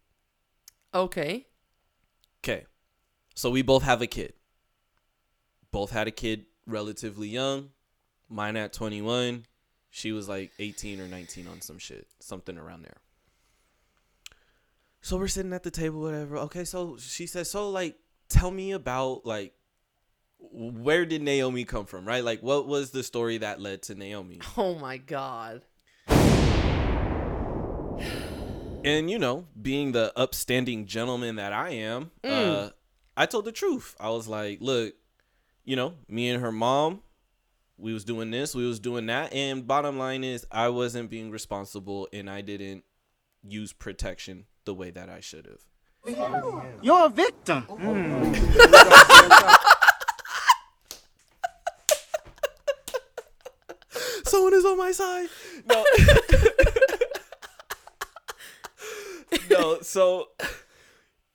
Okay. 0.96 1.46
Okay. 2.42 2.64
So 3.34 3.50
we 3.50 3.60
both 3.60 3.82
have 3.82 4.00
a 4.00 4.06
kid. 4.06 4.32
Both 5.70 5.90
had 5.90 6.08
a 6.08 6.10
kid 6.10 6.46
relatively 6.66 7.28
young. 7.28 7.68
Mine 8.30 8.56
at 8.56 8.72
21. 8.72 9.44
She 9.90 10.12
was 10.12 10.26
like 10.26 10.52
18 10.58 11.00
or 11.00 11.06
19 11.06 11.48
on 11.48 11.60
some 11.60 11.78
shit. 11.78 12.06
Something 12.18 12.56
around 12.56 12.82
there. 12.82 12.96
So 15.00 15.16
we're 15.16 15.28
sitting 15.28 15.52
at 15.52 15.62
the 15.62 15.70
table, 15.70 16.00
whatever. 16.00 16.36
Okay, 16.38 16.64
so 16.64 16.96
she 16.98 17.26
says, 17.26 17.50
So, 17.50 17.70
like, 17.70 17.96
tell 18.28 18.50
me 18.50 18.72
about, 18.72 19.24
like, 19.24 19.54
where 20.38 21.06
did 21.06 21.22
Naomi 21.22 21.64
come 21.64 21.86
from, 21.86 22.06
right? 22.06 22.24
Like, 22.24 22.42
what 22.42 22.66
was 22.66 22.90
the 22.90 23.02
story 23.02 23.38
that 23.38 23.60
led 23.60 23.82
to 23.82 23.94
Naomi? 23.94 24.40
Oh 24.56 24.74
my 24.74 24.96
god. 24.96 25.62
And 28.84 29.10
you 29.10 29.18
know, 29.18 29.46
being 29.60 29.92
the 29.92 30.12
upstanding 30.16 30.86
gentleman 30.86 31.36
that 31.36 31.52
I 31.52 31.70
am, 31.70 32.12
uh, 32.22 32.70
I 33.16 33.26
told 33.26 33.44
the 33.44 33.52
truth. 33.52 33.96
I 33.98 34.10
was 34.10 34.28
like, 34.28 34.60
"Look, 34.60 34.94
you 35.64 35.74
know, 35.74 35.94
me 36.08 36.30
and 36.30 36.40
her 36.40 36.52
mom, 36.52 37.00
we 37.76 37.92
was 37.92 38.04
doing 38.04 38.30
this, 38.30 38.54
we 38.54 38.64
was 38.64 38.78
doing 38.78 39.06
that, 39.06 39.32
and 39.32 39.66
bottom 39.66 39.98
line 39.98 40.22
is, 40.22 40.46
I 40.52 40.68
wasn't 40.68 41.10
being 41.10 41.32
responsible, 41.32 42.08
and 42.12 42.30
I 42.30 42.42
didn't 42.42 42.84
use 43.42 43.72
protection 43.72 44.44
the 44.66 44.74
way 44.74 44.90
that 44.90 45.08
I 45.08 45.20
should 45.20 45.46
have." 45.46 45.64
You're 46.82 47.06
a 47.06 47.08
victim. 47.08 47.66
Oh. 47.68 47.76
Hmm. 47.76 48.32
Someone 54.24 54.54
is 54.54 54.64
on 54.64 54.78
my 54.78 54.92
side. 54.92 55.28
No. 55.66 55.84
no, 59.50 59.80
so 59.80 60.28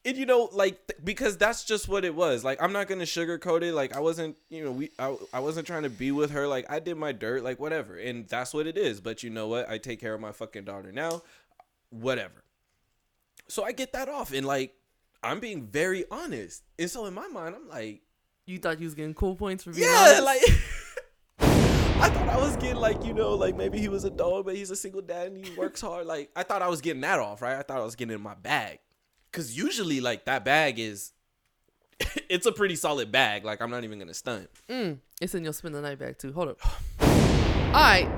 and 0.05 0.17
you 0.17 0.25
know 0.25 0.49
like 0.53 0.87
th- 0.87 0.99
because 1.03 1.37
that's 1.37 1.63
just 1.63 1.87
what 1.87 2.05
it 2.05 2.15
was. 2.15 2.43
Like 2.43 2.61
i'm 2.61 2.71
not 2.71 2.87
gonna 2.87 3.03
sugarcoat 3.03 3.63
it. 3.63 3.73
Like 3.73 3.95
i 3.95 3.99
wasn't 3.99 4.37
you 4.49 4.63
know 4.63 4.71
we 4.71 4.91
I, 4.99 5.15
I 5.33 5.39
wasn't 5.39 5.67
trying 5.67 5.83
to 5.83 5.89
be 5.89 6.11
with 6.11 6.31
her. 6.31 6.47
Like 6.47 6.65
i 6.69 6.79
did 6.79 6.95
my 6.97 7.11
dirt 7.11 7.43
like 7.43 7.59
whatever. 7.59 7.97
And 7.97 8.27
that's 8.27 8.53
what 8.53 8.67
it 8.67 8.77
is. 8.77 9.01
But 9.01 9.23
you 9.23 9.29
know 9.29 9.47
what? 9.47 9.69
I 9.69 9.77
take 9.77 9.99
care 9.99 10.13
of 10.13 10.21
my 10.21 10.31
fucking 10.31 10.65
daughter 10.65 10.91
now. 10.91 11.23
Whatever 11.89 12.43
so 13.51 13.63
i 13.63 13.71
get 13.71 13.93
that 13.93 14.07
off 14.09 14.33
and 14.33 14.45
like 14.45 14.73
i'm 15.23 15.39
being 15.39 15.67
very 15.67 16.05
honest 16.09 16.63
and 16.79 16.89
so 16.89 17.05
in 17.05 17.13
my 17.13 17.27
mind 17.27 17.55
i'm 17.55 17.67
like 17.69 18.01
You 18.45 18.57
thought 18.57 18.79
you 18.79 18.85
was 18.85 18.95
getting 18.95 19.13
cool 19.13 19.35
points 19.35 19.63
for 19.63 19.71
being 19.71 19.83
yeah 19.83 20.21
honest? 20.21 20.23
like 20.23 20.41
I 22.03 22.09
thought 22.09 22.29
I 22.29 22.37
was 22.37 22.55
getting 22.55 22.77
like 22.77 23.03
you 23.05 23.13
know 23.13 23.35
like 23.35 23.55
maybe 23.55 23.77
he 23.79 23.87
was 23.87 24.05
a 24.05 24.09
dog 24.09 24.45
but 24.45 24.55
he's 24.55 24.71
a 24.71 24.75
single 24.75 25.01
dad 25.03 25.27
and 25.27 25.45
he 25.45 25.53
works 25.53 25.81
hard 25.81 26.07
like 26.07 26.31
I 26.35 26.41
thought 26.41 26.63
I 26.63 26.67
was 26.67 26.81
getting 26.81 27.01
that 27.01 27.19
off 27.19 27.43
right 27.43 27.55
I 27.57 27.61
thought 27.61 27.77
I 27.77 27.83
was 27.83 27.95
getting 27.95 28.15
in 28.15 28.21
my 28.21 28.33
bag 28.33 28.79
because 29.31 29.55
usually 29.55 30.01
like 30.01 30.25
that 30.25 30.43
bag 30.43 30.79
is 30.79 31.11
it's 32.29 32.47
a 32.47 32.51
pretty 32.51 32.75
solid 32.75 33.11
bag 33.11 33.45
like 33.45 33.61
I'm 33.61 33.69
not 33.69 33.83
even 33.83 33.99
gonna 33.99 34.15
stunt 34.15 34.49
Mm, 34.67 34.97
it's 35.21 35.35
in 35.35 35.43
your 35.43 35.53
spend 35.53 35.75
the 35.75 35.81
night 35.81 35.99
bag 35.99 36.17
too. 36.17 36.33
Hold 36.33 36.49
up. 36.49 36.59
All 37.01 37.73
right. 37.73 38.09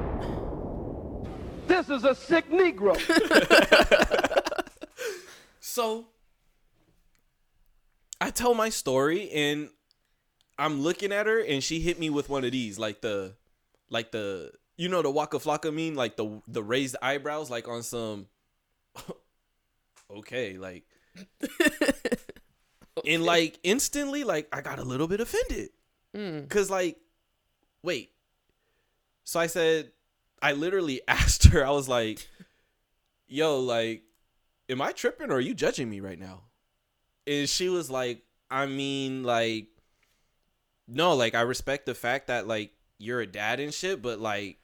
This 1.68 1.90
is 1.90 2.06
a 2.06 2.16
sick 2.16 2.50
Negro. 2.50 2.96
so 5.66 6.08
I 8.20 8.32
tell 8.32 8.54
my 8.54 8.68
story 8.68 9.32
and 9.32 9.70
I'm 10.60 10.82
looking 10.82 11.14
at 11.14 11.26
her 11.26 11.40
and 11.40 11.64
she 11.64 11.80
hit 11.80 11.98
me 11.98 12.10
with 12.10 12.28
one 12.28 12.44
of 12.44 12.52
these 12.52 12.78
like 12.78 13.00
the 13.00 13.36
like 13.90 14.12
the 14.12 14.52
you 14.76 14.90
know 14.90 15.02
the 15.02 15.10
Waka 15.10 15.38
Flocka 15.38 15.74
mean 15.74 15.96
like 15.96 16.18
the 16.18 16.42
the 16.50 16.62
raised 16.62 16.98
eyebrows 17.02 17.50
like 17.50 17.70
on 17.70 17.82
some 17.82 18.28
okay 20.12 20.58
like 20.58 20.84
and 23.08 23.24
like 23.24 23.58
instantly 23.64 24.26
like 24.26 24.50
I 24.52 24.60
got 24.60 24.80
a 24.80 24.84
little 24.84 25.08
bit 25.08 25.22
offended. 25.22 25.70
Mm. 26.14 26.50
cuz 26.50 26.70
like 26.70 26.98
wait. 27.84 28.12
So 29.24 29.40
I 29.40 29.48
said 29.48 29.94
I 30.42 30.52
literally 30.52 31.00
asked 31.08 31.46
her 31.46 31.66
I 31.66 31.72
was 31.72 31.88
like 31.88 32.28
yo 33.28 33.62
like 33.62 34.04
am 34.74 34.82
I 34.82 34.92
tripping 34.92 35.32
or 35.32 35.36
are 35.36 35.40
you 35.40 35.54
judging 35.54 35.90
me 35.90 36.02
right 36.02 36.20
now? 36.20 36.42
And 37.26 37.48
she 37.48 37.70
was 37.70 37.90
like 37.90 38.24
I 38.52 38.66
mean 38.66 39.24
like 39.24 39.68
no 40.88 41.16
like 41.16 41.34
I 41.36 41.42
respect 41.42 41.86
the 41.86 41.96
fact 41.96 42.28
that 42.28 42.48
like 42.48 42.72
you're 43.00 43.22
a 43.22 43.28
dad 43.28 43.60
and 43.60 43.74
shit 43.74 44.02
but 44.02 44.20
like 44.20 44.58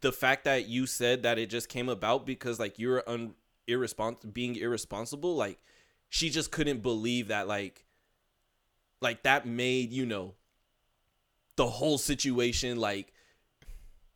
the 0.00 0.12
fact 0.12 0.44
that 0.44 0.68
you 0.68 0.86
said 0.86 1.22
that 1.24 1.38
it 1.38 1.48
just 1.50 1.68
came 1.68 1.88
about 1.88 2.26
because 2.26 2.60
like 2.60 2.78
you're 2.78 3.02
un 3.08 3.34
irresponsible 3.66 4.30
being 4.32 4.56
irresponsible 4.56 5.34
like 5.36 5.58
she 6.08 6.28
just 6.28 6.50
couldn't 6.52 6.82
believe 6.82 7.28
that 7.28 7.48
like 7.48 7.84
like 9.00 9.22
that 9.22 9.46
made 9.46 9.92
you 9.92 10.04
know 10.04 10.34
the 11.56 11.66
whole 11.66 11.98
situation 11.98 12.78
like 12.78 13.12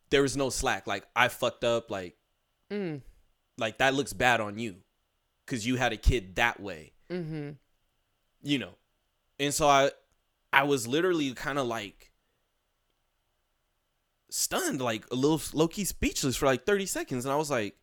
there 0.09 0.21
was 0.21 0.37
no 0.37 0.49
slack. 0.49 0.87
Like 0.87 1.05
i 1.15 1.27
fucked 1.27 1.63
up 1.63 1.89
like 1.89 2.15
Mm. 2.71 3.01
like 3.57 3.77
that 3.77 3.93
looks 3.93 4.11
bad 4.13 4.41
on 4.41 4.59
you 4.59 4.75
because 5.47 5.65
you 5.65 5.77
had 5.77 5.93
a 5.93 5.97
kid 5.97 6.35
that 6.35 6.59
way. 6.59 6.91
Mm-hmm. 7.09 7.51
you 8.43 8.59
know? 8.59 8.73
And 9.39 9.53
so 9.53 9.67
i 9.67 9.91
i 10.51 10.63
was 10.63 10.87
literally 10.87 11.31
kind 11.33 11.57
of 11.57 11.67
like 11.67 12.11
stunned 14.29 14.81
like 14.81 15.05
a 15.09 15.15
little 15.15 15.41
low-key 15.53 15.85
speechless 15.85 16.35
for 16.35 16.47
like 16.47 16.65
30 16.65 16.85
seconds. 16.85 17.25
And 17.25 17.33
i 17.33 17.37
was 17.37 17.49
like 17.49 17.77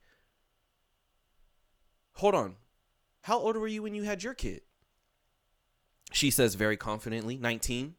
hold 2.12 2.34
on. 2.34 2.56
How 3.22 3.38
old 3.38 3.56
were 3.56 3.66
you 3.66 3.82
when 3.82 3.94
you 3.94 4.02
had 4.02 4.22
your 4.22 4.34
kid? 4.34 4.60
She 6.12 6.30
says 6.30 6.54
very 6.54 6.76
confidently 6.76 7.38
19 7.38 7.94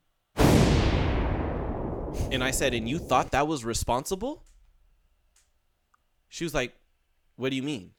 and 2.32 2.44
i 2.44 2.52
said 2.52 2.74
and 2.74 2.88
you 2.88 3.00
thought 3.00 3.32
that 3.32 3.48
was 3.48 3.66
responsible? 3.66 4.44
She 6.30 6.44
was 6.44 6.54
like 6.54 6.76
what 7.36 7.50
do 7.50 7.56
you 7.56 7.64
mean 7.64 7.95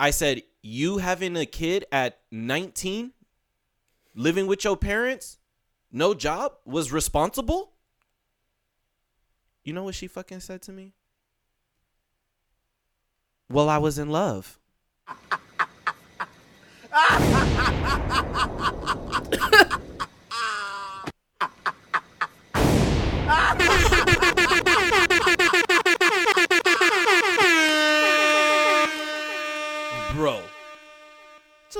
i 0.00 0.10
said 0.10 0.42
you 0.62 0.98
having 0.98 1.36
a 1.36 1.46
kid 1.46 1.84
at 1.92 2.18
19 2.32 3.12
living 4.16 4.48
with 4.48 4.64
your 4.64 4.76
parents 4.76 5.36
no 5.92 6.14
job 6.14 6.52
was 6.64 6.92
responsible? 6.92 7.72
You 9.64 9.72
know 9.72 9.82
what 9.82 9.96
she 9.96 10.06
fucking 10.06 10.38
said 10.40 10.62
to 10.62 10.72
me? 10.72 10.94
Well 13.48 13.68
i 13.68 13.78
was 13.78 13.98
in 13.98 14.10
love 14.10 14.58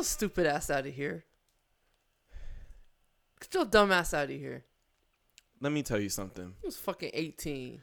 your 0.00 0.04
stupid 0.04 0.46
ass 0.46 0.70
out 0.70 0.86
of 0.86 0.94
here. 0.94 1.24
Get 3.38 3.52
your 3.54 3.64
dumb 3.66 3.92
ass 3.92 4.14
out 4.14 4.24
of 4.24 4.30
here. 4.30 4.64
let 5.60 5.72
me 5.72 5.82
tell 5.82 6.00
you 6.00 6.08
something 6.08 6.54
He 6.62 6.66
was 6.66 6.76
fucking 6.78 7.10
18. 7.12 7.82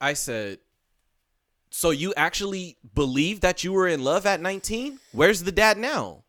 I 0.00 0.14
said, 0.14 0.58
So 1.70 1.90
you 1.90 2.12
actually 2.16 2.76
believe 2.94 3.40
that 3.40 3.62
you 3.62 3.72
were 3.72 3.86
in 3.86 4.02
love 4.02 4.26
at 4.26 4.40
19? 4.40 4.98
Where's 5.12 5.44
the 5.44 5.52
dad 5.52 5.78
now? 5.78 6.24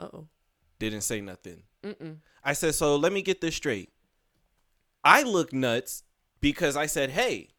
Uh 0.00 0.08
oh. 0.12 0.28
Didn't 0.80 1.02
say 1.02 1.20
nothing. 1.20 1.62
Mm-mm. 1.84 2.16
I 2.42 2.54
said, 2.54 2.74
So 2.74 2.96
let 2.96 3.12
me 3.12 3.22
get 3.22 3.40
this 3.40 3.54
straight. 3.54 3.90
I 5.04 5.22
look 5.22 5.52
nuts 5.52 6.02
because 6.40 6.76
I 6.76 6.86
said, 6.86 7.10
Hey, 7.10 7.50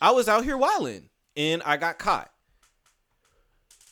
I 0.00 0.10
was 0.10 0.28
out 0.28 0.42
here 0.44 0.56
wilding 0.56 1.08
and 1.36 1.62
I 1.64 1.76
got 1.76 1.98
caught. 2.00 2.32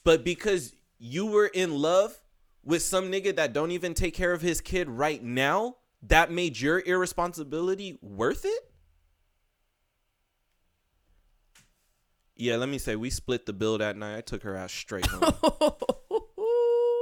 But 0.02 0.24
because 0.24 0.72
you 0.99 1.26
were 1.26 1.47
in 1.47 1.74
love 1.74 2.16
with 2.64 2.82
some 2.82 3.11
nigga 3.11 3.34
that 3.36 3.53
don't 3.53 3.70
even 3.70 3.94
take 3.94 4.14
care 4.14 4.32
of 4.32 4.40
his 4.40 4.61
kid 4.61 4.88
right 4.88 5.22
now, 5.22 5.76
that 6.03 6.30
made 6.30 6.61
your 6.61 6.80
irresponsibility 6.80 7.99
worth 8.03 8.44
it? 8.44 8.70
Yeah, 12.34 12.57
let 12.57 12.68
me 12.68 12.78
say 12.78 12.97
we 12.97 13.09
split 13.11 13.47
the 13.47 13.53
bill 13.53 13.78
that 13.78 13.97
night. 13.97 14.18
I 14.18 14.20
took 14.20 14.42
her 14.42 14.57
out 14.57 14.70
straight 14.70 15.07
home. 15.07 15.20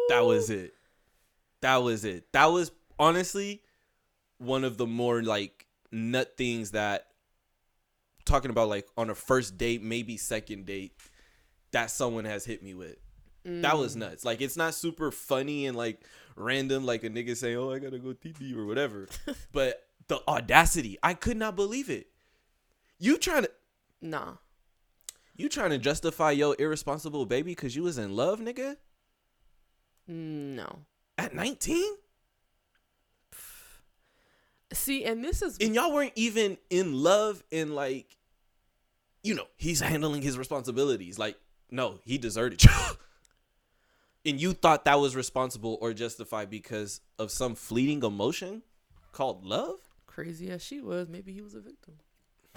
that 0.09 0.23
was 0.25 0.49
it. 0.49 0.75
That 1.61 1.79
was 1.79 2.05
it. 2.05 2.33
That 2.33 2.47
was 2.47 2.71
honestly 2.99 3.63
one 4.39 4.65
of 4.65 4.77
the 4.77 4.87
more 4.87 5.23
like 5.23 5.67
nut 5.91 6.35
things 6.37 6.73
that 6.73 7.07
talking 8.25 8.51
about 8.51 8.69
like 8.69 8.87
on 8.97 9.11
a 9.11 9.15
first 9.15 9.59
date, 9.59 9.83
maybe 9.83 10.17
second 10.17 10.67
date, 10.67 10.93
that 11.73 11.91
someone 11.91 12.25
has 12.25 12.45
hit 12.45 12.63
me 12.63 12.75
with. 12.75 12.97
That 13.45 13.77
was 13.77 13.95
mm. 13.95 14.01
nuts. 14.01 14.25
Like 14.25 14.41
it's 14.41 14.57
not 14.57 14.75
super 14.75 15.11
funny 15.11 15.67
and 15.67 15.77
like 15.77 16.01
random, 16.37 16.87
like 16.87 17.05
a 17.05 17.11
nigga 17.11 17.37
saying, 17.37 17.57
"Oh, 17.57 17.71
I 17.71 17.79
gotta 17.79 17.99
go 17.99 18.13
TT" 18.13 18.57
or 18.57 18.65
whatever. 18.65 19.07
but 19.53 19.87
the 20.09 20.21
audacity, 20.27 20.99
I 21.03 21.15
could 21.15 21.37
not 21.37 21.57
believe 21.57 21.91
it. 21.91 22.09
You 22.99 23.19
trying 23.19 23.43
to 23.43 23.51
Nah. 24.01 24.35
you 25.37 25.49
trying 25.49 25.71
to 25.71 25.79
justify 25.79 26.31
your 26.31 26.55
irresponsible 26.59 27.27
baby 27.27 27.53
because 27.53 27.75
you 27.75 27.83
was 27.83 27.99
in 27.99 28.15
love, 28.15 28.39
nigga? 28.41 28.77
No. 30.07 30.81
At 31.17 31.35
19? 31.35 31.83
See, 34.73 35.05
and 35.05 35.25
this 35.25 35.43
is 35.43 35.57
And 35.59 35.75
y'all 35.75 35.93
weren't 35.93 36.13
even 36.17 36.59
in 36.69 37.03
love 37.03 37.43
and 37.51 37.75
like, 37.75 38.17
you 39.23 39.35
know, 39.35 39.47
he's 39.57 39.81
handling 39.81 40.21
his 40.21 40.37
responsibilities. 40.37 41.19
Like, 41.19 41.39
no, 41.71 42.01
he 42.05 42.19
deserted 42.19 42.63
you. 42.65 42.71
And 44.27 44.41
you 44.41 44.53
thought 44.53 44.85
that 44.85 45.01
was 45.01 45.15
responsible 45.15 45.79
or 45.81 45.93
justified 45.93 46.51
because 46.51 47.01
of 47.19 47.31
some 47.31 47.55
fleeting 47.55 48.03
emotion 48.03 48.63
called 49.13 49.45
love? 49.45 49.77
crazy 50.15 50.49
as 50.51 50.63
she 50.63 50.81
was. 50.81 51.09
Maybe 51.09 51.33
he 51.33 51.43
was 51.43 51.55
a 51.55 51.61
victim. 51.61 51.95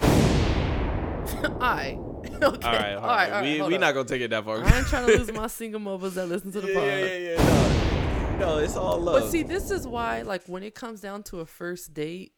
Alright. 0.00 1.98
Okay. 2.40 2.66
All 2.66 2.72
right, 2.72 2.94
all 2.94 3.06
right. 3.06 3.42
we 3.42 3.58
hold 3.58 3.70
we 3.70 3.76
up. 3.76 3.80
not 3.80 3.94
gonna 3.94 4.08
take 4.08 4.22
it 4.22 4.30
that 4.30 4.44
far. 4.44 4.62
I 4.62 4.76
ain't 4.78 4.86
trying 4.86 5.06
to 5.06 5.18
lose 5.18 5.32
my 5.32 5.48
single 5.48 5.80
mothers 5.80 6.14
that 6.14 6.26
listen 6.26 6.52
to 6.52 6.60
the 6.60 6.68
yeah, 6.68 6.74
pod. 6.74 6.84
yeah, 6.84 7.16
yeah, 7.16 7.18
yeah. 7.18 8.38
No, 8.38 8.46
no, 8.46 8.58
it's 8.58 8.76
all 8.76 9.00
love. 9.00 9.22
But 9.22 9.30
see, 9.30 9.42
this 9.42 9.70
is 9.70 9.86
why, 9.86 10.22
like, 10.22 10.46
when 10.46 10.62
it 10.62 10.74
comes 10.74 11.00
down 11.00 11.24
to 11.24 11.40
a 11.40 11.46
first 11.46 11.94
date, 11.94 12.32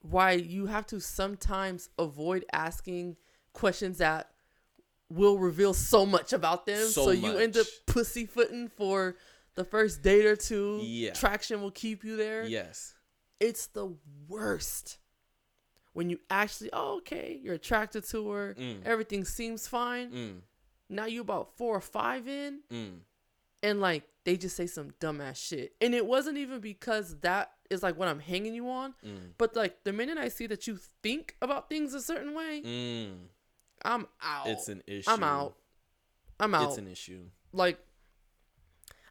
why 0.00 0.32
you 0.32 0.66
have 0.66 0.86
to 0.86 1.00
sometimes 1.00 1.90
avoid 1.98 2.44
asking 2.52 3.16
questions 3.52 3.98
that 3.98 4.30
will 5.10 5.38
reveal 5.38 5.72
so 5.74 6.04
much 6.04 6.32
about 6.32 6.66
them. 6.66 6.86
So 6.88 7.06
So, 7.06 7.10
you 7.12 7.38
end 7.38 7.56
up 7.56 7.66
pussyfooting 7.86 8.68
for 8.68 9.16
the 9.54 9.64
first 9.64 10.02
date 10.02 10.26
or 10.26 10.36
two. 10.36 10.80
Yeah. 10.82 11.12
Traction 11.14 11.60
will 11.62 11.70
keep 11.70 12.04
you 12.04 12.16
there. 12.16 12.44
yes. 12.44 12.94
It's 13.40 13.66
the 13.68 13.94
worst. 14.28 14.98
When 15.92 16.10
you 16.10 16.18
actually, 16.30 16.70
oh, 16.72 16.98
okay, 16.98 17.38
you're 17.42 17.54
attracted 17.54 18.04
to 18.10 18.28
her, 18.30 18.54
Mm. 18.58 18.84
everything 18.84 19.24
seems 19.24 19.66
fine. 19.66 20.12
Mm, 20.12 20.40
Now 20.90 21.04
you 21.06 21.20
about 21.20 21.56
four 21.56 21.76
or 21.76 21.80
five 21.80 22.26
in, 22.28 22.60
mm. 22.70 22.98
and 23.62 23.80
like 23.80 24.04
they 24.24 24.36
just 24.36 24.56
say 24.56 24.66
some 24.66 24.90
dumbass 25.00 25.36
shit. 25.36 25.74
And 25.80 25.94
it 25.94 26.04
wasn't 26.06 26.36
even 26.38 26.60
because 26.60 27.18
that 27.20 27.52
is 27.70 27.82
like 27.82 27.96
what 27.98 28.08
I'm 28.08 28.20
hanging 28.20 28.54
you 28.54 28.68
on, 28.70 28.94
Mm. 29.04 29.32
but 29.38 29.54
like 29.56 29.84
the 29.84 29.92
minute 29.92 30.18
I 30.18 30.28
see 30.28 30.46
that 30.48 30.66
you 30.66 30.78
think 31.02 31.36
about 31.42 31.68
things 31.68 31.94
a 31.94 32.00
certain 32.00 32.34
way, 32.34 32.62
Mm. 32.64 33.28
I'm 33.84 34.06
out. 34.22 34.46
It's 34.48 34.68
an 34.68 34.82
issue. 34.86 35.10
I'm 35.10 35.22
out. 35.24 35.56
I'm 36.40 36.54
out. 36.54 36.68
It's 36.70 36.78
an 36.78 36.88
issue. 36.88 37.24
like 37.52 37.78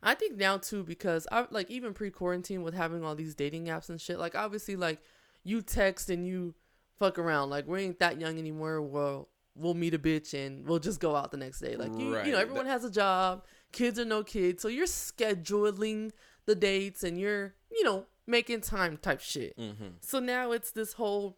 I 0.03 0.13
think 0.13 0.37
now 0.37 0.57
too 0.57 0.83
because 0.83 1.27
I 1.31 1.47
like 1.49 1.69
even 1.71 1.93
pre 1.93 2.11
quarantine 2.11 2.61
with 2.63 2.73
having 2.73 3.03
all 3.03 3.15
these 3.15 3.35
dating 3.35 3.65
apps 3.65 3.89
and 3.89 3.99
shit. 3.99 4.19
Like 4.19 4.35
obviously 4.35 4.75
like 4.75 4.99
you 5.43 5.61
text 5.61 6.09
and 6.09 6.25
you 6.25 6.53
fuck 6.97 7.17
around. 7.17 7.49
Like 7.49 7.67
we 7.67 7.81
ain't 7.81 7.99
that 7.99 8.21
young 8.21 8.37
anymore. 8.37 8.81
Well, 8.81 9.29
we'll 9.55 9.73
meet 9.73 9.93
a 9.95 9.99
bitch 9.99 10.33
and 10.33 10.67
we'll 10.67 10.79
just 10.79 10.99
go 10.99 11.15
out 11.15 11.31
the 11.31 11.37
next 11.37 11.59
day. 11.59 11.75
Like 11.75 11.97
you, 11.97 12.13
Right. 12.15 12.25
you 12.25 12.31
know, 12.31 12.37
everyone 12.39 12.67
has 12.67 12.83
a 12.85 12.91
job. 12.91 13.43
Kids 13.71 13.99
or 13.99 14.05
no 14.05 14.23
kids, 14.23 14.61
so 14.61 14.69
you're 14.69 14.85
scheduling 14.85 16.11
the 16.45 16.55
dates 16.55 17.03
and 17.03 17.19
you're 17.19 17.53
you 17.71 17.83
know 17.83 18.05
making 18.25 18.61
time 18.61 18.97
type 18.97 19.19
shit. 19.19 19.57
Mm-hmm. 19.57 19.87
So 20.01 20.19
now 20.19 20.51
it's 20.51 20.71
this 20.71 20.93
whole. 20.93 21.37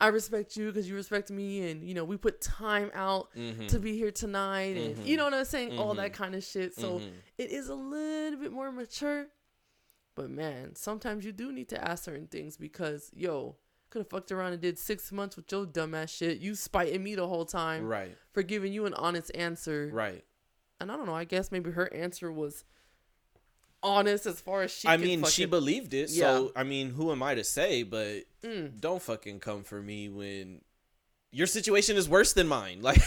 I 0.00 0.06
respect 0.08 0.56
you 0.56 0.66
because 0.68 0.88
you 0.88 0.94
respect 0.94 1.30
me, 1.30 1.70
and 1.70 1.84
you 1.84 1.92
know 1.94 2.04
we 2.04 2.16
put 2.16 2.40
time 2.40 2.90
out 2.94 3.28
Mm-hmm. 3.36 3.66
to 3.66 3.78
be 3.78 3.96
here 3.96 4.10
tonight, 4.10 4.76
and 4.76 5.06
you 5.06 5.16
know 5.16 5.24
what 5.24 5.34
I'm 5.34 5.44
saying, 5.44 5.78
all 5.78 5.94
that 5.94 6.12
Mhm. 6.12 6.14
kind 6.14 6.34
of 6.34 6.42
shit. 6.42 6.74
So 6.74 7.00
Mhm. 7.00 7.12
it 7.38 7.50
is 7.50 7.68
a 7.68 7.74
little 7.74 8.38
bit 8.40 8.50
more 8.52 8.72
mature, 8.72 9.26
but 10.14 10.30
man, 10.30 10.74
sometimes 10.74 11.24
you 11.24 11.32
do 11.32 11.52
need 11.52 11.68
to 11.68 11.84
ask 11.88 12.04
certain 12.04 12.26
things 12.28 12.56
because 12.56 13.10
yo, 13.14 13.56
Could 13.90 13.98
have 14.02 14.08
fucked 14.10 14.30
around 14.30 14.52
and 14.52 14.62
did 14.62 14.78
six 14.78 15.10
months 15.10 15.34
with 15.36 15.50
your 15.50 15.66
dumbass 15.66 16.10
shit. 16.10 16.38
You 16.38 16.54
spiting 16.54 17.02
me 17.02 17.16
the 17.16 17.26
whole 17.26 17.44
time 17.44 17.84
Right. 17.84 18.16
for 18.30 18.44
giving 18.44 18.72
you 18.72 18.86
an 18.86 18.94
honest 18.94 19.32
answer. 19.34 19.90
Right. 19.92 20.24
And 20.78 20.92
I 20.92 20.96
don't 20.96 21.06
know. 21.06 21.14
I 21.16 21.24
guess 21.24 21.50
maybe 21.50 21.72
her 21.72 21.92
answer 21.92 22.30
was 22.30 22.62
honest 23.82 24.26
as 24.26 24.40
far 24.40 24.62
as 24.62 24.70
she. 24.70 24.88
I 24.88 24.96
could 24.96 25.06
mean, 25.06 25.24
she 25.24 25.44
believed 25.46 25.94
it. 25.94 26.10
Yeah. 26.10 26.24
So 26.36 26.52
I 26.56 26.64
mean, 26.64 26.90
who 26.90 27.10
am 27.12 27.22
I 27.22 27.34
to 27.34 27.44
say? 27.44 27.82
But 27.82 28.24
Mm. 28.42 28.80
don't 28.80 29.02
fucking 29.02 29.40
come 29.40 29.62
for 29.64 29.80
me 29.82 30.08
when 30.08 30.62
your 31.30 31.46
situation 31.46 31.96
is 31.96 32.08
worse 32.08 32.32
than 32.32 32.46
mine. 32.48 32.80
Like, 32.82 33.02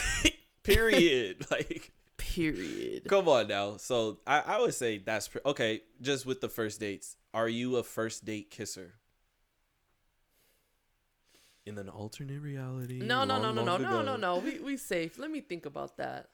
period. 0.64 1.46
like, 1.52 1.92
Period. 2.18 3.04
come 3.10 3.28
on 3.28 3.48
now. 3.48 3.78
So 3.78 4.20
I, 4.26 4.40
I 4.40 4.60
would 4.62 4.74
say 4.74 4.98
that's 5.00 5.28
pre- 5.28 5.42
okay. 5.46 5.82
Just 6.02 6.26
with 6.26 6.40
the 6.42 6.50
first 6.50 6.80
dates, 6.80 7.18
are 7.34 7.50
you 7.50 7.76
a 7.78 7.84
first 7.84 8.24
date 8.26 8.50
kisser? 8.50 8.94
In 11.66 11.78
an 11.78 11.88
alternate 11.90 12.42
reality. 12.42 13.00
No, 13.00 13.24
no, 13.24 13.38
no, 13.42 13.52
long, 13.52 13.56
no, 13.56 13.64
no, 13.64 13.78
no, 13.78 13.88
ago. 14.00 14.02
no, 14.04 14.16
no. 14.18 14.38
We 14.40 14.60
we 14.60 14.78
safe. 14.78 15.18
Let 15.18 15.32
me 15.32 15.40
think 15.42 15.66
about 15.66 15.96
that. 15.98 16.30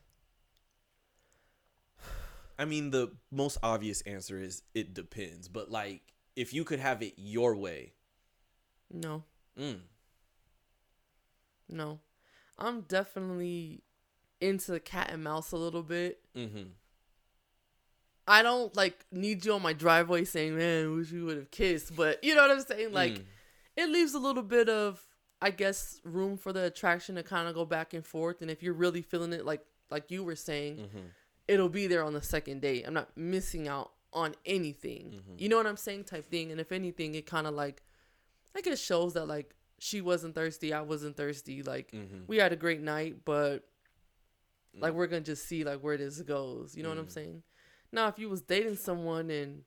I 2.59 2.65
mean, 2.65 2.91
the 2.91 3.15
most 3.31 3.57
obvious 3.63 4.01
answer 4.01 4.39
is 4.39 4.61
it 4.75 4.93
depends. 4.93 5.47
But 5.47 5.71
like, 5.71 6.01
if 6.35 6.53
you 6.53 6.63
could 6.65 6.79
have 6.79 7.01
it 7.01 7.13
your 7.17 7.55
way, 7.55 7.93
No, 8.91 9.23
mm, 9.57 9.79
no. 11.67 11.99
I'm 12.57 12.81
definitely 12.81 13.83
into 14.41 14.71
the 14.71 14.79
cat 14.79 15.09
and 15.11 15.23
mouse 15.23 15.51
a 15.51 15.57
little 15.57 15.83
bit. 15.83 16.19
mm-hmm. 16.35 16.63
I 18.27 18.43
don't 18.43 18.75
like 18.75 19.05
need 19.11 19.43
you 19.43 19.53
on 19.53 19.61
my 19.63 19.73
driveway 19.73 20.23
saying, 20.23 20.55
"Man, 20.55 20.95
wish 20.95 21.11
we 21.11 21.23
would 21.23 21.37
have 21.37 21.49
kissed," 21.51 21.95
but 21.95 22.23
you 22.23 22.35
know 22.35 22.41
what 22.47 22.51
I'm 22.51 22.61
saying. 22.61 22.93
Like, 22.93 23.13
Mm. 23.13 23.25
it 23.75 23.89
leaves 23.89 24.13
a 24.13 24.19
little 24.19 24.43
bit 24.43 24.69
of, 24.69 25.03
I 25.41 25.49
guess, 25.49 25.99
room 26.03 26.37
for 26.37 26.53
the 26.53 26.65
attraction 26.65 27.15
to 27.15 27.23
kind 27.23 27.47
of 27.47 27.55
go 27.55 27.65
back 27.65 27.93
and 27.95 28.05
forth. 28.05 28.41
And 28.43 28.51
if 28.51 28.61
you're 28.61 28.73
really 28.75 29.01
feeling 29.01 29.33
it, 29.33 29.45
like 29.45 29.65
like 29.89 30.11
you 30.11 30.23
were 30.23 30.35
saying, 30.35 30.77
Mm-hmm. 30.77 31.07
It'll 31.49 31.67
be 31.69 31.87
there 31.87 32.03
on 32.03 32.13
the 32.13 32.21
second 32.21 32.61
date. 32.61 32.85
I'm 32.87 32.93
not 32.93 33.09
missing 33.17 33.67
out 33.67 33.91
on 34.13 34.35
anything. 34.45 35.15
Mm-hmm. 35.15 35.35
You 35.37 35.49
know 35.49 35.57
what 35.57 35.67
I'm 35.67 35.77
saying? 35.77 36.05
Type 36.05 36.29
thing. 36.29 36.51
And 36.51 36.61
if 36.61 36.71
anything, 36.71 37.15
it 37.15 37.25
kind 37.25 37.45
of 37.47 37.53
like, 37.53 37.81
I 38.55 38.61
guess 38.61 38.79
shows 38.79 39.13
that 39.13 39.27
like 39.27 39.53
she 39.79 40.01
wasn't 40.01 40.35
thirsty, 40.35 40.73
I 40.73 40.81
wasn't 40.81 41.17
thirsty. 41.17 41.61
Like 41.63 41.91
Mhm. 41.91 42.27
we 42.27 42.37
had 42.37 42.53
a 42.53 42.55
great 42.55 42.81
night, 42.81 43.25
but 43.25 43.65
Mm. 44.75 44.81
like 44.81 44.93
we're 44.93 45.07
gonna 45.07 45.21
just 45.21 45.45
see 45.45 45.63
like 45.63 45.79
where 45.81 45.97
this 45.97 46.21
goes. 46.21 46.75
You 46.75 46.83
know 46.83 46.89
what 46.89 46.97
I'm 46.99 47.09
saying? 47.09 47.43
Now, 47.91 48.07
if 48.07 48.19
you 48.19 48.29
was 48.29 48.41
dating 48.41 48.75
someone 48.75 49.29
and 49.31 49.63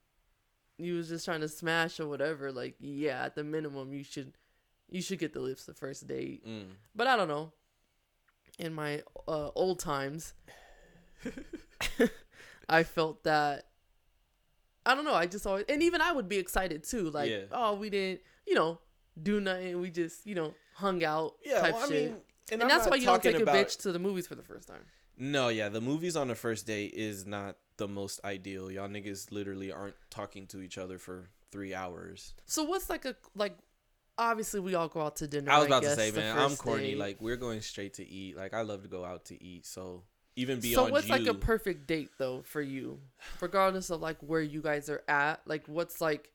you 0.79 0.95
was 0.95 1.09
just 1.09 1.25
trying 1.25 1.41
to 1.41 1.49
smash 1.49 1.99
or 2.01 2.07
whatever, 2.09 2.53
like 2.53 2.77
yeah, 2.79 3.25
at 3.25 3.35
the 3.35 3.43
minimum 3.45 3.93
you 3.93 4.05
should 4.05 4.33
you 4.89 5.01
should 5.03 5.19
get 5.19 5.33
the 5.33 5.41
lips 5.41 5.65
the 5.67 5.75
first 5.75 6.07
date. 6.07 6.47
Mm. 6.47 6.75
But 6.95 7.07
I 7.07 7.17
don't 7.17 7.29
know. 7.29 7.53
In 8.59 8.75
my 8.75 9.03
uh, 9.27 9.51
old 9.55 9.79
times, 9.81 10.35
I 12.69 12.83
felt 12.85 13.25
that 13.25 13.67
I 14.85 14.95
don't 14.95 15.05
know. 15.05 15.15
I 15.15 15.27
just 15.27 15.47
always 15.47 15.65
and 15.69 15.83
even 15.83 16.01
I 16.01 16.13
would 16.13 16.29
be 16.29 16.39
excited 16.39 16.85
too. 16.85 17.11
Like, 17.11 17.31
Yeah. 17.31 17.43
oh, 17.53 17.75
we 17.75 17.91
didn't, 17.91 18.21
you 18.47 18.55
know, 18.55 18.79
do 19.23 19.41
nothing. 19.41 19.81
We 19.81 19.91
just, 19.91 20.27
you 20.27 20.35
know, 20.35 20.55
hung 20.75 21.05
out 21.05 21.35
Yeah, 21.45 21.61
type 21.61 21.75
well, 21.75 21.85
I 21.85 21.89
shit. 21.89 22.11
mean, 22.11 22.21
and 22.51 22.63
I'm 22.63 22.69
that's 22.69 22.89
why 22.89 22.97
you 22.97 23.07
don't 23.07 23.23
take 23.23 23.37
a 23.39 23.41
bitch 23.45 23.81
to 23.83 23.93
the 23.93 23.99
movies 23.99 24.27
for 24.27 24.35
the 24.35 24.43
first 24.43 24.67
time. 24.69 24.85
No, 25.17 25.49
yeah, 25.49 25.69
the 25.69 25.81
movies 25.81 26.17
on 26.17 26.29
the 26.29 26.35
first 26.35 26.67
date 26.67 26.95
is 26.95 27.27
not 27.27 27.57
the 27.77 27.87
most 27.87 28.21
ideal. 28.25 28.71
Y'all 28.71 28.89
niggas 28.89 29.31
literally 29.31 29.71
aren't 29.71 29.95
talking 30.11 30.47
to 30.49 30.61
each 30.63 30.79
other 30.79 30.99
for 30.99 31.29
three 31.53 31.75
hours. 31.75 32.35
So 32.47 32.65
what's 32.65 32.89
like 32.91 33.05
a 33.05 33.15
like? 33.37 33.57
Obviously, 34.19 34.61
we 34.61 34.75
all 34.75 34.89
go 34.89 35.01
out 35.03 35.17
to 35.17 35.27
dinner. 35.29 35.51
I 35.51 35.59
was 35.59 35.67
about 35.69 35.83
to 35.83 35.89
guess, 35.89 35.97
say, 35.97 36.11
man, 36.11 36.37
I'm 36.37 36.57
corny. 36.57 36.89
date. 36.93 36.99
Like 36.99 37.21
we're 37.21 37.37
going 37.37 37.61
straight 37.61 37.95
to 37.95 38.07
eat. 38.07 38.37
Like 38.37 38.53
I 38.53 38.63
love 38.63 38.83
to 38.83 38.89
go 38.89 39.05
out 39.05 39.27
to 39.27 39.43
eat. 39.43 39.65
So 39.67 40.03
even 40.37 40.61
beyond. 40.61 40.87
so 40.89 40.93
what's 40.93 41.09
you, 41.09 41.13
like 41.15 41.27
a 41.27 41.35
perfect 41.35 41.87
date 41.87 42.11
though 42.19 42.43
for 42.43 42.61
you, 42.63 43.01
regardless 43.41 43.91
of 43.91 44.01
like 44.01 44.19
where 44.21 44.41
you 44.43 44.63
guys 44.63 44.89
are 44.89 45.03
at? 45.09 45.41
Like 45.47 45.67
what's 45.67 46.01
like, 46.01 46.31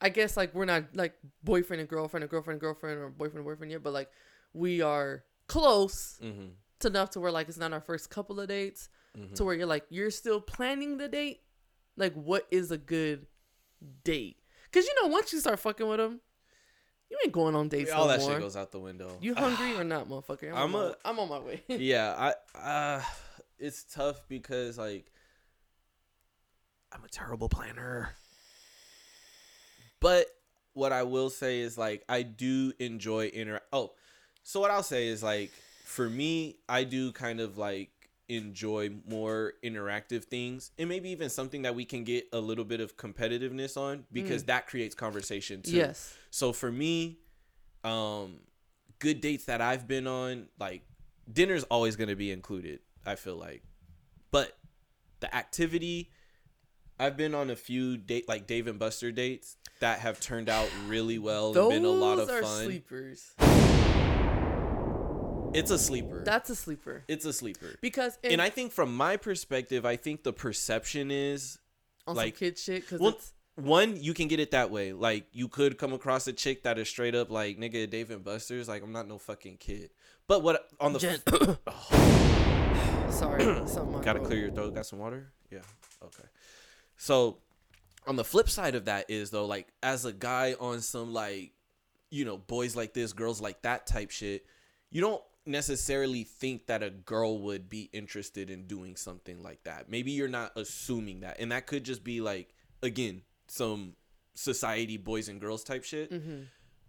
I 0.00 0.08
guess 0.08 0.36
like 0.36 0.54
we're 0.54 0.64
not 0.64 0.84
like 0.94 1.14
boyfriend 1.44 1.80
and 1.80 1.88
girlfriend 1.88 2.24
or 2.24 2.26
girlfriend 2.28 2.54
and 2.56 2.60
girlfriend 2.60 2.98
or 2.98 3.08
boyfriend 3.10 3.36
and 3.38 3.44
boyfriend 3.44 3.70
yet, 3.72 3.82
but 3.82 3.92
like 3.92 4.10
we 4.52 4.80
are 4.80 5.24
close 5.46 6.18
Mhm. 6.22 6.50
to 6.80 6.88
enough 6.88 7.10
to 7.10 7.20
where 7.20 7.30
like 7.32 7.48
it's 7.48 7.58
not 7.58 7.72
our 7.72 7.80
first 7.80 8.10
couple 8.10 8.40
of 8.40 8.48
dates 8.48 8.88
Mm-hmm. 9.16 9.34
to 9.34 9.44
where 9.44 9.54
you're 9.54 9.66
like 9.66 9.84
you're 9.90 10.10
still 10.10 10.40
planning 10.40 10.96
the 10.96 11.06
date. 11.08 11.40
Like 11.98 12.14
what 12.14 12.46
is 12.50 12.70
a 12.70 12.78
good 12.78 13.26
date? 14.04 14.38
Because 14.64 14.86
you 14.86 14.94
know 15.02 15.08
once 15.08 15.32
you 15.34 15.40
start 15.40 15.60
fucking 15.60 15.86
with 15.86 15.98
them, 15.98 16.20
you 17.12 17.18
ain't 17.24 17.32
going 17.32 17.54
on 17.54 17.68
dates 17.68 17.92
all 17.92 18.06
no 18.06 18.12
that 18.12 18.20
more. 18.20 18.30
shit 18.30 18.40
goes 18.40 18.56
out 18.56 18.72
the 18.72 18.80
window. 18.80 19.18
You 19.20 19.34
hungry 19.36 19.76
or 19.76 19.84
not, 19.84 20.08
motherfucker? 20.08 20.50
I'm, 20.50 20.56
I'm 20.56 20.74
on, 20.74 20.82
a- 20.86 20.88
my, 20.88 20.94
I'm 21.04 21.18
on 21.18 21.28
my 21.28 21.38
way. 21.40 21.62
yeah, 21.68 22.32
I 22.56 22.58
uh 22.58 23.02
it's 23.58 23.84
tough 23.84 24.22
because 24.28 24.78
like 24.78 25.12
I'm 26.90 27.04
a 27.04 27.08
terrible 27.08 27.50
planner. 27.50 28.10
But 30.00 30.26
what 30.72 30.92
I 30.92 31.02
will 31.02 31.28
say 31.28 31.60
is 31.60 31.76
like 31.76 32.02
I 32.08 32.22
do 32.22 32.72
enjoy 32.78 33.26
inter 33.34 33.60
Oh, 33.74 33.92
so 34.42 34.60
what 34.60 34.70
I'll 34.70 34.82
say 34.82 35.08
is 35.08 35.22
like 35.22 35.50
for 35.84 36.08
me, 36.08 36.56
I 36.68 36.84
do 36.84 37.12
kind 37.12 37.40
of 37.40 37.58
like 37.58 37.90
enjoy 38.36 38.90
more 39.08 39.54
interactive 39.64 40.24
things 40.24 40.70
and 40.78 40.88
maybe 40.88 41.10
even 41.10 41.28
something 41.30 41.62
that 41.62 41.74
we 41.74 41.84
can 41.84 42.04
get 42.04 42.26
a 42.32 42.38
little 42.38 42.64
bit 42.64 42.80
of 42.80 42.96
competitiveness 42.96 43.76
on 43.76 44.04
because 44.12 44.44
that 44.44 44.66
creates 44.66 44.94
conversation 44.94 45.62
too. 45.62 45.72
Yes. 45.76 46.14
So 46.30 46.52
for 46.52 46.70
me, 46.70 47.18
um, 47.84 48.40
good 48.98 49.20
dates 49.20 49.44
that 49.46 49.60
I've 49.60 49.86
been 49.86 50.06
on, 50.06 50.46
like 50.58 50.82
dinner's 51.32 51.64
always 51.64 51.96
gonna 51.96 52.16
be 52.16 52.30
included. 52.30 52.80
I 53.04 53.16
feel 53.16 53.36
like, 53.36 53.62
but 54.30 54.56
the 55.20 55.34
activity, 55.34 56.10
I've 56.98 57.16
been 57.16 57.34
on 57.34 57.50
a 57.50 57.56
few 57.56 57.96
date 57.96 58.28
like 58.28 58.46
Dave 58.46 58.66
and 58.66 58.78
Buster 58.78 59.10
dates 59.10 59.56
that 59.80 59.98
have 59.98 60.20
turned 60.20 60.48
out 60.48 60.68
really 60.86 61.18
well 61.18 61.52
Those 61.52 61.72
and 61.72 61.82
been 61.82 61.90
a 61.90 61.92
lot 61.92 62.20
of 62.20 62.28
are 62.28 62.42
fun. 62.42 62.64
sleepers. 62.64 63.32
It's 65.54 65.70
a 65.70 65.78
sleeper. 65.78 66.22
That's 66.24 66.50
a 66.50 66.56
sleeper. 66.56 67.04
it's 67.08 67.24
a 67.24 67.32
sleeper. 67.32 67.76
Because 67.80 68.18
in, 68.22 68.32
and 68.32 68.42
I 68.42 68.48
think 68.50 68.72
from 68.72 68.96
my 68.96 69.16
perspective, 69.16 69.84
I 69.84 69.96
think 69.96 70.22
the 70.22 70.32
perception 70.32 71.10
is 71.10 71.58
on 72.06 72.16
like- 72.16 72.34
some 72.34 72.38
kid 72.38 72.58
shit 72.58 72.82
because 72.82 73.00
well, 73.00 73.18
one, 73.56 73.96
you 74.02 74.14
can 74.14 74.28
get 74.28 74.40
it 74.40 74.52
that 74.52 74.70
way. 74.70 74.92
Like 74.92 75.26
you 75.32 75.48
could 75.48 75.76
come 75.76 75.92
across 75.92 76.26
a 76.26 76.32
chick 76.32 76.62
that 76.62 76.78
is 76.78 76.88
straight 76.88 77.14
up 77.14 77.30
like 77.30 77.58
nigga 77.58 77.88
Dave 77.88 78.10
and 78.10 78.24
Buster's. 78.24 78.68
Like 78.68 78.82
I'm 78.82 78.92
not 78.92 79.06
no 79.06 79.18
fucking 79.18 79.58
kid. 79.58 79.90
But 80.26 80.42
what 80.42 80.68
on 80.80 80.94
the 80.94 80.98
Jen- 80.98 81.20
oh. 81.66 83.08
sorry. 83.10 83.44
Gotta 83.44 84.02
throat. 84.18 84.24
clear 84.24 84.38
your 84.38 84.50
throat. 84.52 84.74
Got 84.74 84.86
some 84.86 84.98
water? 84.98 85.32
Yeah. 85.50 85.58
Okay. 86.02 86.24
So, 86.96 87.38
on 88.06 88.16
the 88.16 88.24
flip 88.24 88.48
side 88.48 88.74
of 88.74 88.86
that 88.86 89.10
is 89.10 89.30
though, 89.30 89.46
like 89.46 89.68
as 89.82 90.04
a 90.06 90.12
guy 90.12 90.54
on 90.58 90.80
some 90.80 91.12
like, 91.12 91.52
you 92.10 92.24
know, 92.24 92.38
boys 92.38 92.74
like 92.74 92.94
this, 92.94 93.12
girls 93.12 93.40
like 93.40 93.60
that 93.62 93.86
type 93.86 94.10
shit, 94.10 94.46
you 94.90 95.00
don't 95.02 95.22
necessarily 95.46 96.24
think 96.24 96.66
that 96.66 96.82
a 96.82 96.90
girl 96.90 97.38
would 97.40 97.68
be 97.68 97.88
interested 97.92 98.50
in 98.50 98.66
doing 98.66 98.96
something 98.96 99.42
like 99.42 99.64
that. 99.64 99.88
Maybe 99.90 100.12
you're 100.12 100.28
not 100.28 100.52
assuming 100.56 101.20
that, 101.20 101.38
and 101.40 101.52
that 101.52 101.66
could 101.66 101.84
just 101.84 102.04
be 102.04 102.20
like, 102.20 102.54
again, 102.82 103.22
some 103.48 103.94
society 104.34 104.96
boys 104.96 105.28
and 105.28 105.40
girls 105.40 105.64
type 105.64 105.84
shit. 105.84 106.10
Mm-hmm. 106.12 106.42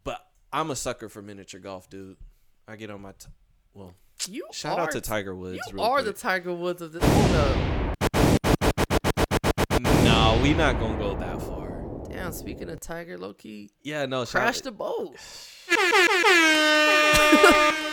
But 0.04 0.26
I'm 0.52 0.72
a 0.72 0.76
sucker 0.76 1.10
for 1.10 1.22
miniature 1.22 1.60
golf, 1.60 1.90
dude. 1.90 2.18
I 2.68 2.76
get 2.76 2.90
on 2.90 3.02
my 3.02 3.12
t- 3.12 3.28
well. 3.74 3.94
You 4.30 4.48
Shout 4.54 4.80
are, 4.80 4.84
out 4.84 4.92
to 4.92 5.02
Tiger 5.02 5.36
Woods. 5.36 5.60
You 5.72 5.82
are 5.82 6.02
quick. 6.02 6.06
the 6.06 6.14
Tiger 6.14 6.54
Woods 6.54 6.82
of 6.82 6.94
this. 6.94 7.04
Hold. 7.04 7.94
No, 9.82 10.40
we 10.42 10.54
not 10.54 10.80
gonna 10.80 10.98
go 10.98 11.16
that 11.18 11.42
far. 11.42 11.74
Damn. 12.10 12.32
Speaking 12.32 12.70
of 12.70 12.80
Tiger, 12.80 13.18
low 13.18 13.34
key 13.34 13.72
Yeah, 13.82 14.06
no, 14.06 14.24
shout- 14.24 14.56
the 14.56 14.72
boat. 14.72 15.18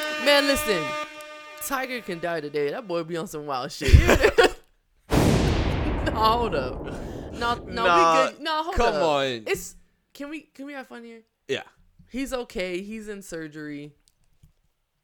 Man, 0.25 0.47
listen. 0.47 0.85
Tiger 1.67 2.01
can 2.01 2.19
die 2.21 2.41
today. 2.41 2.71
That 2.71 2.87
boy 2.87 3.03
be 3.05 3.17
on 3.17 3.27
some 3.27 3.47
wild 3.47 3.73
shit. 3.73 3.93
no, 5.11 6.13
hold 6.13 6.55
up. 6.55 6.85
No, 7.35 7.55
no, 7.55 7.87
Nah, 7.87 8.25
we 8.27 8.31
good. 8.33 8.41
No, 8.43 8.63
hold 8.65 8.75
come 8.77 8.95
up. 8.95 9.03
on. 9.03 9.27
It's 9.47 9.77
can 10.13 10.29
we 10.31 10.41
can 10.43 10.67
we 10.67 10.73
have 10.75 10.89
fun 10.89 11.05
here? 11.05 11.23
Yeah, 11.49 11.63
He's 12.09 12.33
okay. 12.33 12.81
He's 12.83 13.09
in 13.09 13.23
surgery. 13.23 13.93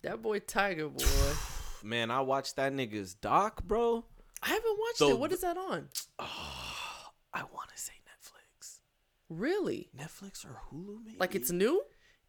That 0.03 0.23
boy 0.23 0.41
Tiger 0.41 0.89
boy. 0.89 1.05
man, 1.83 2.11
I 2.11 2.21
watched 2.21 2.57
that 2.57 2.73
nigga's 2.73 3.14
doc, 3.14 3.62
bro. 3.64 4.05
I 4.43 4.49
haven't 4.49 4.79
watched 4.79 4.99
So- 4.99 5.11
it. 5.11 5.19
What 5.19 5.33
is 5.33 5.41
that 5.41 5.57
on? 5.57 5.89
I 6.19 7.43
want 7.53 7.69
to 7.75 7.79
say 7.81 7.93
Netflix, 8.07 8.79
Really? 9.29 9.91
Netflix 9.97 10.45
or 10.45 10.59
Hulu, 10.71 11.05
maybe. 11.05 11.17
Like 11.19 11.35
it's 11.35 11.51
new? 11.51 11.83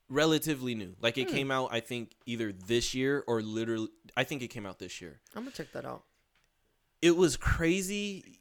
Relatively 0.09 0.75
new. 0.75 0.95
Like 1.01 1.17
it 1.17 1.27
came 1.27 1.51
out, 1.51 1.69
I 1.71 1.79
think, 1.79 2.11
either 2.25 2.51
this 2.51 2.93
year 2.93 3.23
or 3.27 3.41
literally. 3.41 3.89
I 4.15 4.23
think 4.23 4.41
it 4.41 4.47
came 4.49 4.65
out 4.65 4.79
this 4.79 5.01
year. 5.01 5.19
I'm 5.35 5.43
gonna 5.43 5.55
check 5.55 5.71
that 5.73 5.85
out. 5.85 6.03
It 7.01 7.15
was 7.15 7.37
crazy. 7.37 8.39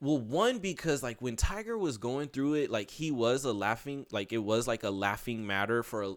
Well, 0.00 0.18
one 0.18 0.58
because 0.58 1.02
like 1.02 1.20
when 1.20 1.36
Tiger 1.36 1.76
was 1.76 1.98
going 1.98 2.28
through 2.28 2.54
it, 2.54 2.70
like 2.70 2.90
he 2.90 3.10
was 3.10 3.44
a 3.44 3.52
laughing, 3.52 4.06
like 4.12 4.32
it 4.32 4.38
was 4.38 4.68
like 4.68 4.84
a 4.84 4.90
laughing 4.90 5.46
matter 5.46 5.82
for 5.82 6.02
a, 6.02 6.14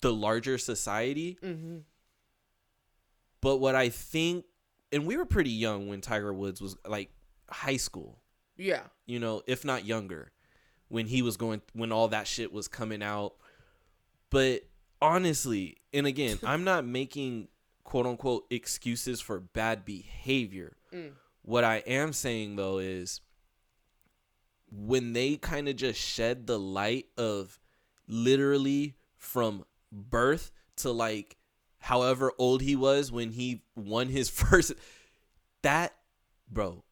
the 0.00 0.12
larger 0.12 0.56
society. 0.58 1.38
Mm-hmm. 1.42 1.78
But 3.40 3.56
what 3.58 3.74
I 3.74 3.88
think, 3.88 4.44
and 4.92 5.06
we 5.06 5.16
were 5.16 5.24
pretty 5.26 5.50
young 5.50 5.88
when 5.88 6.00
Tiger 6.00 6.32
Woods 6.32 6.60
was 6.60 6.76
like 6.86 7.10
high 7.50 7.76
school, 7.76 8.20
Yeah. 8.56 8.82
you 9.06 9.18
know, 9.18 9.42
if 9.46 9.64
not 9.64 9.84
younger, 9.84 10.30
when 10.88 11.06
he 11.06 11.22
was 11.22 11.36
going, 11.36 11.62
when 11.72 11.92
all 11.92 12.08
that 12.08 12.26
shit 12.26 12.52
was 12.52 12.68
coming 12.68 13.02
out. 13.02 13.34
But 14.30 14.62
honestly, 15.00 15.76
and 15.92 16.06
again, 16.06 16.38
I'm 16.44 16.64
not 16.64 16.84
making 16.84 17.48
quote 17.84 18.06
unquote 18.06 18.46
excuses 18.50 19.20
for 19.20 19.38
bad 19.40 19.84
behavior. 19.84 20.76
What 21.42 21.62
I 21.62 21.76
am 21.86 22.12
saying 22.12 22.56
though 22.56 22.78
is 22.78 23.20
when 24.70 25.12
they 25.12 25.36
kind 25.36 25.68
of 25.68 25.76
just 25.76 26.00
shed 26.00 26.46
the 26.46 26.58
light 26.58 27.06
of 27.16 27.60
literally 28.08 28.94
from 29.16 29.64
birth 29.92 30.50
to 30.76 30.90
like 30.90 31.36
however 31.78 32.32
old 32.38 32.62
he 32.62 32.74
was 32.74 33.12
when 33.12 33.30
he 33.32 33.62
won 33.76 34.08
his 34.08 34.28
first 34.30 34.72
that 35.62 35.94
bro 36.50 36.82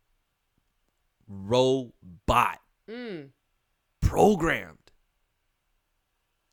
robot 1.27 2.61
Mm. 2.89 3.31
Programmed 4.15 4.79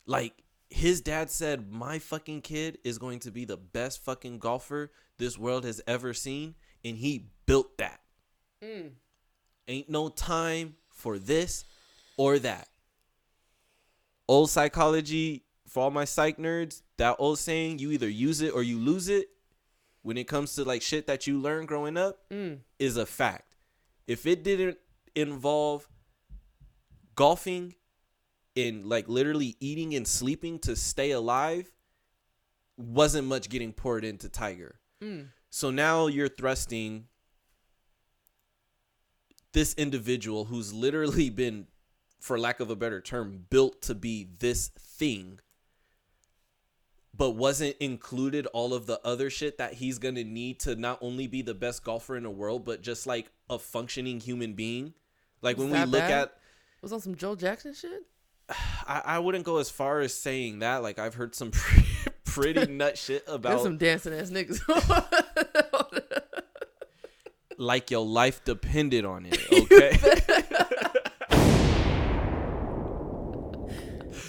like 0.06 0.42
his 0.70 1.00
dad 1.00 1.30
said 1.30 1.70
my 1.70 1.98
fucking 1.98 2.40
kid 2.40 2.78
is 2.84 2.98
going 2.98 3.18
to 3.20 3.30
be 3.30 3.44
the 3.44 3.56
best 3.56 4.02
fucking 4.04 4.38
golfer 4.38 4.90
this 5.18 5.38
world 5.38 5.64
has 5.64 5.80
ever 5.86 6.12
seen 6.14 6.54
and 6.84 6.96
he 6.96 7.26
built 7.46 7.78
that 7.78 8.00
Mm. 8.62 8.92
ain't 9.68 9.90
no 9.90 10.08
time 10.08 10.76
for 10.88 11.18
this 11.18 11.64
or 12.16 12.38
that 12.38 12.68
old 14.28 14.50
psychology 14.50 15.44
for 15.68 15.84
all 15.84 15.90
my 15.90 16.04
psych 16.04 16.38
nerds 16.38 16.82
that 16.96 17.16
old 17.18 17.38
saying 17.38 17.78
you 17.80 17.90
either 17.90 18.08
use 18.08 18.40
it 18.40 18.52
or 18.54 18.62
you 18.62 18.78
lose 18.78 19.08
it 19.08 19.26
when 20.02 20.16
it 20.16 20.24
comes 20.28 20.54
to 20.54 20.64
like 20.64 20.80
shit 20.82 21.06
that 21.08 21.26
you 21.26 21.38
learned 21.40 21.68
growing 21.68 21.96
up 21.96 22.20
Mm. 22.30 22.58
is 22.78 22.96
a 22.96 23.06
fact 23.06 23.56
if 24.06 24.26
it 24.26 24.42
didn't 24.44 24.78
involve 25.14 25.88
golfing 27.14 27.74
and 28.56 28.86
like 28.86 29.08
literally 29.08 29.56
eating 29.60 29.94
and 29.94 30.06
sleeping 30.06 30.58
to 30.60 30.76
stay 30.76 31.10
alive 31.10 31.70
wasn't 32.76 33.26
much 33.26 33.48
getting 33.48 33.72
poured 33.72 34.04
into 34.04 34.28
tiger 34.28 34.78
Mm. 35.02 35.28
so 35.50 35.70
now 35.70 36.06
you're 36.06 36.28
thrusting 36.28 37.06
this 39.52 39.74
individual 39.74 40.46
who's 40.46 40.72
literally 40.72 41.28
been, 41.42 41.66
for 42.20 42.38
lack 42.38 42.60
of 42.60 42.70
a 42.70 42.76
better 42.76 43.00
term, 43.00 43.46
built 43.50 43.82
to 43.82 43.94
be 43.94 44.28
this 44.38 44.68
thing, 44.78 45.40
but 47.14 47.30
wasn't 47.32 47.76
included 47.80 48.46
all 48.46 48.72
of 48.72 48.86
the 48.86 49.00
other 49.04 49.28
shit 49.28 49.58
that 49.58 49.74
he's 49.74 49.98
gonna 49.98 50.24
need 50.24 50.58
to 50.60 50.74
not 50.76 50.98
only 51.02 51.26
be 51.26 51.42
the 51.42 51.54
best 51.54 51.84
golfer 51.84 52.16
in 52.16 52.22
the 52.22 52.30
world, 52.30 52.64
but 52.64 52.80
just 52.82 53.06
like 53.06 53.30
a 53.50 53.58
functioning 53.58 54.20
human 54.20 54.54
being. 54.54 54.94
Like 55.42 55.58
when 55.58 55.70
we 55.70 55.78
look 55.84 56.00
bad? 56.00 56.10
at 56.10 56.36
Was 56.82 56.92
on 56.92 57.00
some 57.00 57.14
Joe 57.14 57.36
Jackson 57.36 57.74
shit? 57.74 58.02
I, 58.86 59.02
I 59.04 59.18
wouldn't 59.20 59.44
go 59.44 59.58
as 59.58 59.70
far 59.70 60.00
as 60.00 60.12
saying 60.12 60.58
that. 60.58 60.82
Like 60.82 60.98
I've 60.98 61.14
heard 61.14 61.34
some 61.34 61.50
pretty, 61.52 61.86
pretty 62.24 62.66
nut 62.72 62.98
shit 62.98 63.24
There's 63.26 63.36
about 63.36 63.62
some 63.62 63.78
dancing 63.78 64.12
ass 64.12 64.30
niggas. 64.30 64.60
like 67.56 67.90
your 67.92 68.04
life 68.04 68.44
depended 68.44 69.04
on 69.04 69.26
it. 69.26 69.38
Okay. 69.52 69.98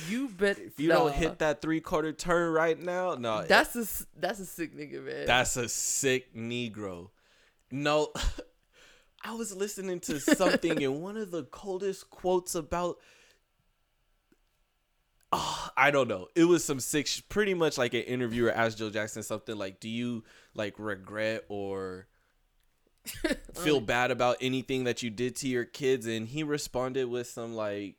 you 0.09 0.29
bet. 0.29 0.59
if 0.59 0.79
you 0.79 0.89
don't 0.89 1.13
hit 1.13 1.39
that 1.39 1.61
three 1.61 1.81
quarter 1.81 2.13
turn 2.13 2.53
right 2.53 2.79
now, 2.79 3.15
no, 3.15 3.43
That's 3.45 3.75
a 3.75 3.79
s- 3.79 4.05
that's 4.15 4.39
a 4.39 4.45
sick 4.45 4.77
nigga, 4.77 5.03
man. 5.03 5.25
that's 5.25 5.57
a 5.57 5.67
sick 5.67 6.35
Negro. 6.35 7.09
No, 7.71 8.13
I 9.23 9.33
was 9.33 9.55
listening 9.55 9.99
to 10.01 10.19
something 10.19 10.83
and 10.83 11.01
one 11.01 11.17
of 11.17 11.31
the 11.31 11.43
coldest 11.43 12.09
quotes 12.09 12.55
about. 12.55 12.97
Oh, 15.31 15.69
I 15.75 15.91
don't 15.91 16.07
know. 16.07 16.27
It 16.35 16.43
was 16.43 16.63
some 16.63 16.79
six 16.79 17.19
pretty 17.19 17.53
much 17.53 17.77
like 17.77 17.93
an 17.93 18.01
interviewer 18.01 18.51
asked 18.51 18.77
Joe 18.77 18.89
Jackson 18.89 19.23
something 19.23 19.57
like, 19.57 19.79
"Do 19.79 19.89
you 19.89 20.23
like 20.53 20.75
regret 20.77 21.45
or 21.47 22.07
feel 23.55 23.77
um, 23.77 23.85
bad 23.85 24.11
about 24.11 24.37
anything 24.41 24.83
that 24.83 25.01
you 25.01 25.09
did 25.09 25.37
to 25.37 25.47
your 25.47 25.65
kids?" 25.65 26.05
And 26.05 26.27
he 26.27 26.43
responded 26.43 27.07
with 27.07 27.27
some 27.27 27.55
like, 27.55 27.95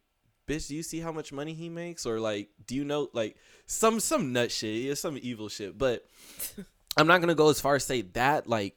"Bitch, 0.46 0.68
do 0.68 0.76
you 0.76 0.82
see 0.82 1.00
how 1.00 1.10
much 1.10 1.32
money 1.32 1.54
he 1.54 1.68
makes?" 1.68 2.06
Or 2.06 2.20
like, 2.20 2.50
"Do 2.66 2.76
you 2.76 2.84
know 2.84 3.08
like 3.12 3.36
some 3.66 3.98
some 3.98 4.32
nut 4.32 4.52
shit, 4.52 4.82
yeah, 4.82 4.94
some 4.94 5.18
evil 5.20 5.48
shit?" 5.48 5.76
But 5.76 6.06
I'm 6.96 7.08
not 7.08 7.20
gonna 7.20 7.34
go 7.34 7.48
as 7.48 7.60
far 7.60 7.74
as 7.74 7.84
say 7.84 8.02
that. 8.02 8.46
Like, 8.46 8.76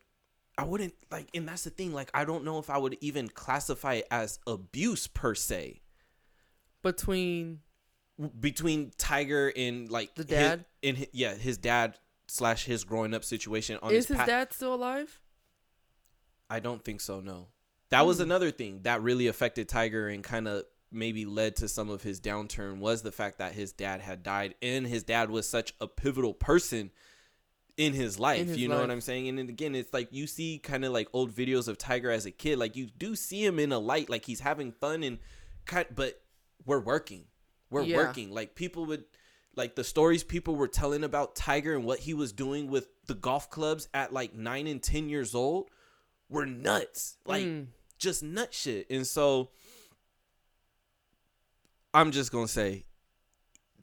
I 0.58 0.64
wouldn't 0.64 0.94
like, 1.12 1.30
and 1.34 1.48
that's 1.48 1.64
the 1.66 1.70
thing. 1.70 1.94
Like, 1.94 2.10
I 2.14 2.26
don't 2.26 2.44
know 2.44 2.58
if 2.60 2.70
I 2.70 2.78
would 2.78 2.98
even 3.02 3.28
classify 3.30 3.96
it 3.96 4.08
as 4.10 4.40
abuse 4.48 5.06
per 5.08 5.36
se 5.36 5.82
between 6.82 7.60
between 8.40 8.92
Tiger 8.98 9.52
and 9.56 9.90
like 9.92 10.16
The 10.16 10.24
his- 10.24 10.30
dad? 10.30 10.66
and 10.82 10.98
hi- 10.98 11.08
yeah, 11.12 11.36
his 11.36 11.58
dad 11.58 11.98
slash 12.28 12.66
his 12.66 12.84
growing 12.84 13.14
up 13.14 13.24
situation 13.24 13.78
on 13.82 13.92
is 13.92 14.08
his 14.08 14.08
his 14.08 14.18
pa- 14.18 14.26
dad 14.26 14.54
still 14.54 14.74
alive? 14.74 15.22
I 16.50 16.60
don't 16.60 16.84
think 16.84 17.02
so. 17.02 17.20
No, 17.20 17.50
that 17.90 18.06
was 18.06 18.18
Hmm. 18.18 18.24
another 18.24 18.52
thing 18.52 18.82
that 18.84 19.02
really 19.04 19.28
affected 19.28 19.70
Tiger 19.70 20.08
and 20.08 20.24
kind 20.24 20.48
of 20.48 20.64
maybe 20.90 21.26
led 21.26 21.56
to 21.58 21.68
some 21.68 21.90
of 21.90 22.02
his 22.02 22.20
downturn 22.22 22.78
was 22.80 23.02
the 23.04 23.12
fact 23.12 23.38
that 23.40 23.54
his 23.54 23.74
dad 23.74 24.00
had 24.02 24.24
died 24.24 24.56
and 24.62 24.88
his 24.88 25.04
dad 25.04 25.30
was 25.30 25.48
such 25.48 25.74
a 25.82 25.88
pivotal 25.88 26.34
person 26.34 26.90
in 27.78 27.94
his 27.94 28.20
life. 28.20 28.48
his 28.48 28.58
you 28.58 28.68
know 28.68 28.80
what. 28.82 28.92
I'm 28.92 29.02
saying? 29.02 29.30
And 29.30 29.38
then 29.38 29.50
again, 29.50 29.76
it's 29.76 29.94
like 29.94 30.10
you 30.12 30.28
see 30.28 30.60
kind 30.60 30.84
of 30.84 30.92
like 30.92 31.08
old 31.14 31.32
videos 31.32 31.68
of 31.68 31.78
Tiger 31.78 32.10
as 32.12 32.26
a 32.26 32.32
kid. 32.32 32.58
Like 32.58 32.76
you 32.76 32.88
do 32.88 33.16
see 33.16 33.46
him 33.46 33.60
in 33.60 33.72
a 33.72 33.80
light, 33.80 34.10
like 34.10 34.26
he's 34.26 34.40
having 34.40 34.72
fun 34.72 35.04
and 35.04 35.20
kind. 35.66 35.86
But 35.96 36.20
we're 36.66 36.80
working, 36.80 37.26
we're 37.70 37.84
Yeah. 37.84 37.98
working. 37.98 38.32
Like 38.34 38.56
people 38.56 38.86
would. 38.88 39.06
Like 39.56 39.74
the 39.76 39.84
stories 39.84 40.24
people 40.24 40.56
were 40.56 40.68
telling 40.68 41.04
about 41.04 41.36
Tiger 41.36 41.76
and 41.76 41.84
what 41.84 41.98
he 41.98 42.14
was 42.14 42.32
doing 42.32 42.68
with 42.70 42.90
the 43.08 43.16
golf 43.16 43.50
clubs 43.50 43.90
at 43.92 44.14
like 44.14 44.36
nine 44.36 44.68
and 44.68 44.84
ten 44.84 45.10
years 45.10 45.34
old 45.34 45.70
were 46.30 46.46
nuts. 46.46 47.18
Like 47.26 47.44
Mm. 47.46 47.68
just 47.98 48.22
nut 48.22 48.54
shit. 48.54 48.86
And 48.92 49.08
so 49.08 49.50
I'm 51.94 52.12
just 52.12 52.32
gonna 52.32 52.48
say 52.48 52.86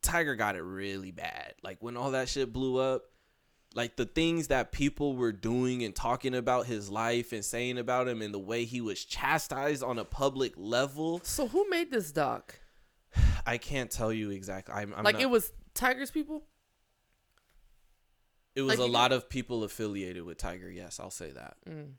Tiger 0.03 0.36
got 0.36 0.55
it 0.57 0.62
really 0.62 1.11
bad. 1.11 1.55
Like 1.62 1.78
when 1.82 1.97
all 1.97 2.12
that 2.12 2.28
shit 2.28 2.53
blew 2.53 2.76
up, 2.76 3.03
like 3.75 3.97
the 3.97 4.07
things 4.07 4.49
that 4.49 4.70
people 4.72 5.16
were 5.16 5.33
doing 5.33 5.83
and 5.85 5.95
talking 5.95 6.35
about 6.35 6.66
his 6.66 6.89
life 6.91 7.33
and 7.33 7.45
saying 7.45 7.77
about 7.79 8.07
him 8.09 8.22
and 8.22 8.33
the 8.33 8.39
way 8.39 8.64
he 8.64 8.81
was 8.81 9.05
chastised 9.05 9.83
on 9.83 9.99
a 9.99 10.05
public 10.05 10.53
level, 10.57 11.20
So 11.25 11.49
who 11.49 11.68
made 11.68 11.91
this 11.91 12.12
doc? 12.12 12.61
I 13.47 13.59
can't 13.59 13.91
tell 13.91 14.12
you 14.12 14.31
exactly. 14.31 14.75
I'm, 14.75 14.95
I'm 14.97 15.05
like 15.05 15.14
not- 15.14 15.22
it 15.22 15.27
was 15.31 15.53
Tiger's 15.75 16.11
people. 16.11 16.45
it 18.55 18.62
was 18.62 18.79
like 18.79 18.89
a 18.89 18.91
lot 18.91 19.12
of 19.12 19.29
people 19.29 19.64
affiliated 19.64 20.22
with 20.25 20.39
Tiger. 20.39 20.70
Yes, 20.70 21.01
I'll 21.01 21.11
say 21.11 21.33
that. 21.33 21.57
Mm. 21.68 21.95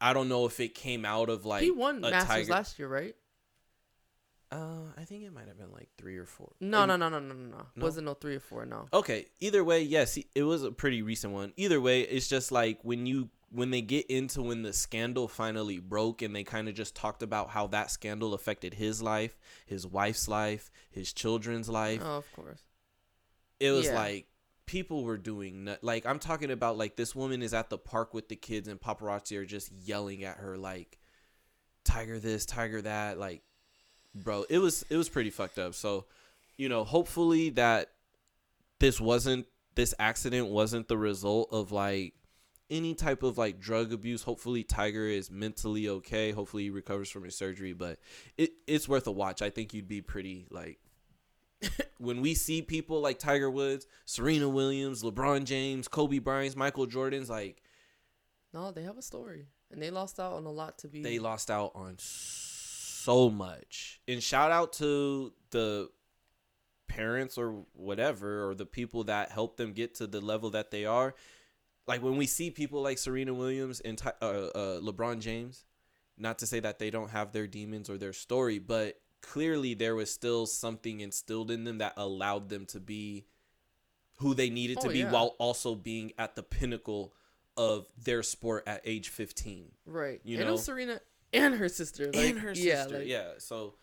I 0.00 0.12
don't 0.12 0.28
know 0.28 0.44
if 0.44 0.60
it 0.60 0.74
came 0.74 1.04
out 1.06 1.30
of 1.30 1.46
like 1.46 1.62
he 1.62 1.70
won 1.70 2.00
Masters 2.02 2.28
Tiger. 2.28 2.52
last 2.52 2.78
year, 2.78 2.88
right? 2.88 3.14
Uh, 4.54 4.92
I 4.96 5.04
think 5.04 5.24
it 5.24 5.32
might 5.32 5.48
have 5.48 5.58
been 5.58 5.72
like 5.72 5.88
three 5.98 6.16
or 6.16 6.26
four. 6.26 6.52
No, 6.60 6.84
It- 6.84 6.86
no, 6.86 6.96
no, 6.96 7.08
no, 7.08 7.18
no, 7.18 7.34
no, 7.34 7.44
no. 7.50 7.66
No? 7.74 7.84
Wasn't 7.84 8.04
no 8.06 8.14
three 8.14 8.36
or 8.36 8.40
four. 8.40 8.64
No. 8.64 8.86
Okay. 8.92 9.26
Either 9.40 9.64
way, 9.64 9.82
yes, 9.82 10.16
it 10.34 10.42
was 10.44 10.62
a 10.62 10.70
pretty 10.70 11.02
recent 11.02 11.32
one. 11.32 11.52
Either 11.56 11.80
way, 11.80 12.02
it's 12.02 12.28
just 12.28 12.52
like 12.52 12.78
when 12.82 13.06
you 13.06 13.30
when 13.50 13.70
they 13.70 13.80
get 13.82 14.06
into 14.06 14.42
when 14.42 14.62
the 14.62 14.72
scandal 14.72 15.28
finally 15.28 15.78
broke 15.78 16.22
and 16.22 16.34
they 16.34 16.42
kind 16.42 16.68
of 16.68 16.74
just 16.74 16.94
talked 16.96 17.22
about 17.22 17.50
how 17.50 17.66
that 17.68 17.90
scandal 17.90 18.34
affected 18.34 18.74
his 18.74 19.00
life, 19.02 19.36
his 19.66 19.86
wife's 19.86 20.26
life, 20.28 20.70
his 20.90 21.12
children's 21.12 21.68
life. 21.68 22.00
Oh, 22.04 22.16
of 22.18 22.32
course. 22.32 22.62
it 23.60 23.70
was 23.70 23.86
yeah. 23.86 23.94
like 23.94 24.26
people 24.66 25.04
were 25.04 25.18
doing 25.18 25.64
nut- 25.64 25.84
like 25.84 26.04
I'm 26.06 26.18
talking 26.18 26.50
about 26.50 26.76
like 26.78 26.96
this 26.96 27.14
woman 27.14 27.42
is 27.42 27.54
at 27.54 27.70
the 27.70 27.78
park 27.78 28.12
with 28.14 28.28
the 28.28 28.36
kids 28.36 28.66
and 28.66 28.80
paparazzi 28.80 29.36
are 29.36 29.44
just 29.44 29.70
yelling 29.72 30.24
at 30.24 30.38
her 30.38 30.56
like 30.56 30.98
tiger 31.84 32.18
this, 32.18 32.46
tiger 32.46 32.82
that, 32.82 33.18
like 33.18 33.42
bro, 34.14 34.44
it 34.48 34.58
was 34.58 34.84
it 34.90 34.96
was 34.96 35.08
pretty 35.08 35.30
fucked 35.30 35.58
up. 35.58 35.74
So, 35.74 36.06
you 36.56 36.68
know, 36.68 36.84
hopefully 36.84 37.50
that 37.50 37.90
this 38.78 39.00
wasn't 39.00 39.46
this 39.74 39.94
accident 39.98 40.48
wasn't 40.48 40.88
the 40.88 40.96
result 40.98 41.48
of 41.52 41.72
like 41.72 42.14
any 42.70 42.94
type 42.94 43.22
of 43.22 43.36
like 43.38 43.60
drug 43.60 43.92
abuse. 43.92 44.22
Hopefully 44.22 44.62
Tiger 44.64 45.06
is 45.06 45.30
mentally 45.30 45.88
okay. 45.88 46.30
Hopefully 46.32 46.64
he 46.64 46.70
recovers 46.70 47.10
from 47.10 47.24
his 47.24 47.36
surgery, 47.36 47.72
but 47.72 47.98
it 48.38 48.52
it's 48.66 48.88
worth 48.88 49.06
a 49.06 49.12
watch. 49.12 49.42
I 49.42 49.50
think 49.50 49.74
you'd 49.74 49.88
be 49.88 50.00
pretty 50.00 50.46
like 50.50 50.78
when 51.98 52.20
we 52.20 52.34
see 52.34 52.62
people 52.62 53.00
like 53.00 53.18
Tiger 53.18 53.50
Woods, 53.50 53.86
Serena 54.04 54.48
Williams, 54.48 55.02
LeBron 55.02 55.44
James, 55.44 55.88
Kobe 55.88 56.18
Bryant, 56.18 56.56
Michael 56.56 56.86
Jordan's 56.86 57.30
like 57.30 57.62
No, 58.52 58.70
they 58.70 58.82
have 58.82 58.98
a 58.98 59.02
story. 59.02 59.46
and 59.70 59.80
they 59.82 59.90
lost 59.90 60.20
out 60.20 60.34
on 60.34 60.44
a 60.46 60.50
lot 60.52 60.78
to 60.78 60.88
be. 60.88 61.02
they 61.02 61.18
lost 61.18 61.50
out 61.50 61.72
on 61.74 61.96
so 61.98 62.43
much. 63.30 64.00
And 64.08 64.22
shout 64.22 64.50
out 64.50 64.72
to 64.74 65.32
the 65.50 65.90
parents 66.88 67.38
or 67.38 67.64
whatever 67.72 68.48
or 68.48 68.54
the 68.54 68.66
people 68.66 69.04
that 69.04 69.30
helped 69.30 69.56
them 69.56 69.72
get 69.72 69.94
to 69.96 70.06
the 70.06 70.20
level 70.20 70.50
that 70.50 70.70
they 70.70 70.84
are. 70.84 71.14
Like 71.86 72.02
when 72.02 72.16
we 72.16 72.26
see 72.26 72.50
people 72.50 72.82
like 72.82 72.98
Serena 72.98 73.34
Williams 73.34 73.80
and 73.80 74.00
uh, 74.22 74.24
uh, 74.24 74.80
LeBron 74.80 75.20
James, 75.20 75.64
not 76.16 76.38
to 76.38 76.46
say 76.46 76.60
that 76.60 76.78
they 76.78 76.90
don't 76.90 77.10
have 77.10 77.32
their 77.32 77.46
demons 77.46 77.90
or 77.90 77.98
their 77.98 78.12
story, 78.12 78.58
but 78.58 79.00
clearly 79.20 79.74
there 79.74 79.94
was 79.94 80.10
still 80.12 80.46
something 80.46 81.00
instilled 81.00 81.50
in 81.50 81.64
them 81.64 81.78
that 81.78 81.94
allowed 81.96 82.48
them 82.48 82.66
to 82.66 82.80
be 82.80 83.26
who 84.18 84.34
they 84.34 84.48
needed 84.50 84.80
to 84.80 84.88
Oh, 84.88 84.92
be 84.92 85.00
yeah. 85.00 85.10
while 85.10 85.34
also 85.38 85.74
being 85.74 86.12
at 86.16 86.36
the 86.36 86.42
pinnacle 86.42 87.12
of 87.56 87.86
their 88.02 88.22
sport 88.22 88.64
at 88.66 88.80
age 88.84 89.08
15 89.08 89.70
right. 89.86 90.20
you 90.24 90.38
and 90.38 90.46
know? 90.46 90.56
Serena 90.56 91.00
and 91.34 91.54
her 91.54 91.68
sister. 91.68 92.06
Like, 92.06 92.30
and 92.30 92.38
her 92.38 92.52
yeah, 92.54 92.82
sister. 92.82 92.98
like, 92.98 93.08
Yeah, 93.08 93.28
so 93.38 93.74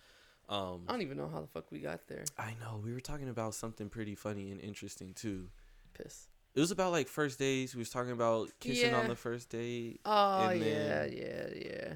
um 0.49 0.83
I 0.87 0.93
don't 0.93 1.01
even 1.01 1.17
know 1.17 1.29
how 1.29 1.41
the 1.41 1.47
fuck 1.47 1.71
we 1.71 1.79
got 1.79 2.07
there. 2.07 2.25
I 2.37 2.55
know 2.61 2.81
we 2.83 2.93
were 2.93 2.99
talking 2.99 3.29
about 3.29 3.53
something 3.55 3.89
pretty 3.89 4.15
funny 4.15 4.51
and 4.51 4.59
interesting 4.59 5.13
too. 5.13 5.49
Piss. 5.93 6.27
It 6.53 6.59
was 6.59 6.71
about 6.71 6.91
like 6.91 7.07
first 7.07 7.39
days. 7.39 7.75
We 7.75 7.79
was 7.79 7.89
talking 7.89 8.11
about 8.11 8.49
kissing 8.59 8.93
on 8.93 9.07
the 9.07 9.15
first 9.15 9.49
date. 9.49 10.01
Oh 10.05 10.49
and 10.49 10.61
yeah, 10.61 11.05
yeah, 11.05 11.47
yeah. 11.55 11.93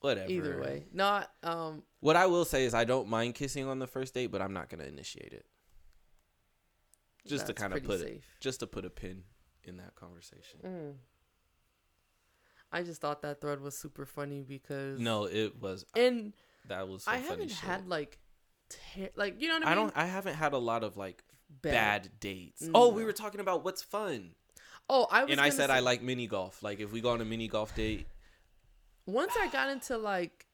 Whatever. 0.00 0.30
Either 0.30 0.60
way, 0.60 0.84
not 0.92 1.30
um. 1.42 1.82
What 2.00 2.16
I 2.16 2.26
will 2.26 2.44
say 2.44 2.64
is 2.64 2.74
I 2.74 2.84
don't 2.84 3.08
mind 3.08 3.34
kissing 3.34 3.66
on 3.66 3.78
the 3.78 3.86
first 3.86 4.14
date, 4.14 4.28
but 4.28 4.40
I'm 4.42 4.52
not 4.52 4.68
gonna 4.68 4.84
initiate 4.84 5.32
it. 5.32 5.46
Just 7.26 7.46
to 7.46 7.54
kind 7.54 7.74
of 7.74 7.84
put 7.84 8.00
it, 8.00 8.22
just 8.40 8.60
to 8.60 8.66
put 8.66 8.84
a 8.84 8.90
pin 8.90 9.24
in 9.64 9.76
that 9.76 9.94
conversation. 9.94 10.60
Mm. 10.64 10.92
I 12.72 12.82
just 12.82 13.00
thought 13.00 13.22
that 13.22 13.40
thread 13.40 13.60
was 13.60 13.76
super 13.76 14.06
funny 14.06 14.42
because 14.42 15.00
No, 15.00 15.24
it 15.24 15.60
was 15.60 15.84
and 15.96 16.32
that 16.68 16.88
was. 16.88 17.04
I 17.06 17.16
funny 17.16 17.28
haven't 17.28 17.48
shit. 17.48 17.58
had 17.58 17.88
like, 17.88 18.18
ter- 18.68 19.10
like 19.16 19.40
you 19.40 19.48
know 19.48 19.54
what 19.54 19.66
I 19.66 19.72
I 19.72 19.74
mean. 19.74 19.84
don't. 19.86 19.96
I 19.96 20.06
haven't 20.06 20.34
had 20.34 20.52
a 20.52 20.58
lot 20.58 20.84
of 20.84 20.96
like 20.96 21.22
Bad. 21.62 21.72
bad, 21.72 22.10
dates. 22.20 22.62
Mm, 22.62 22.70
oh, 22.74 22.90
we 22.90 23.04
were 23.04 23.12
talking 23.12 23.40
about 23.40 23.64
what's 23.64 23.82
fun, 23.82 24.30
oh, 24.88 25.06
I 25.10 25.24
was 25.24 25.32
and 25.32 25.40
I 25.40 25.48
said 25.50 25.68
I 25.70 25.80
like 25.80 26.00
mini 26.02 26.26
golf. 26.28 26.62
Like 26.62 26.78
if 26.80 26.92
we 26.92 27.00
go 27.00 27.10
on 27.10 27.20
a 27.20 27.24
mini 27.24 27.48
golf 27.48 27.74
date, 27.74 28.06
once 29.06 29.32
I 29.36 29.48
got 29.48 29.68
into 29.68 29.98
like, 29.98 30.46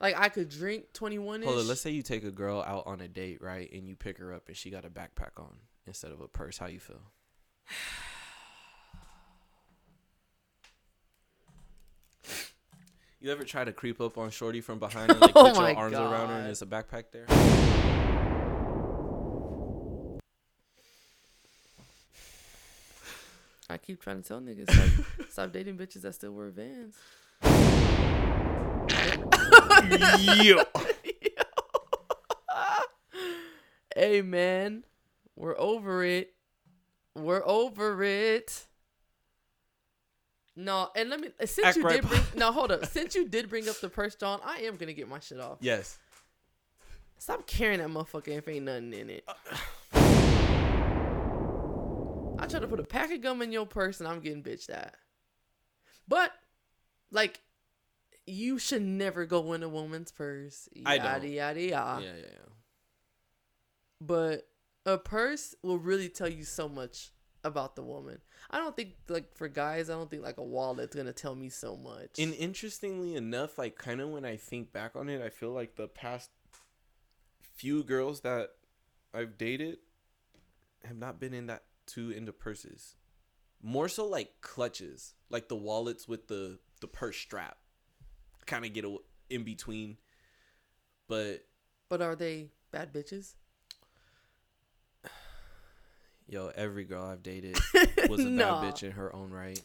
like 0.00 0.18
I 0.18 0.28
could 0.28 0.48
drink 0.48 0.86
twenty 0.92 1.18
one. 1.20 1.42
Hold 1.42 1.58
on, 1.60 1.68
let's 1.68 1.80
say 1.80 1.90
you 1.90 2.02
take 2.02 2.24
a 2.24 2.32
girl 2.32 2.62
out 2.62 2.84
on 2.86 3.00
a 3.00 3.06
date, 3.06 3.40
right? 3.40 3.70
And 3.72 3.88
you 3.88 3.94
pick 3.94 4.18
her 4.18 4.34
up 4.34 4.48
and 4.48 4.56
she 4.56 4.70
got 4.70 4.84
a 4.84 4.90
backpack 4.90 5.38
on 5.38 5.54
instead 5.86 6.10
of 6.10 6.20
a 6.20 6.26
purse. 6.26 6.58
How 6.58 6.66
you 6.66 6.80
feel? 6.80 7.12
You 13.22 13.30
ever 13.30 13.44
try 13.44 13.64
to 13.64 13.72
creep 13.72 14.00
up 14.00 14.16
on 14.16 14.30
Shorty 14.30 14.62
from 14.62 14.78
behind 14.78 15.10
and 15.10 15.20
like 15.20 15.32
Oh 15.34 15.52
put 15.52 15.56
your 15.56 15.76
arms 15.76 15.94
around 15.94 16.28
her 16.30 16.36
and 16.36 16.46
there's 16.46 16.62
a 16.62 16.66
backpack 16.66 17.04
there? 17.12 17.26
I 23.68 23.76
keep 23.76 24.00
trying 24.00 24.22
to 24.22 24.26
tell 24.26 24.40
niggas 24.40 24.68
like, 24.68 25.28
stop 25.30 25.52
dating 25.52 25.76
bitches 25.76 26.00
that 26.00 26.14
still 26.14 26.32
wear 26.32 26.48
Vans. 26.48 26.96
Yo. 30.42 30.62
Hey 33.94 34.22
man, 34.22 34.84
we're 35.36 35.58
over 35.58 36.02
it. 36.04 36.32
We're 37.14 37.42
over 37.44 38.02
it. 38.02 38.66
No, 40.60 40.90
and 40.94 41.08
let 41.08 41.20
me 41.20 41.28
uh, 41.40 41.46
since 41.46 41.66
Act 41.66 41.76
you 41.78 41.84
right, 41.84 42.00
did 42.00 42.08
bring 42.08 42.22
no 42.36 42.52
hold 42.52 42.70
up. 42.70 42.84
Since 42.86 43.14
you 43.14 43.26
did 43.26 43.48
bring 43.48 43.68
up 43.68 43.80
the 43.80 43.88
purse, 43.88 44.14
John, 44.14 44.40
I 44.44 44.58
am 44.58 44.76
gonna 44.76 44.92
get 44.92 45.08
my 45.08 45.18
shit 45.20 45.40
off. 45.40 45.58
Yes. 45.60 45.98
Stop 47.18 47.46
carrying 47.46 47.80
that 47.80 47.88
motherfucker 47.88 48.28
if 48.28 48.48
ain't 48.48 48.64
nothing 48.66 48.92
in 48.92 49.10
it. 49.10 49.24
I 52.38 52.46
try 52.46 52.60
to 52.60 52.66
put 52.66 52.80
a 52.80 52.84
pack 52.84 53.12
of 53.12 53.20
gum 53.20 53.42
in 53.42 53.52
your 53.52 53.66
purse 53.66 54.00
and 54.00 54.08
I'm 54.08 54.20
getting 54.20 54.42
bitched 54.42 54.70
at. 54.70 54.94
But 56.08 56.32
like 57.10 57.40
you 58.26 58.58
should 58.58 58.82
never 58.82 59.26
go 59.26 59.52
in 59.52 59.62
a 59.62 59.68
woman's 59.68 60.12
purse. 60.12 60.68
I 60.84 60.98
don't. 60.98 61.06
yada 61.30 61.60
Yeah, 62.00 62.06
yeah, 62.06 62.16
yeah. 62.22 62.28
But 64.00 64.48
a 64.86 64.96
purse 64.98 65.54
will 65.62 65.78
really 65.78 66.08
tell 66.08 66.28
you 66.28 66.44
so 66.44 66.68
much 66.68 67.10
about 67.44 67.76
the 67.76 67.82
woman. 67.82 68.18
I 68.50 68.58
don't 68.58 68.76
think 68.76 68.94
like 69.08 69.34
for 69.34 69.48
guys, 69.48 69.90
I 69.90 69.94
don't 69.94 70.10
think 70.10 70.22
like 70.22 70.38
a 70.38 70.42
wallet's 70.42 70.94
gonna 70.94 71.12
tell 71.12 71.34
me 71.34 71.48
so 71.48 71.76
much. 71.76 72.18
And 72.18 72.34
interestingly 72.34 73.14
enough, 73.14 73.58
like 73.58 73.76
kind 73.76 74.00
of 74.00 74.10
when 74.10 74.24
I 74.24 74.36
think 74.36 74.72
back 74.72 74.96
on 74.96 75.08
it, 75.08 75.22
I 75.22 75.28
feel 75.28 75.52
like 75.52 75.76
the 75.76 75.88
past 75.88 76.30
few 77.54 77.82
girls 77.82 78.20
that 78.20 78.50
I've 79.12 79.36
dated 79.38 79.78
have 80.84 80.96
not 80.96 81.20
been 81.20 81.34
in 81.34 81.46
that 81.46 81.64
too 81.86 82.10
into 82.10 82.32
purses. 82.32 82.96
More 83.62 83.88
so 83.88 84.06
like 84.06 84.40
clutches, 84.40 85.14
like 85.28 85.48
the 85.48 85.56
wallets 85.56 86.08
with 86.08 86.28
the 86.28 86.58
the 86.80 86.88
purse 86.88 87.16
strap. 87.16 87.58
Kind 88.46 88.64
of 88.64 88.72
get 88.72 88.84
a, 88.84 88.96
in 89.28 89.44
between. 89.44 89.98
But 91.08 91.44
but 91.88 92.00
are 92.00 92.14
they 92.16 92.50
bad 92.70 92.92
bitches? 92.92 93.34
Yo, 96.30 96.50
every 96.54 96.84
girl 96.84 97.04
I've 97.04 97.22
dated 97.22 97.56
was 98.08 98.20
a 98.20 98.30
bad 98.30 98.62
bitch 98.64 98.82
in 98.82 98.92
her 98.92 99.14
own 99.14 99.30
right. 99.30 99.60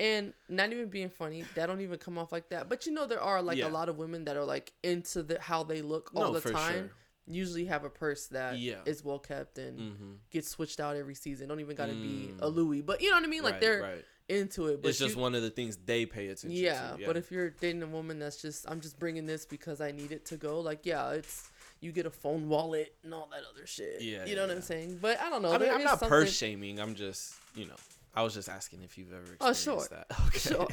And 0.00 0.32
not 0.48 0.70
even 0.72 0.88
being 0.88 1.08
funny, 1.08 1.44
that 1.56 1.66
don't 1.66 1.80
even 1.80 1.98
come 1.98 2.18
off 2.18 2.30
like 2.30 2.50
that. 2.50 2.68
But 2.68 2.86
you 2.86 2.92
know, 2.92 3.06
there 3.06 3.20
are 3.20 3.42
like 3.42 3.58
Yeah. 3.58 3.68
a 3.68 3.70
lot 3.70 3.88
of 3.88 3.96
women 3.98 4.24
that 4.26 4.36
are 4.36 4.44
like 4.44 4.72
into 4.82 5.22
the 5.22 5.40
how 5.40 5.62
they 5.64 5.82
look 5.82 6.10
all 6.14 6.32
No, 6.32 6.38
the 6.38 6.50
time. 6.52 6.72
sure. 6.74 6.90
Usually 7.30 7.64
have 7.66 7.84
a 7.84 7.90
purse 7.90 8.26
that 8.28 8.54
is 8.54 8.60
Yeah. 8.60 8.76
is 8.86 9.04
well 9.04 9.18
kept 9.18 9.58
and 9.58 9.78
Mhm. 9.78 10.16
gets 10.30 10.48
switched 10.48 10.78
out 10.80 10.96
every 10.96 11.14
season. 11.14 11.48
Don't 11.48 11.60
even 11.60 11.74
gotta 11.76 11.92
be 11.94 12.30
Mm. 12.32 12.42
a 12.42 12.46
Louis, 12.48 12.80
but 12.80 13.00
you 13.02 13.10
know 13.10 13.16
what 13.16 13.24
I 13.24 13.26
mean. 13.26 13.42
Like 13.42 13.54
Right, 13.54 13.60
they're 13.60 13.82
right. 13.82 14.04
into 14.28 14.68
it. 14.68 14.80
But 14.82 14.90
it's 14.90 14.98
just 14.98 15.16
you- 15.16 15.20
one 15.20 15.34
of 15.34 15.42
the 15.42 15.50
things 15.50 15.76
they 15.84 16.06
pay 16.06 16.26
attention 16.28 16.52
yeah, 16.52 16.96
to. 16.96 17.04
but 17.04 17.16
if 17.16 17.30
you're 17.32 17.50
dating 17.50 17.82
a 17.82 17.86
woman 17.86 18.18
that's 18.18 18.40
just 18.40 18.70
I'm 18.70 18.80
just 18.80 18.98
bringing 18.98 19.26
this 19.26 19.44
because 19.46 19.80
I 19.80 19.90
need 19.90 20.12
it 20.12 20.24
to 20.26 20.36
go, 20.36 20.60
like 20.60 20.86
yeah, 20.86 21.10
it's 21.10 21.50
you 21.80 21.92
get 21.92 22.06
a 22.06 22.10
phone 22.10 22.48
wallet 22.48 22.94
and 23.04 23.14
all 23.14 23.28
that 23.32 23.42
other 23.52 23.66
shit. 23.66 24.00
Yeah, 24.00 24.24
you 24.24 24.30
yeah, 24.30 24.34
know 24.36 24.46
what 24.48 24.56
I'm 24.56 24.62
saying. 24.62 24.98
But 25.00 25.20
I 25.20 25.30
don't 25.30 25.42
know. 25.42 25.52
I 25.52 25.58
mean, 25.58 25.70
I'm 25.70 25.82
not 25.84 25.90
something- 26.00 26.08
purse 26.08 26.36
shaming. 26.36 26.80
I'm 26.80 26.94
just, 26.94 27.34
you 27.54 27.66
know, 27.66 27.76
I 28.14 28.22
was 28.22 28.34
just 28.34 28.48
asking 28.48 28.82
if 28.82 28.98
you've 28.98 29.12
ever 29.12 29.36
Oh 29.40 29.50
experienced 29.50 29.90
sure, 29.90 30.04
that. 30.08 30.18
Okay. 30.26 30.38
sure. 30.38 30.68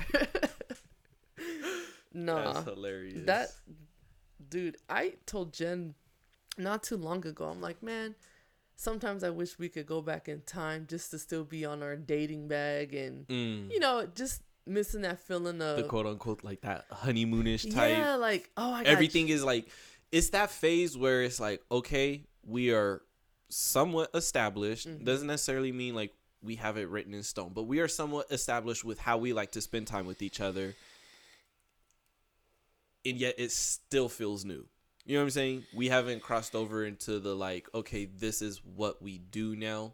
nah, 2.13 2.53
That's 2.53 2.65
hilarious. 2.69 3.25
That 3.25 3.49
dude, 4.49 4.77
I 4.89 5.13
told 5.25 5.53
Jen 5.53 5.93
not 6.57 6.83
too 6.83 6.97
long 6.97 7.25
ago. 7.25 7.45
I'm 7.45 7.61
like, 7.61 7.83
man, 7.83 8.15
sometimes 8.75 9.23
I 9.23 9.29
wish 9.29 9.59
we 9.59 9.69
could 9.69 9.85
go 9.85 10.01
back 10.01 10.27
in 10.29 10.41
time 10.41 10.85
just 10.89 11.11
to 11.11 11.19
still 11.19 11.43
be 11.43 11.65
on 11.65 11.83
our 11.83 11.95
dating 11.95 12.47
bag 12.47 12.93
and 12.93 13.27
Mm. 13.27 13.71
you 13.71 13.79
know 13.79 14.07
just 14.15 14.41
missing 14.67 15.01
that 15.01 15.19
feeling 15.19 15.61
of 15.61 15.77
the 15.77 15.83
quote 15.83 16.05
unquote 16.07 16.43
like 16.43 16.61
that 16.61 16.89
honeymoonish 16.89 17.71
type. 17.73 17.95
yeah, 17.97 18.15
like 18.15 18.49
oh 18.57 18.71
I 18.73 18.83
got 18.83 18.91
Everything 18.91 19.29
is 19.29 19.43
like 19.43 19.67
it's 20.15 20.29
that 20.29 20.49
phase 20.49 20.97
where 20.97 21.23
it's 21.23 21.39
like 21.41 21.61
okay, 21.69 22.23
we 22.45 22.71
are 22.71 23.01
somewhat 23.49 24.09
established. 24.13 24.87
Mm-hmm. 24.87 25.03
Doesn't 25.03 25.27
necessarily 25.27 25.73
mean 25.73 25.93
like 25.93 26.13
we 26.41 26.55
have 26.55 26.77
it 26.77 26.87
written 26.87 27.13
in 27.13 27.23
stone, 27.23 27.51
but 27.53 27.63
we 27.63 27.79
are 27.79 27.87
somewhat 27.87 28.27
established 28.31 28.85
with 28.85 28.97
how 28.97 29.17
we 29.17 29.33
like 29.33 29.51
to 29.51 29.61
spend 29.61 29.87
time 29.87 30.05
with 30.05 30.21
each 30.21 30.39
other. 30.39 30.73
And 33.03 33.17
yet 33.17 33.35
it 33.37 33.51
still 33.51 34.09
feels 34.09 34.45
new. 34.45 34.65
You 35.05 35.15
know 35.15 35.19
what 35.19 35.25
I'm 35.25 35.31
saying? 35.31 35.63
We 35.75 35.89
haven't 35.89 36.23
crossed 36.23 36.55
over 36.55 36.85
into 36.85 37.19
the 37.19 37.35
like, 37.35 37.67
okay, 37.75 38.05
this 38.05 38.41
is 38.41 38.61
what 38.63 39.01
we 39.01 39.17
do 39.17 39.55
now. 39.55 39.93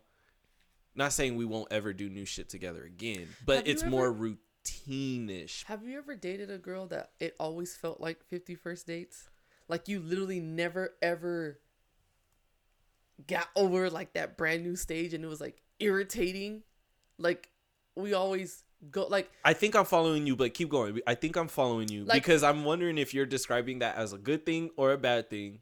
Not 0.93 1.13
saying 1.13 1.35
we 1.35 1.45
won't 1.45 1.71
ever 1.71 1.93
do 1.93 2.09
new 2.09 2.25
shit 2.25 2.47
together 2.47 2.83
again, 2.83 3.27
but 3.45 3.57
Have 3.57 3.67
it's 3.67 3.83
more 3.83 4.07
ever- 4.07 4.13
routine-ish. 4.13 5.63
Have 5.65 5.83
you 5.83 5.97
ever 5.97 6.15
dated 6.15 6.51
a 6.51 6.57
girl 6.57 6.85
that 6.87 7.11
it 7.19 7.35
always 7.39 7.75
felt 7.75 7.99
like 7.99 8.23
50 8.23 8.55
first 8.55 8.87
dates? 8.87 9.29
Like 9.71 9.87
you 9.87 10.01
literally 10.01 10.41
never 10.41 10.93
ever 11.01 11.57
got 13.25 13.47
over 13.55 13.89
like 13.89 14.13
that 14.13 14.37
brand 14.37 14.63
new 14.63 14.75
stage 14.75 15.13
and 15.13 15.23
it 15.23 15.27
was 15.27 15.39
like 15.39 15.61
irritating. 15.79 16.63
Like 17.17 17.49
we 17.95 18.13
always 18.13 18.63
go 18.91 19.07
like 19.07 19.31
I 19.45 19.53
think 19.53 19.73
I'm 19.75 19.85
following 19.85 20.27
you, 20.27 20.35
but 20.35 20.53
keep 20.53 20.67
going. 20.69 20.99
I 21.07 21.15
think 21.15 21.37
I'm 21.37 21.47
following 21.47 21.87
you 21.87 22.03
Like- 22.03 22.21
because 22.21 22.43
I'm 22.43 22.65
wondering 22.65 22.97
if 22.97 23.13
you're 23.13 23.25
describing 23.25 23.79
that 23.79 23.95
as 23.95 24.11
a 24.11 24.17
good 24.17 24.45
thing 24.45 24.71
or 24.75 24.91
a 24.91 24.97
bad 24.97 25.29
thing. 25.29 25.59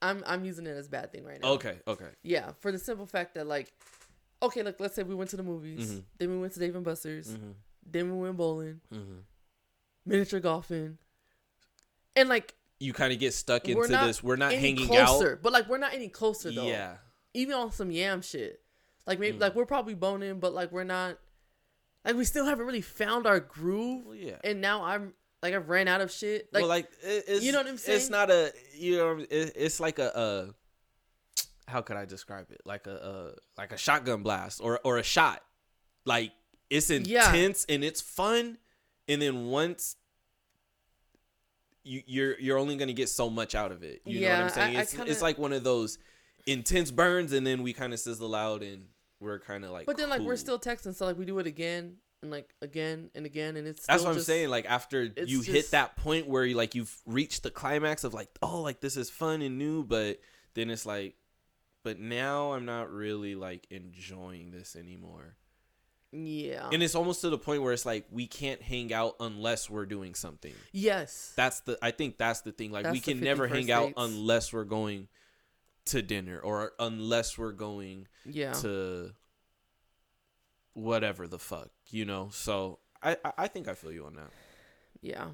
I'm 0.00 0.22
I'm 0.24 0.44
using 0.44 0.64
it 0.66 0.76
as 0.76 0.86
a 0.86 0.90
bad 0.90 1.10
thing 1.10 1.24
right 1.24 1.42
now. 1.42 1.48
Okay, 1.54 1.80
okay. 1.88 2.10
Yeah, 2.22 2.52
for 2.60 2.70
the 2.70 2.78
simple 2.78 3.06
fact 3.06 3.34
that 3.34 3.48
like 3.48 3.72
okay, 4.40 4.62
look, 4.62 4.78
let's 4.78 4.94
say 4.94 5.02
we 5.02 5.14
went 5.16 5.30
to 5.30 5.36
the 5.36 5.42
movies, 5.42 5.90
Mhm. 5.90 6.02
then 6.18 6.30
we 6.30 6.38
went 6.38 6.52
to 6.52 6.60
Dave 6.60 6.76
and 6.76 6.84
Buster's, 6.84 7.28
Mhm. 7.36 7.54
then 7.84 8.12
we 8.14 8.22
went 8.22 8.36
bowling, 8.36 8.80
Mhm. 8.94 9.22
miniature 10.04 10.38
golfing. 10.38 10.98
And 12.14 12.28
like 12.30 12.54
You 12.78 12.92
kind 12.92 13.12
of 13.12 13.18
get 13.18 13.32
stuck 13.34 13.66
into 13.68 13.78
we're 13.78 13.88
this. 13.88 14.22
We're 14.22 14.36
not 14.36 14.52
hanging 14.52 14.86
closer, 14.86 15.32
out. 15.32 15.42
But 15.42 15.52
like 15.52 15.68
we're 15.68 15.78
not 15.78 15.94
any 15.94 16.08
closer 16.08 16.50
though. 16.52 16.66
Yeah. 16.66 16.96
even 17.34 17.54
on 17.54 17.72
some 17.72 17.90
yam 17.90 18.22
shit. 18.22 18.60
Like 19.06 19.18
Mm. 19.18 19.20
maybe 19.20 19.38
like 19.38 19.54
we're 19.54 19.66
probably 19.66 19.94
boning, 19.94 20.40
but 20.40 20.52
like 20.52 20.72
we're 20.72 20.84
not. 20.84 21.18
like 22.04 22.16
we 22.16 22.24
still 22.24 22.44
haven't 22.44 22.66
really 22.66 22.80
found 22.82 23.26
our 23.26 23.40
groove. 23.40 24.14
yeah. 24.16 24.36
And 24.44 24.60
now 24.60 24.84
I'm 24.84 25.14
like 25.42 25.54
I've 25.54 25.68
ran 25.68 25.88
out 25.88 26.00
of 26.00 26.10
shit. 26.10 26.48
Like, 26.52 26.62
well, 26.62 26.68
like 26.68 26.88
it's, 27.02 27.42
you 27.44 27.52
know 27.52 27.58
what 27.58 27.66
I'm 27.66 27.78
saying. 27.78 27.96
It's 27.98 28.10
not 28.10 28.30
a 28.30 28.52
you 28.74 28.96
know 28.96 29.18
it, 29.18 29.52
it's 29.56 29.80
like 29.80 29.98
a, 29.98 30.10
a 30.14 31.70
how 31.70 31.82
could 31.82 31.96
I 31.96 32.04
describe 32.04 32.50
it? 32.50 32.60
Like 32.64 32.86
a, 32.86 32.94
a 32.94 33.60
like 33.60 33.72
a 33.72 33.76
shotgun 33.78 34.22
blast 34.22 34.60
or 34.62 34.80
or 34.84 34.98
a 34.98 35.02
shot. 35.02 35.42
Like 36.04 36.32
it's 36.70 36.90
Yeah. 36.90 37.28
intense 37.28 37.64
and 37.68 37.82
it's 37.84 38.00
fun, 38.00 38.58
and 39.08 39.22
then 39.22 39.46
once. 39.46 39.96
You, 41.86 42.02
you're 42.06 42.38
you're 42.40 42.58
only 42.58 42.76
gonna 42.76 42.92
get 42.92 43.08
so 43.08 43.30
much 43.30 43.54
out 43.54 43.70
of 43.72 43.82
it. 43.82 44.02
You 44.04 44.20
know 44.20 44.28
what 44.34 44.42
I'm 44.44 44.48
saying? 44.50 44.76
I- 44.76 44.78
I 44.80 44.82
it's, 44.82 44.92
kinda- 44.94 45.10
it's 45.10 45.22
like 45.22 45.38
one 45.38 45.52
of 45.52 45.62
those 45.64 45.98
intense 46.46 46.90
burns, 46.90 47.32
and 47.32 47.46
then 47.46 47.62
we 47.62 47.72
kind 47.72 47.92
of 47.92 48.00
sizzle 48.00 48.34
out, 48.34 48.62
and 48.62 48.86
we're 49.20 49.38
kind 49.38 49.64
of 49.64 49.70
like. 49.70 49.86
but 49.86 49.96
then 49.96 50.08
like 50.10 50.20
we're 50.20 50.36
still 50.36 50.58
texting, 50.58 50.94
so 50.94 51.06
like 51.06 51.16
we 51.18 51.24
do 51.24 51.38
it 51.38 51.46
again 51.46 51.96
and 52.22 52.30
like 52.30 52.52
again 52.60 53.10
and 53.14 53.24
again, 53.24 53.56
and 53.56 53.66
it's 53.68 53.86
That's 53.86 54.02
what 54.02 54.10
I'm 54.10 54.14
just- 54.16 54.26
saying. 54.26 54.48
Like 54.48 54.66
after 54.68 55.04
you 55.26 55.42
hit 55.42 55.70
that 55.70 55.96
point 55.96 56.26
where 56.28 56.44
you 56.44 56.54
like 56.56 56.74
you've 56.74 56.94
reached 57.06 57.42
the 57.44 57.50
climax 57.50 58.04
of 58.04 58.12
like, 58.14 58.28
oh, 58.42 58.60
like 58.62 58.80
this 58.80 58.96
is 58.96 59.08
fun 59.08 59.40
and 59.42 59.56
new, 59.58 59.84
but 59.84 60.20
then 60.54 60.70
it's 60.70 60.86
like, 60.86 61.14
but 61.84 61.98
now 62.00 62.52
I'm 62.52 62.64
not 62.64 62.90
really 62.90 63.34
like 63.36 63.66
enjoying 63.70 64.50
this 64.50 64.74
anymore. 64.76 65.36
Yeah. 66.24 66.68
And 66.72 66.82
it's 66.82 66.94
almost 66.94 67.20
to 67.22 67.30
the 67.30 67.38
point 67.38 67.62
where 67.62 67.72
it's 67.72 67.84
like 67.84 68.06
we 68.10 68.26
can't 68.26 68.62
hang 68.62 68.92
out 68.92 69.16
unless 69.20 69.68
we're 69.68 69.86
doing 69.86 70.14
something. 70.14 70.54
yes. 70.72 71.32
That's 71.36 71.60
the 71.60 71.78
I 71.82 71.90
think 71.90 72.16
that's 72.18 72.40
the 72.40 72.52
thing. 72.52 72.72
Like 72.72 72.84
we 72.86 72.92
That's 72.92 73.04
the 73.06 73.12
can 73.14 73.22
never 73.22 73.46
hang 73.46 73.66
first 73.66 73.70
out 73.70 73.92
unless 73.96 74.52
we're 74.52 74.64
going 74.64 75.08
to 75.86 76.02
dinner 76.02 76.38
or 76.40 76.72
unless 76.78 77.36
we're 77.36 77.52
going 77.52 78.08
Yeah. 78.24 78.52
to 78.54 79.12
whatever 80.72 81.26
the 81.26 81.38
fuck, 81.38 81.70
you 81.90 82.04
know. 82.04 82.28
So 82.32 82.78
I 83.02 83.16
I, 83.36 83.48
think 83.48 83.68
I 83.68 83.74
feel 83.74 83.92
you 83.92 84.06
on 84.06 84.14
that. 84.16 84.30
yeah. 85.00 85.26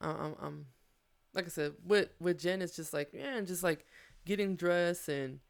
I'm, 0.00 0.34
I'm 0.40 0.66
like 1.34 1.44
I 1.46 1.48
said, 1.48 1.74
with 1.86 2.08
with 2.20 2.38
Jen, 2.40 2.62
it's 2.62 2.74
just 2.76 2.92
like 2.94 3.10
yeah, 3.12 3.36
and 3.36 3.46
just 3.46 3.62
like 3.62 3.84
getting 4.24 4.56
dressed 4.56 5.08
and 5.08 5.40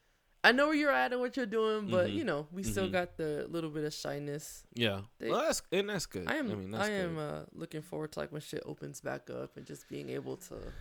I 0.43 0.53
know 0.53 0.67
where 0.69 0.75
you're 0.75 0.91
at 0.93 1.13
and 1.13 1.21
what 1.21 1.37
you're 1.37 1.45
doing, 1.47 1.89
but 1.91 2.09
Mhm. 2.09 2.15
you 2.15 2.25
know 2.25 2.49
we 2.51 2.63
still 2.63 2.89
Mhm. 2.89 2.93
got 2.93 3.17
the 3.17 3.47
little 3.51 3.69
bit 3.71 3.85
of 3.85 3.93
shyness. 3.93 4.65
Yeah. 4.75 5.03
They- 5.19 5.31
well, 5.31 5.43
that's 5.43 5.63
and 5.71 5.89
that's 5.91 6.07
good. 6.07 6.29
I 6.29 6.37
am 6.37 6.49
I 6.49 6.53
I, 6.53 6.55
mean, 6.57 6.71
that's 6.71 6.89
am 6.89 7.19
uh, 7.19 7.43
looking 7.53 7.83
forward 7.83 8.13
to 8.13 8.21
like 8.21 8.33
when 8.33 8.41
shit 8.41 8.63
opens 8.65 9.01
back 9.03 9.29
up 9.31 9.57
and 9.57 9.67
just 9.67 9.89
being 9.89 10.09
able 10.09 10.37
to 10.39 10.73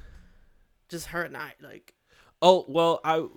just 0.88 1.08
her 1.08 1.24
and 1.24 1.36
I 1.36 1.56
like 1.62 1.94
oh 2.42 2.66
well, 2.70 3.02
I 3.04 3.28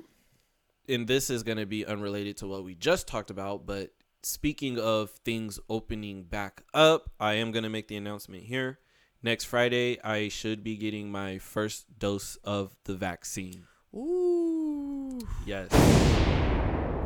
and 0.89 1.07
this 1.09 1.29
is 1.31 1.43
gonna 1.43 1.67
be 1.67 1.85
unrelated 1.85 2.37
to 2.39 2.47
what 2.47 2.63
we 2.65 2.75
just 2.75 3.09
talked 3.09 3.31
about, 3.31 3.67
but 3.67 3.93
speaking 4.23 4.79
of 4.79 5.11
things 5.25 5.59
opening 5.69 6.23
back 6.25 6.65
up, 6.73 7.11
I 7.19 7.35
am 7.35 7.51
gonna 7.51 7.69
make 7.71 7.89
the 7.89 7.97
announcement 7.97 8.45
here. 8.45 8.79
Next 9.25 9.45
Friday, 9.45 10.01
I 10.03 10.29
should 10.29 10.63
be 10.65 10.77
getting 10.77 11.11
my 11.11 11.39
first 11.39 11.99
dose 11.99 12.37
of 12.45 12.77
the 12.85 12.95
vaccine. 12.95 13.67
ooh 13.95 14.42
Yes. 15.47 15.69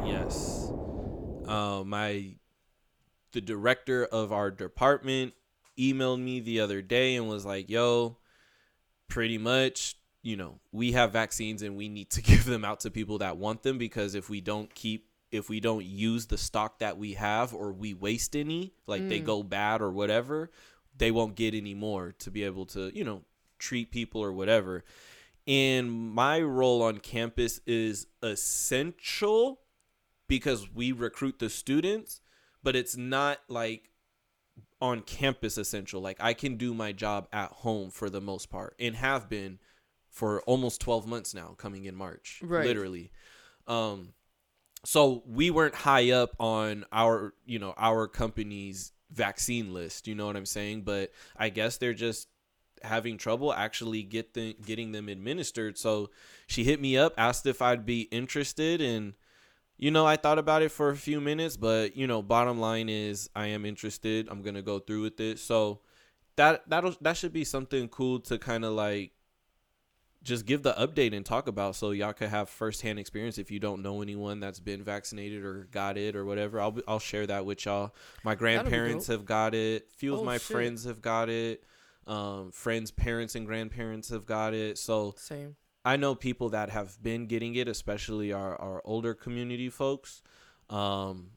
Yes. 0.05 0.71
Uh, 1.47 1.83
my 1.85 2.35
the 3.33 3.41
director 3.41 4.05
of 4.05 4.33
our 4.33 4.51
department 4.51 5.35
emailed 5.79 6.21
me 6.21 6.41
the 6.41 6.61
other 6.61 6.83
day 6.83 7.17
and 7.17 7.29
was 7.29 7.45
like, 7.45 7.69
"Yo, 7.69 8.17
pretty 9.09 9.39
much, 9.39 9.97
you 10.23 10.37
know, 10.37 10.59
we 10.73 10.93
have 10.93 11.13
vaccines 11.13 11.63
and 11.63 11.77
we 11.77 11.89
need 11.89 12.11
to 12.11 12.23
give 12.31 12.45
them 12.45 12.65
out 12.65 12.81
to 12.81 12.91
people 12.91 13.19
that 13.19 13.37
want 13.37 13.63
them 13.63 13.79
because 13.79 14.15
if 14.15 14.31
we 14.31 14.41
don't 14.41 14.75
keep 14.75 15.09
if 15.33 15.49
we 15.49 15.59
don't 15.59 15.85
use 15.85 16.27
the 16.27 16.39
stock 16.39 16.79
that 16.79 16.97
we 16.97 17.15
have 17.15 17.53
or 17.53 17.73
we 17.73 17.93
waste 17.93 18.37
any, 18.37 18.73
like 18.87 19.09
they 19.09 19.19
go 19.19 19.43
bad 19.43 19.83
or 19.83 19.91
whatever, 19.91 20.51
they 20.97 21.11
won't 21.11 21.35
get 21.35 21.53
any 21.53 21.75
more 21.75 22.15
to 22.21 22.31
be 22.31 22.45
able 22.45 22.65
to, 22.65 22.97
you 22.97 23.05
know, 23.05 23.23
treat 23.59 23.91
people 23.91 24.23
or 24.23 24.33
whatever." 24.33 24.85
And 25.47 25.91
my 25.93 26.41
role 26.41 26.83
on 26.83 26.99
campus 26.99 27.61
is 27.67 28.07
essential 28.23 29.61
because 30.29 30.73
we 30.75 30.91
recruit 30.93 31.39
the 31.39 31.49
students, 31.49 32.21
but 32.63 32.75
it's 32.75 32.97
not 32.97 33.39
like 33.49 33.91
on 34.81 35.03
campus 35.03 35.57
essential. 35.57 36.01
Like 36.01 36.19
I 36.21 36.35
can 36.35 36.57
do 36.57 36.75
my 36.75 36.93
job 36.93 37.29
at 37.33 37.51
home 37.51 37.91
for 37.91 38.11
the 38.11 38.21
most 38.21 38.51
part 38.51 38.75
and 38.79 38.97
have 38.97 39.29
been 39.29 39.59
for 40.11 40.43
almost 40.43 40.81
12 40.81 41.07
months 41.07 41.35
now 41.35 41.55
coming 41.57 41.85
in 41.85 41.95
March. 41.95 42.41
Right. 42.43 42.67
Literally. 42.67 43.13
Um 43.67 44.15
so 44.85 45.23
we 45.27 45.51
weren't 45.51 45.75
high 45.75 46.13
up 46.13 46.37
on 46.39 46.85
our, 46.93 47.35
you 47.45 47.59
know, 47.59 47.75
our 47.77 48.07
company's 48.07 48.93
vaccine 49.11 49.75
list, 49.75 50.07
you 50.07 50.15
know 50.15 50.27
what 50.27 50.37
I'm 50.37 50.47
saying? 50.47 50.83
But 50.83 51.11
I 51.37 51.49
guess 51.49 51.79
they're 51.79 51.95
just 51.95 52.29
having 52.83 53.19
trouble 53.19 53.53
actually 53.53 54.03
get 54.03 54.35
the, 54.35 54.55
getting 54.55 54.93
them 54.93 55.09
administered. 55.09 55.79
So 55.79 56.11
she 56.47 56.65
hit 56.65 56.81
me 56.81 56.97
up, 56.97 57.15
asked 57.17 57.47
if 57.47 57.61
I'd 57.63 57.85
be 57.87 58.03
interested 58.03 58.81
and 58.81 59.15
you 59.79 59.91
know, 59.91 60.07
I 60.07 60.17
thought 60.17 60.39
about 60.39 60.63
it 60.63 60.71
for 60.71 60.89
a 60.89 60.97
few 60.97 61.21
minutes, 61.21 61.59
but 61.59 61.97
you 61.97 62.07
know, 62.07 62.23
bottom 62.23 62.59
line 62.59 62.89
is 62.89 63.29
I 63.37 63.49
am 63.49 63.67
interested. 63.67 64.27
I'm 64.31 64.41
gonna 64.41 64.63
go 64.63 64.79
through 64.79 65.03
with 65.03 65.21
it. 65.21 65.39
So 65.39 65.81
that 66.37 66.69
that'll 66.71 66.95
that 67.03 67.17
should 67.19 67.33
be 67.33 67.45
something 67.45 67.89
cool 67.89 68.21
to 68.21 68.39
kind 68.39 68.65
of 68.65 68.73
like 68.73 69.13
just 70.23 70.45
give 70.45 70.63
the 70.63 70.73
update 70.73 71.15
and 71.15 71.25
talk 71.25 71.47
about, 71.47 71.77
so 71.77 71.93
y'all 71.93 72.13
could 72.13 72.31
have 72.31 72.49
firsthand 72.49 72.99
experience. 72.99 73.39
If 73.39 73.51
you 73.51 73.61
don't 73.61 73.83
know 73.83 74.03
anyone 74.03 74.41
that's 74.41 74.59
been 74.59 74.83
vaccinated 74.83 75.45
or 75.45 75.69
got 75.71 75.97
it 75.97 76.17
or 76.17 76.25
whatever, 76.25 76.61
I'll 76.61 76.73
be, 76.73 76.83
I'll 76.89 76.99
share 76.99 77.27
that 77.29 77.45
with 77.47 77.65
y'all. 77.65 77.95
My 78.25 78.35
grandparents 78.35 79.07
have 79.07 79.25
got 79.25 79.55
it. 79.55 79.89
Few 79.93 80.15
of 80.15 80.21
Oh, 80.21 80.25
my 80.25 80.39
shit. 80.39 80.43
friends 80.43 80.85
have 80.85 81.01
got 81.01 81.29
it. 81.29 81.63
Um, 82.07 82.53
friends' 82.53 82.91
parents 82.91 83.35
and 83.35 83.47
grandparents 83.47 84.11
have 84.11 84.27
got 84.27 84.55
it. 84.55 84.79
So 84.79 85.15
same. 85.17 85.57
I 85.85 85.97
know 85.97 86.15
people 86.15 86.49
that 86.51 86.71
have 86.71 87.01
been 87.03 87.27
getting 87.27 87.55
it, 87.55 87.69
especially 87.69 88.33
our, 88.33 88.57
our 88.61 88.83
older 88.85 89.15
community 89.15 89.69
folks. 89.71 90.23
Um, 90.71 91.31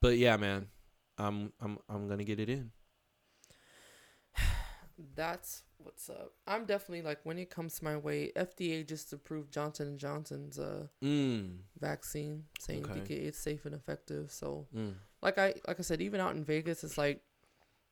but 0.00 0.18
yeah, 0.18 0.36
man, 0.36 0.68
I'm 1.18 1.52
I'm 1.60 1.78
I'm 1.88 2.08
gonna 2.08 2.24
get 2.24 2.40
it 2.40 2.48
in. 2.50 2.70
That's 5.14 5.62
what's 5.78 6.08
up. 6.08 6.32
I'm 6.46 6.64
definitely 6.64 7.02
like 7.02 7.20
when 7.24 7.38
it 7.38 7.50
comes 7.50 7.78
to 7.78 7.84
my 7.84 7.96
way, 7.96 8.32
FDA 8.36 8.86
just 8.86 9.12
approved 9.12 9.52
Johnson 9.52 9.88
and 9.88 9.98
Johnson's 9.98 10.58
uh 10.58 10.86
Mm. 11.02 11.58
vaccine, 11.78 12.44
saying 12.58 12.84
Okay. 12.90 13.14
it's 13.14 13.38
safe 13.38 13.64
and 13.66 13.74
effective. 13.74 14.30
So 14.30 14.66
Mm. 14.74 14.94
like 15.22 15.38
I 15.38 15.54
like 15.66 15.78
I 15.78 15.82
said, 15.82 16.00
even 16.00 16.20
out 16.20 16.34
in 16.34 16.44
Vegas, 16.44 16.84
it's 16.84 16.98
like, 16.98 17.22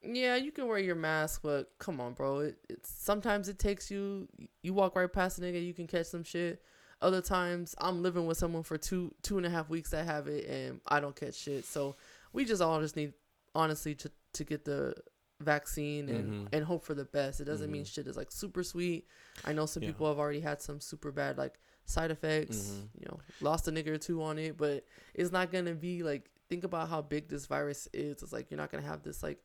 yeah, 0.06 0.36
you 0.36 0.52
can 0.52 0.66
wear 0.68 0.78
your 0.78 0.94
mask, 0.94 1.40
but 1.42 1.70
come 1.78 2.00
on, 2.00 2.12
bro. 2.14 2.40
It, 2.40 2.56
it's 2.68 2.90
sometimes 2.90 3.48
it 3.48 3.58
takes 3.58 3.90
you. 3.90 4.28
You 4.62 4.74
walk 4.74 4.96
right 4.96 5.12
past 5.12 5.38
a 5.38 5.42
nigga, 5.42 5.64
you 5.64 5.74
can 5.74 5.86
catch 5.86 6.06
some 6.06 6.24
shit. 6.24 6.62
Other 7.02 7.20
times, 7.20 7.74
I'm 7.78 8.02
living 8.02 8.26
with 8.26 8.38
someone 8.38 8.62
for 8.62 8.78
two 8.78 9.14
two 9.22 9.36
and 9.36 9.46
a 9.46 9.50
half 9.50 9.68
weeks 9.68 9.90
that 9.90 10.06
have 10.06 10.26
it, 10.28 10.46
and 10.48 10.80
I 10.86 11.00
don't 11.00 11.14
catch 11.16 11.34
shit. 11.34 11.64
So 11.64 11.96
we 12.32 12.44
just 12.44 12.62
all 12.62 12.80
just 12.80 12.96
need, 12.96 13.12
honestly, 13.54 13.94
to 13.96 14.10
to 14.34 14.44
get 14.44 14.64
the 14.64 14.94
vaccine 15.40 16.08
and 16.08 16.32
Mhm. 16.46 16.48
and 16.52 16.64
hope 16.64 16.84
for 16.84 16.94
the 16.94 17.04
best. 17.04 17.40
It 17.40 17.44
doesn't 17.44 17.70
mean 17.70 17.84
shit 17.84 18.06
is 18.06 18.16
like 18.16 18.30
super 18.32 18.62
sweet. 18.62 19.06
I 19.44 19.52
know 19.52 19.66
some 19.66 19.82
Yeah. 19.82 19.90
people 19.90 20.06
have 20.08 20.18
already 20.18 20.40
had 20.40 20.62
some 20.62 20.80
super 20.80 21.10
bad 21.12 21.36
like 21.36 21.58
side 21.86 22.10
effects. 22.10 22.56
Mhm. 22.70 22.88
You 23.00 23.06
know, 23.08 23.20
lost 23.40 23.68
a 23.68 23.72
nigga 23.72 23.88
or 23.88 23.98
two 23.98 24.22
on 24.22 24.38
it, 24.38 24.56
but 24.56 24.84
it's 25.12 25.32
not 25.32 25.50
gonna 25.52 25.74
be 25.74 26.02
like 26.02 26.30
think 26.48 26.62
about 26.64 26.88
how 26.88 27.02
big 27.02 27.28
this 27.28 27.46
virus 27.46 27.88
is. 27.92 28.22
It's 28.22 28.32
like 28.32 28.50
you're 28.50 28.58
not 28.58 28.70
gonna 28.70 28.86
have 28.86 29.02
this 29.02 29.22
like 29.22 29.42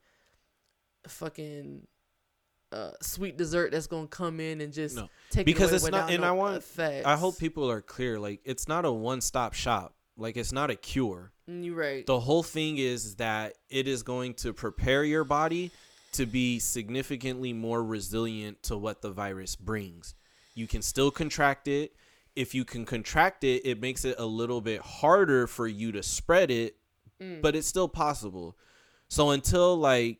fucking 1.07 1.85
uh 2.71 2.91
sweet 3.01 3.35
dessert 3.37 3.71
that's 3.71 3.87
gonna 3.87 4.07
come 4.07 4.39
in 4.39 4.61
and 4.61 4.71
just 4.73 4.95
No. 4.95 5.09
take 5.31 5.45
because 5.45 5.71
it 5.71 5.81
away 5.81 5.87
it's 5.87 5.91
not 5.91 6.11
and 6.11 6.21
no 6.21 6.27
i 6.27 6.31
want 6.31 6.57
effects. 6.57 7.05
i 7.07 7.15
hope 7.15 7.39
people 7.39 7.69
are 7.71 7.81
clear 7.81 8.19
like 8.19 8.41
it's 8.45 8.67
not 8.67 8.85
a 8.85 8.91
one-stop 8.91 9.53
shop 9.53 9.95
like 10.17 10.37
it's 10.37 10.51
not 10.51 10.69
a 10.69 10.75
cure 10.75 11.31
Mm, 11.49 11.65
you're 11.65 11.75
right. 11.75 12.05
the 12.05 12.19
whole 12.19 12.43
thing 12.43 12.77
is 12.77 13.15
that 13.15 13.55
it 13.69 13.87
is 13.87 14.03
going 14.03 14.35
to 14.35 14.53
prepare 14.53 15.03
your 15.03 15.23
body 15.23 15.71
to 16.11 16.27
be 16.27 16.59
significantly 16.59 17.53
more 17.53 17.83
resilient 17.83 18.61
to 18.63 18.77
what 18.77 19.01
the 19.01 19.09
virus 19.09 19.55
brings 19.55 20.13
you 20.53 20.67
can 20.67 20.83
still 20.83 21.09
contract 21.09 21.67
it 21.67 21.93
if 22.35 22.53
you 22.53 22.63
can 22.65 22.85
contract 22.85 23.43
it 23.43 23.63
it 23.65 23.81
makes 23.81 24.05
it 24.05 24.15
a 24.19 24.25
little 24.25 24.61
bit 24.61 24.79
harder 24.81 25.47
for 25.47 25.67
you 25.67 25.91
to 25.91 26.03
spread 26.03 26.51
it 26.51 26.75
but 27.41 27.55
it's 27.55 27.67
still 27.67 27.89
possible 27.89 28.55
so 29.09 29.31
until 29.31 29.75
like 29.75 30.19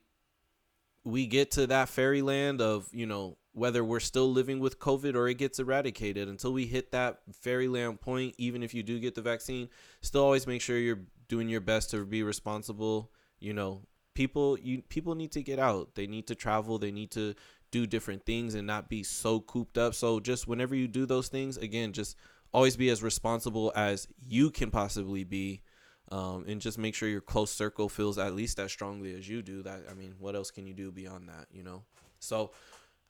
we 1.04 1.26
get 1.26 1.52
to 1.52 1.68
that 1.68 1.90
fairyland 1.90 2.62
of 2.62 2.88
you 2.92 3.06
know 3.06 3.38
whether 3.54 3.84
we're 3.84 4.00
still 4.00 4.32
living 4.32 4.60
with 4.60 4.80
covid 4.80 5.16
or 5.16 5.28
it 5.28 5.38
gets 5.38 5.60
eradicated 5.60 6.28
until 6.28 6.54
we 6.54 6.66
hit 6.66 6.92
that 6.92 7.20
fairyland 7.32 8.00
point 8.00 8.34
even 8.38 8.64
if 8.64 8.74
you 8.74 8.84
do 8.84 9.00
get 9.00 9.16
the 9.16 9.22
vaccine 9.22 9.70
still 10.02 10.24
always 10.24 10.46
make 10.46 10.62
sure 10.62 10.78
you're 10.78 11.00
doing 11.28 11.50
your 11.50 11.62
best 11.62 11.90
to 11.92 12.06
be 12.06 12.24
responsible 12.24 13.12
you 13.40 13.54
know. 13.54 13.82
People 14.14 14.58
you 14.60 14.82
people 14.82 15.16
need 15.16 15.32
to 15.32 15.42
get 15.42 15.60
out. 15.60 15.96
They 15.96 16.08
need 16.08 16.28
to 16.28 16.36
travel. 16.36 16.78
They 16.78 16.92
need 16.92 17.12
to 17.12 17.36
do 17.72 17.88
different 17.88 18.26
things 18.26 18.54
and 18.54 18.68
not 18.68 18.90
be 18.90 19.04
so 19.04 19.40
cooped 19.40 19.78
up. 19.78 19.94
So 19.94 20.20
just 20.20 20.48
whenever 20.48 20.76
you 20.76 20.88
do 20.88 21.06
those 21.06 21.30
things 21.30 21.58
again 21.58 21.94
just 21.94 22.18
always 22.52 22.76
be 22.76 22.90
as 22.90 23.04
responsible 23.04 23.72
as 23.76 24.08
you 24.28 24.50
can 24.50 24.72
possibly 24.72 25.24
be 25.24 25.62
um, 26.11 26.45
and 26.48 26.60
just 26.60 26.77
make 26.77 26.95
sure 26.95 27.07
your 27.07 27.22
close 27.22 27.52
circle 27.52 27.90
feels 27.90 28.18
at 28.18 28.34
least 28.34 28.60
as 28.60 28.72
strongly 28.72 29.15
as 29.15 29.27
you 29.27 29.41
do. 29.41 29.61
That 29.64 29.84
I 29.90 29.94
mean, 29.94 30.15
what 30.19 30.36
else 30.36 30.52
can 30.52 30.68
you 30.68 30.73
do 30.73 30.91
beyond 30.91 31.30
that? 31.30 31.48
You 31.52 31.64
know. 31.64 31.84
So 32.19 32.52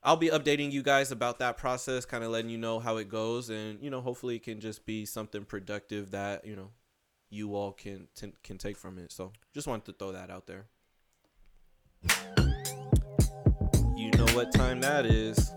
I'll 0.03 0.17
be 0.17 0.29
updating 0.29 0.71
you 0.71 0.81
guys 0.81 1.11
about 1.11 1.39
that 1.39 1.57
process, 1.57 2.05
kind 2.05 2.23
of 2.23 2.31
letting 2.31 2.49
you 2.49 2.57
know 2.57 2.79
how 2.79 2.97
it 2.97 3.09
goes, 3.09 3.49
and 3.49 3.81
you 3.81 3.89
know, 3.89 4.01
hopefully, 4.01 4.37
it 4.37 4.43
can 4.43 4.59
just 4.59 4.85
be 4.85 5.05
something 5.05 5.43
productive 5.45 6.11
that 6.11 6.45
you 6.45 6.55
know 6.55 6.69
you 7.29 7.55
all 7.55 7.71
can 7.71 8.07
t- 8.15 8.33
can 8.43 8.57
take 8.57 8.77
from 8.77 8.97
it. 8.97 9.11
So 9.11 9.31
just 9.53 9.67
wanted 9.67 9.85
to 9.85 9.93
throw 9.93 10.11
that 10.13 10.29
out 10.29 10.47
there. 10.47 10.65
You 13.95 14.11
know 14.11 14.27
what 14.27 14.53
time 14.53 14.79
that 14.81 15.05
is. 15.05 15.51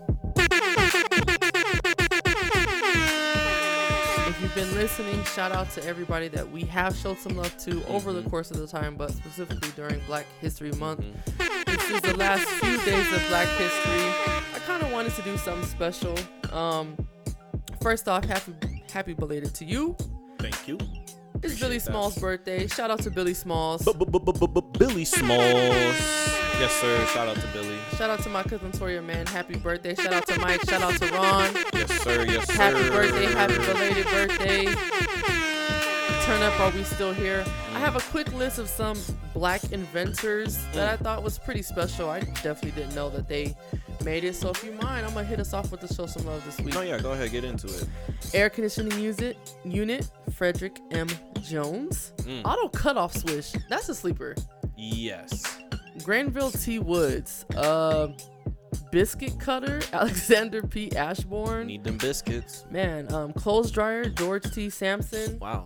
You've 4.55 4.67
been 4.69 4.75
listening, 4.75 5.23
shout 5.25 5.51
out 5.51 5.69
to 5.71 5.83
everybody 5.85 6.27
that 6.29 6.49
we 6.49 6.61
have 6.65 6.95
showed 6.95 7.17
some 7.17 7.35
love 7.35 7.55
to 7.57 7.83
over 7.87 8.11
Mm-hmm. 8.11 8.23
the 8.23 8.29
course 8.29 8.51
of 8.51 8.57
the 8.57 8.67
time, 8.67 8.95
but 8.95 9.11
specifically 9.11 9.69
during 9.75 9.99
Black 10.05 10.25
History 10.41 10.71
Month. 10.73 11.05
This 11.65 11.89
is 11.89 12.01
the 12.01 12.15
last 12.17 12.45
few 12.47 12.77
days 12.83 13.13
of 13.13 13.23
Black 13.29 13.47
History. 13.57 14.05
I 14.53 14.59
kind 14.65 14.83
of 14.83 14.91
wanted 14.91 15.13
to 15.15 15.21
do 15.23 15.37
something 15.37 15.67
special. 15.67 16.15
Um, 16.51 16.95
first 17.81 18.07
off, 18.07 18.25
happy 18.25 18.53
happy 18.91 19.13
belated 19.13 19.53
to 19.55 19.65
you. 19.65 19.95
Thank 20.39 20.67
you. 20.67 20.77
It's 21.43 21.59
Billy 21.59 21.79
Small's 21.79 22.17
birthday. 22.17 22.67
Shout 22.67 22.89
out 22.89 22.99
to 22.99 23.11
Billy 23.11 23.33
Smalls. 23.33 23.83
Billy 23.83 25.05
Smalls. 25.05 26.23
Yes, 26.59 26.71
sir. 26.73 27.05
Shout 27.07 27.27
out 27.27 27.35
to 27.35 27.47
Billy. 27.47 27.77
Shout 27.97 28.09
out 28.09 28.19
to 28.23 28.29
my 28.29 28.43
cousin 28.43 28.71
Toria, 28.71 29.01
man. 29.01 29.25
Happy 29.25 29.57
birthday. 29.57 29.95
Shout 29.95 30.13
out 30.13 30.27
to 30.27 30.39
Mike. 30.39 30.61
Shout 30.69 30.81
out 30.81 30.99
to 30.99 31.07
Ron. 31.11 31.53
Yes, 31.73 32.01
sir. 32.01 32.25
Yes, 32.25 32.47
sir. 32.47 32.53
Happy 32.53 32.89
birthday. 32.89 33.25
Happy 33.25 33.57
belated 33.57 34.05
birthday. 34.05 35.42
Turn 36.25 36.41
up 36.41 36.57
while 36.57 36.71
we 36.71 36.83
still 36.83 37.11
here. 37.13 37.43
I 37.73 37.79
have 37.79 37.97
a 37.97 37.99
quick 37.99 38.31
list 38.33 38.57
of 38.57 38.69
some 38.69 38.97
black 39.33 39.61
inventors 39.73 40.57
that 40.73 40.87
I 40.87 40.95
thought 40.95 41.21
was 41.21 41.37
pretty 41.37 41.61
special. 41.61 42.09
I 42.09 42.21
definitely 42.21 42.71
didn't 42.71 42.95
know 42.95 43.09
that 43.09 43.27
they 43.27 43.55
made 44.05 44.23
it. 44.23 44.33
So 44.33 44.49
if 44.49 44.63
you 44.63 44.71
mind, 44.71 45.05
I'm 45.05 45.13
gonna 45.13 45.25
hit 45.25 45.41
us 45.41 45.53
off 45.53 45.69
with 45.69 45.81
the 45.81 45.93
show 45.93 46.05
some 46.05 46.25
love 46.25 46.45
this 46.45 46.57
week. 46.59 46.73
No, 46.75 46.81
yeah. 46.81 46.97
Go 46.97 47.11
ahead. 47.11 47.29
Get 47.31 47.43
into 47.43 47.67
it. 47.67 47.85
Air 48.33 48.49
conditioning 48.49 48.97
unit, 48.97 49.37
unit 49.65 50.09
Frederick 50.31 50.79
M. 50.91 51.07
Jones. 51.41 52.13
Mm. 52.19 52.45
Auto 52.45 52.69
cutoff 52.69 53.13
switch. 53.17 53.51
That's 53.67 53.89
a 53.89 53.95
sleeper. 53.95 54.33
Yes. 54.77 55.59
Granville 56.03 56.51
T. 56.51 56.79
Woods. 56.79 57.45
Uh, 57.55 58.07
biscuit 58.91 59.39
cutter 59.39 59.81
Alexander 59.93 60.61
P. 60.61 60.95
Ashbourne. 60.95 61.67
Need 61.67 61.83
them 61.83 61.97
biscuits. 61.97 62.65
Man, 62.69 63.11
um, 63.13 63.33
clothes 63.33 63.71
dryer 63.71 64.09
George 64.09 64.49
T. 64.53 64.69
Sampson. 64.69 65.39
Wow. 65.39 65.65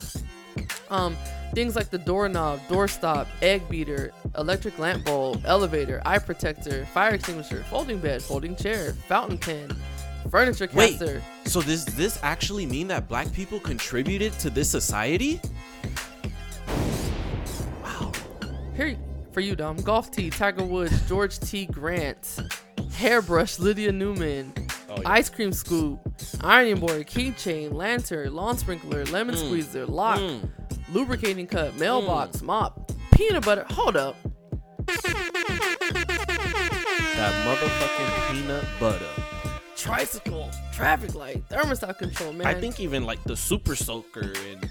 Um, 0.90 1.16
things 1.54 1.76
like 1.76 1.90
the 1.90 1.98
doorknob, 1.98 2.60
doorstop, 2.68 3.28
egg 3.42 3.68
beater, 3.70 4.12
electric 4.38 4.80
lamp 4.80 5.06
bulb, 5.06 5.44
elevator, 5.46 6.02
eye 6.06 6.20
protector, 6.20 6.86
fire 6.88 7.16
extinguisher, 7.16 7.64
folding 7.70 8.00
bed, 8.00 8.22
folding 8.22 8.56
chair, 8.56 8.94
fountain 8.94 9.38
pen, 9.38 9.76
furniture 10.30 10.70
Wait. 10.74 10.92
caster. 10.92 11.22
So 11.46 11.62
does 11.62 11.86
this 11.86 12.20
actually 12.24 12.66
mean 12.66 12.88
that 12.88 13.08
black 13.08 13.32
people 13.34 13.60
contributed 13.60 14.34
to 14.40 14.50
this 14.50 14.70
society? 14.70 15.42
Wow. 17.84 18.12
Here 18.76 18.98
for 19.32 19.42
you, 19.42 19.56
Dom. 19.56 19.78
Golf 19.78 20.10
tee, 20.10 20.30
Tiger 20.30 20.64
Woods, 20.64 21.08
George 21.08 21.40
T. 21.40 21.68
Grant, 21.68 22.40
hairbrush, 22.98 23.60
Lydia 23.60 23.92
Newman, 23.92 24.52
Oh, 24.90 24.96
yeah. 25.02 25.10
ice 25.10 25.30
cream 25.30 25.52
scoop, 25.54 26.00
ironing 26.42 26.80
board, 26.80 27.06
keychain, 27.08 27.74
lantern, 27.74 28.34
lawn 28.34 28.58
sprinkler, 28.58 29.06
lemon 29.06 29.36
Mm. 29.36 29.46
squeezer, 29.46 29.86
lock, 29.86 30.20
Mm. 30.20 30.50
lubricating 30.92 31.46
cup, 31.48 31.76
mailbox, 31.76 32.42
mop, 32.42 32.92
peanut 33.14 33.46
butter. 33.46 33.66
Hold 33.70 33.96
up. 33.98 34.16
That 37.18 37.34
motherfucking 37.46 38.32
peanut 38.32 38.66
butter. 38.80 39.06
Tricycle, 39.76 40.50
traffic 40.74 41.14
light, 41.16 41.48
thermostat 41.50 41.98
control, 41.98 42.34
man. 42.34 42.48
I 42.48 42.54
think 42.54 42.80
even 42.80 43.04
like 43.06 43.24
the 43.24 43.36
super 43.36 43.76
soaker 43.76 44.34
and 44.52 44.70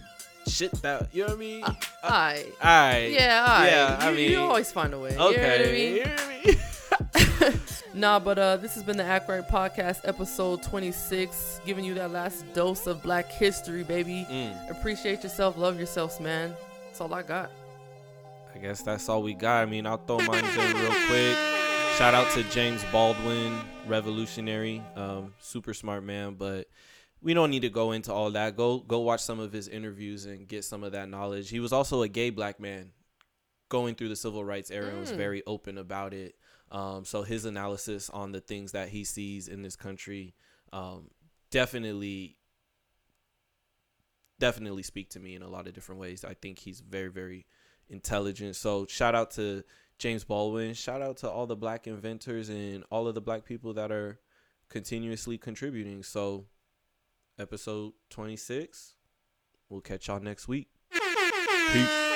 shit 0.49 0.73
that 0.83 1.09
you 1.15 1.23
know 1.23 1.29
what 1.29 1.37
I 1.37 1.41
mean. 1.41 1.65
I. 2.03 2.45
I. 2.63 3.07
Yeah, 3.13 3.45
I. 3.49 3.69
Yeah, 3.69 3.97
I 4.01 4.11
you, 4.11 4.17
mean. 4.17 4.31
you 4.31 4.39
always 4.39 4.73
find 4.73 4.95
a 4.95 4.99
way. 4.99 5.11
You 5.13 5.17
know 5.19 5.29
Okay. 5.29 5.59
what 5.61 5.69
I 5.69 5.73
mean? 5.73 5.95
you 5.95 6.05
know 6.05 6.11
what 6.11 6.21
I 6.21 6.29
mean? 6.47 6.57
Nah, 7.95 8.19
but 8.19 8.39
uh, 8.39 8.57
this 8.59 8.75
has 8.75 8.83
been 8.83 8.99
the 8.99 9.05
Act 9.05 9.27
Right 9.29 9.47
Podcast, 9.49 10.01
episode 10.05 10.63
26, 10.63 11.63
giving 11.65 11.83
you 11.85 11.95
that 11.95 12.11
last 12.11 12.45
dose 12.53 12.87
of 12.87 13.03
Black 13.03 13.31
History, 13.33 13.83
baby. 13.85 14.27
Mm. 14.31 14.71
Appreciate 14.71 15.23
yourself, 15.23 15.57
love 15.57 15.79
yourselves, 15.79 16.21
man. 16.21 16.55
That's 16.87 17.01
all 17.01 17.13
I 17.15 17.23
got. 17.23 17.51
I 18.55 18.59
guess 18.59 18.83
that's 18.83 19.09
all 19.09 19.23
we 19.23 19.33
got. 19.33 19.63
I 19.63 19.67
mean, 19.67 19.87
I'll 19.87 19.97
throw 19.97 20.19
mine 20.19 20.45
in 20.45 20.77
real 20.77 20.91
quick. 21.07 21.37
Shout 21.97 22.13
out 22.13 22.31
to 22.33 22.43
James 22.51 22.85
Baldwin, 22.93 23.59
revolutionary, 23.87 24.83
um, 24.95 25.33
super 25.39 25.73
smart 25.73 26.05
man. 26.05 26.35
But 26.35 26.69
we 27.23 27.33
don't 27.33 27.51
need 27.51 27.63
to 27.63 27.71
go 27.71 27.93
into 27.93 28.13
all 28.13 28.31
that. 28.33 28.57
Go 28.59 28.79
go 28.81 29.01
watch 29.01 29.21
some 29.23 29.41
of 29.41 29.53
his 29.53 29.69
interviews 29.69 30.27
and 30.27 30.47
get 30.47 30.65
some 30.65 30.85
of 30.85 30.93
that 30.93 31.09
knowledge. 31.09 31.49
He 31.49 31.61
was 31.61 31.73
also 31.73 32.03
a 32.03 32.09
gay 32.09 32.29
black 32.29 32.61
man 32.61 32.93
going 33.71 33.95
through 33.95 34.11
the 34.11 34.17
civil 34.17 34.45
rights 34.45 34.71
era 34.71 34.89
and 34.91 35.01
was 35.01 35.13
Mm. 35.13 35.17
very 35.17 35.43
open 35.47 35.79
about 35.79 36.13
it. 36.13 36.35
Um, 36.71 37.05
so 37.05 37.23
his 37.23 37.45
analysis 37.45 38.11
on 38.11 38.33
the 38.33 38.41
things 38.41 38.73
that 38.73 38.89
he 38.89 39.05
sees 39.05 39.49
in 39.49 39.63
this 39.63 39.77
country 39.77 40.35
um, 40.73 41.11
definitely 41.51 42.37
definitely 44.39 44.83
speak 44.83 45.09
to 45.11 45.21
me 45.21 45.35
in 45.35 45.43
a 45.43 45.49
lot 45.49 45.67
of 45.67 45.75
different 45.75 46.01
ways. 46.01 46.25
I 46.25 46.35
think 46.35 46.59
he's 46.59 46.81
very 46.81 47.09
very 47.09 47.47
intelligent. 47.89 48.57
So 48.57 48.87
shout 48.87 49.15
out 49.15 49.31
to 49.33 49.63
James 49.99 50.25
Baldwin. 50.25 50.75
Shout 50.75 51.03
out 51.03 51.19
to 51.19 51.31
all 51.31 51.47
the 51.47 51.57
black 51.57 51.87
inventors 51.87 52.49
and 52.49 52.85
all 52.91 53.09
of 53.09 53.15
the 53.15 53.21
black 53.21 53.45
people 53.45 53.73
that 53.75 53.91
are 53.91 54.19
continuously 54.69 55.39
contributing. 55.39 56.03
So 56.03 56.47
episode 57.39 57.93
26. 58.11 58.95
We'll 59.69 59.81
catch 59.81 60.09
y'all 60.09 60.21
next 60.21 60.49
week. 60.49 60.69
Peace. 61.73 62.16